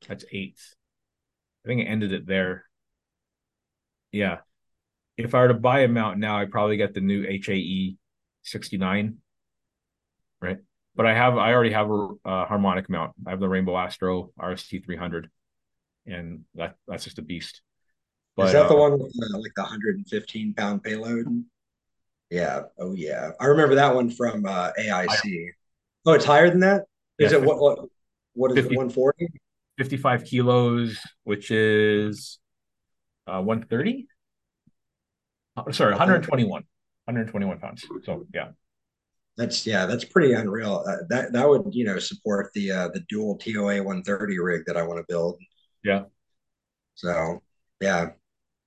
That's 0.07 0.25
eighth. 0.31 0.75
I 1.63 1.67
think 1.67 1.81
I 1.81 1.85
ended 1.85 2.13
it 2.13 2.25
there. 2.25 2.65
Yeah. 4.11 4.37
If 5.17 5.35
I 5.35 5.41
were 5.41 5.49
to 5.49 5.53
buy 5.53 5.81
a 5.81 5.87
mount 5.87 6.17
now, 6.17 6.37
I'd 6.37 6.51
probably 6.51 6.77
get 6.77 6.93
the 6.93 7.01
new 7.01 7.23
HAE 7.23 7.97
69. 8.43 9.17
Right. 10.41 10.57
But 10.95 11.05
I 11.05 11.13
have, 11.13 11.37
I 11.37 11.53
already 11.53 11.71
have 11.71 11.89
a, 11.89 12.09
a 12.25 12.45
harmonic 12.45 12.89
mount. 12.89 13.13
I 13.25 13.31
have 13.31 13.39
the 13.39 13.49
Rainbow 13.49 13.77
Astro 13.77 14.31
RST 14.39 14.83
300, 14.85 15.29
and 16.05 16.43
that 16.55 16.75
that's 16.87 17.03
just 17.03 17.19
a 17.19 17.21
beast. 17.21 17.61
But, 18.35 18.47
Is 18.47 18.53
that 18.53 18.65
uh, 18.65 18.69
the 18.69 18.75
one 18.75 18.93
with 18.93 19.13
uh, 19.21 19.37
like 19.37 19.51
the 19.55 19.63
115 19.63 20.53
pound 20.53 20.83
payload? 20.83 21.43
Yeah. 22.29 22.63
Oh, 22.77 22.93
yeah. 22.93 23.31
I 23.39 23.45
remember 23.45 23.75
that 23.75 23.93
one 23.93 24.09
from 24.09 24.45
uh, 24.45 24.71
AIC. 24.79 25.49
oh, 26.05 26.13
it's 26.13 26.25
higher 26.25 26.49
than 26.49 26.61
that. 26.61 26.83
Is 27.17 27.31
yeah, 27.31 27.39
it 27.39 27.41
50, 27.41 27.47
what, 27.47 27.59
what? 27.59 27.89
What 28.33 28.51
is 28.51 28.55
50, 28.55 28.73
it? 28.73 28.77
140? 28.77 29.27
55 29.77 30.25
kilos, 30.25 30.99
which 31.23 31.51
is 31.51 32.39
uh, 33.27 33.41
130. 33.41 34.07
Oh, 35.57 35.71
sorry, 35.71 35.91
121, 35.91 36.63
121 37.09 37.59
pounds. 37.59 37.85
So 38.03 38.25
yeah, 38.33 38.49
that's 39.35 39.65
yeah, 39.65 39.85
that's 39.85 40.05
pretty 40.05 40.33
unreal. 40.33 40.83
Uh, 40.87 40.97
that 41.09 41.33
that 41.33 41.47
would 41.47 41.63
you 41.71 41.85
know 41.85 41.99
support 41.99 42.51
the 42.53 42.71
uh, 42.71 42.87
the 42.89 43.01
dual 43.09 43.37
TOA 43.37 43.83
130 43.83 44.39
rig 44.39 44.63
that 44.67 44.77
I 44.77 44.83
want 44.83 44.99
to 44.99 45.05
build. 45.07 45.39
Yeah. 45.83 46.03
So 46.95 47.41
yeah, 47.81 48.11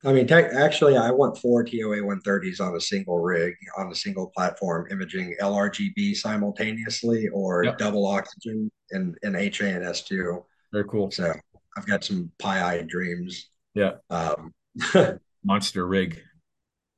I 0.05 0.13
mean, 0.13 0.31
actually, 0.33 0.97
I 0.97 1.13
want 1.13 1.39
four 1.39 1.63
TOA 1.63 1.99
130s 1.99 2.61
on 2.61 2.75
a 2.75 2.81
single 2.81 3.21
rig 3.21 3.55
on 3.79 3.93
a 3.93 3.95
single 3.95 4.33
platform, 4.35 4.89
imaging 4.91 5.37
LRGB 5.41 6.17
simultaneously 6.17 7.29
or 7.29 7.65
yep. 7.65 7.79
double 7.79 8.07
oxygen 8.07 8.71
and, 8.91 9.17
and 9.23 9.37
HA 9.37 9.71
and 9.71 9.85
S2. 9.85 10.43
Very 10.73 10.85
cool. 10.89 11.13
So 11.13 11.33
I've 11.77 11.87
got 11.87 12.03
some 12.03 12.33
pie-eyed 12.41 12.89
dreams. 12.89 13.51
Yeah. 13.75 13.93
Um, 14.11 14.53
Monster 15.45 15.87
rig. 15.87 16.21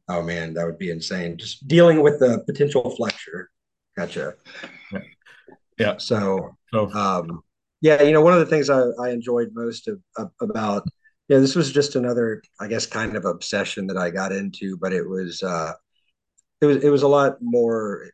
Oh 0.08 0.22
man, 0.22 0.54
that 0.54 0.66
would 0.66 0.78
be 0.78 0.90
insane. 0.90 1.36
Just 1.36 1.66
dealing 1.66 2.02
with 2.02 2.20
the 2.20 2.42
potential 2.46 2.90
flexure. 2.90 3.50
Gotcha. 3.96 4.34
Yeah. 4.92 4.98
yeah. 5.78 5.96
So, 5.98 6.56
so 6.72 6.92
um, 6.92 7.42
yeah, 7.80 8.02
you 8.02 8.12
know, 8.12 8.20
one 8.20 8.32
of 8.32 8.40
the 8.40 8.46
things 8.46 8.70
I, 8.70 8.82
I 9.02 9.10
enjoyed 9.10 9.50
most 9.54 9.88
of, 9.88 10.00
of, 10.16 10.30
about 10.40 10.86
yeah, 11.28 11.38
this 11.38 11.54
was 11.54 11.72
just 11.72 11.96
another, 11.96 12.42
I 12.60 12.68
guess, 12.68 12.86
kind 12.86 13.16
of 13.16 13.24
obsession 13.24 13.86
that 13.86 13.96
I 13.96 14.10
got 14.10 14.32
into, 14.32 14.76
but 14.76 14.92
it 14.92 15.08
was 15.08 15.42
uh, 15.42 15.72
it 16.60 16.66
was 16.66 16.84
it 16.84 16.90
was 16.90 17.02
a 17.02 17.08
lot 17.08 17.38
more. 17.40 18.10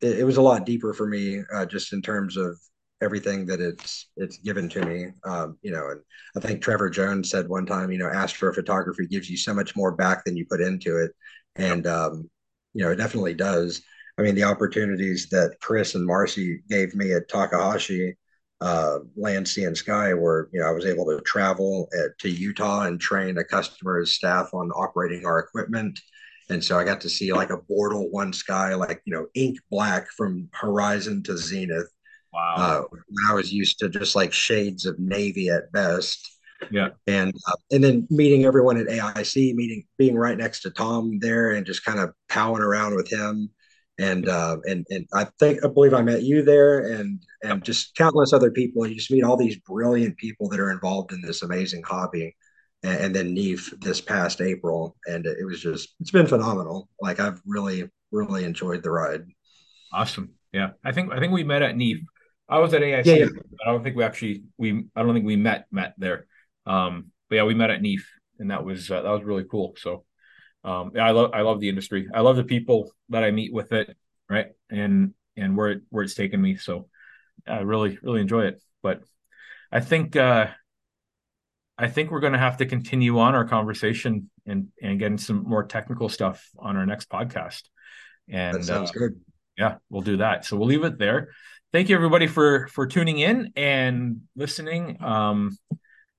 It, 0.00 0.20
it 0.20 0.24
was 0.24 0.36
a 0.36 0.42
lot 0.42 0.66
deeper 0.66 0.92
for 0.92 1.06
me, 1.06 1.42
uh, 1.52 1.66
just 1.66 1.92
in 1.92 2.02
terms 2.02 2.36
of 2.36 2.58
everything 3.02 3.46
that 3.46 3.60
it's 3.60 4.08
it's 4.16 4.38
given 4.38 4.68
to 4.70 4.84
me. 4.84 5.06
Um, 5.24 5.58
you 5.62 5.70
know, 5.70 5.90
and 5.90 6.00
I 6.36 6.40
think 6.40 6.62
Trevor 6.62 6.90
Jones 6.90 7.30
said 7.30 7.48
one 7.48 7.66
time, 7.66 7.90
you 7.90 7.98
know, 7.98 8.08
astrophotography 8.08 9.08
gives 9.08 9.28
you 9.28 9.36
so 9.36 9.54
much 9.54 9.76
more 9.76 9.92
back 9.92 10.24
than 10.24 10.36
you 10.36 10.46
put 10.46 10.60
into 10.60 10.96
it, 10.98 11.12
and 11.56 11.86
um, 11.86 12.30
you 12.74 12.84
know, 12.84 12.90
it 12.90 12.96
definitely 12.96 13.34
does. 13.34 13.82
I 14.18 14.22
mean, 14.22 14.34
the 14.34 14.44
opportunities 14.44 15.28
that 15.30 15.56
Chris 15.60 15.94
and 15.94 16.06
Marcy 16.06 16.62
gave 16.68 16.94
me 16.94 17.12
at 17.12 17.28
Takahashi, 17.28 18.14
uh, 18.62 19.00
Land, 19.14 19.46
Sea, 19.46 19.64
and 19.64 19.76
Sky, 19.76 20.14
where 20.14 20.48
you 20.52 20.60
know 20.60 20.66
I 20.66 20.72
was 20.72 20.86
able 20.86 21.06
to 21.06 21.20
travel 21.22 21.88
at, 21.98 22.18
to 22.20 22.30
Utah 22.30 22.82
and 22.82 23.00
train 23.00 23.38
a 23.38 23.44
customer's 23.44 24.12
staff 24.12 24.54
on 24.54 24.70
operating 24.72 25.26
our 25.26 25.38
equipment. 25.38 26.00
And 26.48 26.62
so 26.62 26.78
I 26.78 26.84
got 26.84 27.00
to 27.00 27.08
see 27.08 27.32
like 27.32 27.50
a 27.50 27.58
Bortle 27.58 28.10
one 28.12 28.32
sky, 28.32 28.74
like 28.74 29.02
you 29.04 29.12
know, 29.12 29.26
ink 29.34 29.58
black 29.70 30.08
from 30.16 30.48
horizon 30.52 31.22
to 31.24 31.36
zenith 31.36 31.88
Wow. 32.36 32.54
Uh, 32.58 32.82
when 32.90 33.30
I 33.30 33.34
was 33.34 33.50
used 33.50 33.78
to 33.78 33.88
just 33.88 34.14
like 34.14 34.30
shades 34.30 34.84
of 34.84 34.98
navy 34.98 35.48
at 35.48 35.72
best. 35.72 36.38
Yeah. 36.70 36.90
And 37.06 37.32
uh, 37.48 37.56
and 37.70 37.82
then 37.82 38.06
meeting 38.10 38.44
everyone 38.44 38.76
at 38.76 38.88
AIC, 38.88 39.54
meeting 39.54 39.84
being 39.96 40.16
right 40.16 40.36
next 40.36 40.60
to 40.62 40.70
Tom 40.70 41.18
there, 41.18 41.52
and 41.52 41.64
just 41.64 41.84
kind 41.84 41.98
of 41.98 42.12
powing 42.28 42.62
around 42.62 42.94
with 42.94 43.10
him. 43.10 43.48
And 43.98 44.28
uh, 44.28 44.58
and 44.64 44.86
and 44.90 45.06
I 45.14 45.28
think 45.38 45.64
I 45.64 45.68
believe 45.68 45.94
I 45.94 46.02
met 46.02 46.24
you 46.24 46.42
there, 46.42 46.92
and 46.92 47.22
and 47.42 47.64
just 47.64 47.94
countless 47.94 48.34
other 48.34 48.50
people. 48.50 48.86
You 48.86 48.96
just 48.96 49.10
meet 49.10 49.24
all 49.24 49.38
these 49.38 49.58
brilliant 49.60 50.18
people 50.18 50.50
that 50.50 50.60
are 50.60 50.70
involved 50.70 51.12
in 51.12 51.22
this 51.22 51.42
amazing 51.42 51.82
hobby. 51.82 52.36
And, 52.82 53.16
then 53.16 53.34
NEAF 53.34 53.80
this 53.80 54.00
past 54.00 54.40
April, 54.40 54.94
and 55.06 55.26
it 55.26 55.44
was 55.44 55.60
just 55.60 55.96
it's 55.98 56.12
been 56.12 56.26
phenomenal. 56.26 56.88
Like 57.00 57.18
I've 57.18 57.40
really 57.44 57.90
really 58.12 58.44
enjoyed 58.44 58.84
the 58.84 58.92
ride. 58.92 59.24
Awesome. 59.92 60.34
Yeah, 60.52 60.70
I 60.84 60.92
think 60.92 61.12
I 61.12 61.18
think 61.18 61.32
we 61.32 61.42
met 61.42 61.62
at 61.62 61.74
NEAF 61.74 61.98
I 62.48 62.58
was 62.58 62.74
at 62.74 62.82
AIC. 62.82 63.06
Yeah, 63.06 63.14
yeah. 63.14 63.26
I 63.64 63.70
don't 63.70 63.82
think 63.82 63.96
we 63.96 64.04
actually 64.04 64.44
we 64.56 64.84
I 64.94 65.02
don't 65.02 65.14
think 65.14 65.26
we 65.26 65.36
met 65.36 65.66
met 65.70 65.94
there. 65.98 66.26
Um, 66.64 67.10
but 67.28 67.36
yeah, 67.36 67.44
we 67.44 67.54
met 67.54 67.70
at 67.70 67.82
NEAF, 67.82 68.02
and 68.38 68.50
that 68.50 68.64
was 68.64 68.90
uh, 68.90 69.02
that 69.02 69.10
was 69.10 69.24
really 69.24 69.44
cool. 69.50 69.74
So, 69.78 70.04
um, 70.64 70.92
yeah, 70.94 71.06
I 71.06 71.10
love 71.10 71.30
I 71.34 71.40
love 71.42 71.60
the 71.60 71.68
industry. 71.68 72.08
I 72.12 72.20
love 72.20 72.36
the 72.36 72.44
people 72.44 72.92
that 73.08 73.24
I 73.24 73.30
meet 73.30 73.52
with 73.52 73.72
it, 73.72 73.96
right? 74.28 74.48
And 74.70 75.14
and 75.36 75.56
where 75.56 75.70
it, 75.70 75.82
where 75.90 76.04
it's 76.04 76.14
taken 76.14 76.40
me. 76.40 76.56
So, 76.56 76.88
I 77.46 77.60
really 77.60 77.98
really 78.02 78.20
enjoy 78.20 78.46
it. 78.46 78.62
But 78.82 79.02
I 79.72 79.80
think 79.80 80.14
uh, 80.14 80.48
I 81.76 81.88
think 81.88 82.10
we're 82.10 82.20
going 82.20 82.32
to 82.32 82.38
have 82.38 82.58
to 82.58 82.66
continue 82.66 83.18
on 83.18 83.34
our 83.34 83.46
conversation 83.46 84.30
and 84.46 84.68
and 84.80 85.00
getting 85.00 85.18
some 85.18 85.42
more 85.42 85.64
technical 85.64 86.08
stuff 86.08 86.48
on 86.58 86.76
our 86.76 86.86
next 86.86 87.08
podcast. 87.08 87.62
And 88.28 88.56
that 88.56 88.64
sounds 88.64 88.90
uh, 88.90 88.92
good. 88.92 89.20
Yeah, 89.58 89.76
we'll 89.88 90.02
do 90.02 90.18
that. 90.18 90.44
So 90.44 90.56
we'll 90.56 90.68
leave 90.68 90.84
it 90.84 90.98
there 90.98 91.30
thank 91.76 91.90
you 91.90 91.94
everybody 91.94 92.26
for 92.26 92.68
for 92.68 92.86
tuning 92.86 93.18
in 93.18 93.52
and 93.54 94.22
listening 94.34 94.96
um, 95.04 95.58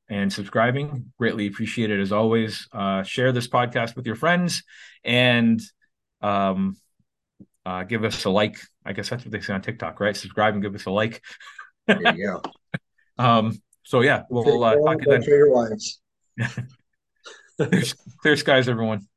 and 0.08 0.32
subscribing. 0.32 1.12
Greatly 1.18 1.48
appreciate 1.48 1.90
it 1.90 2.00
as 2.00 2.12
always. 2.12 2.68
Uh, 2.72 3.02
share 3.02 3.32
this 3.32 3.48
podcast 3.48 3.96
with 3.96 4.06
your 4.06 4.14
friends 4.14 4.62
and 5.04 5.60
um, 6.22 6.78
uh, 7.66 7.82
give 7.86 8.04
us 8.04 8.24
a 8.26 8.30
like. 8.30 8.60
I 8.86 8.94
guess 8.94 9.10
that's 9.10 9.26
what 9.26 9.32
they 9.32 9.42
say 9.42 9.56
on 9.56 9.64
TikTok, 9.64 10.00
right? 10.00 10.16
Subscribe 10.16 10.54
and 10.54 10.62
give 10.62 10.76
us 10.76 10.86
a 10.86 10.92
like. 10.92 11.24
there 11.88 12.16
you 12.16 12.28
go. 12.28 12.42
um, 13.18 13.60
so 13.82 14.02
yeah, 14.02 14.26
we'll 14.30 14.64
uh, 14.64 14.76
talk 14.76 15.00
to 15.00 15.06
you 15.08 15.12
then. 15.12 15.24
Clear, 17.58 17.84
clear 18.22 18.36
skies, 18.36 18.70
everyone. 18.70 19.08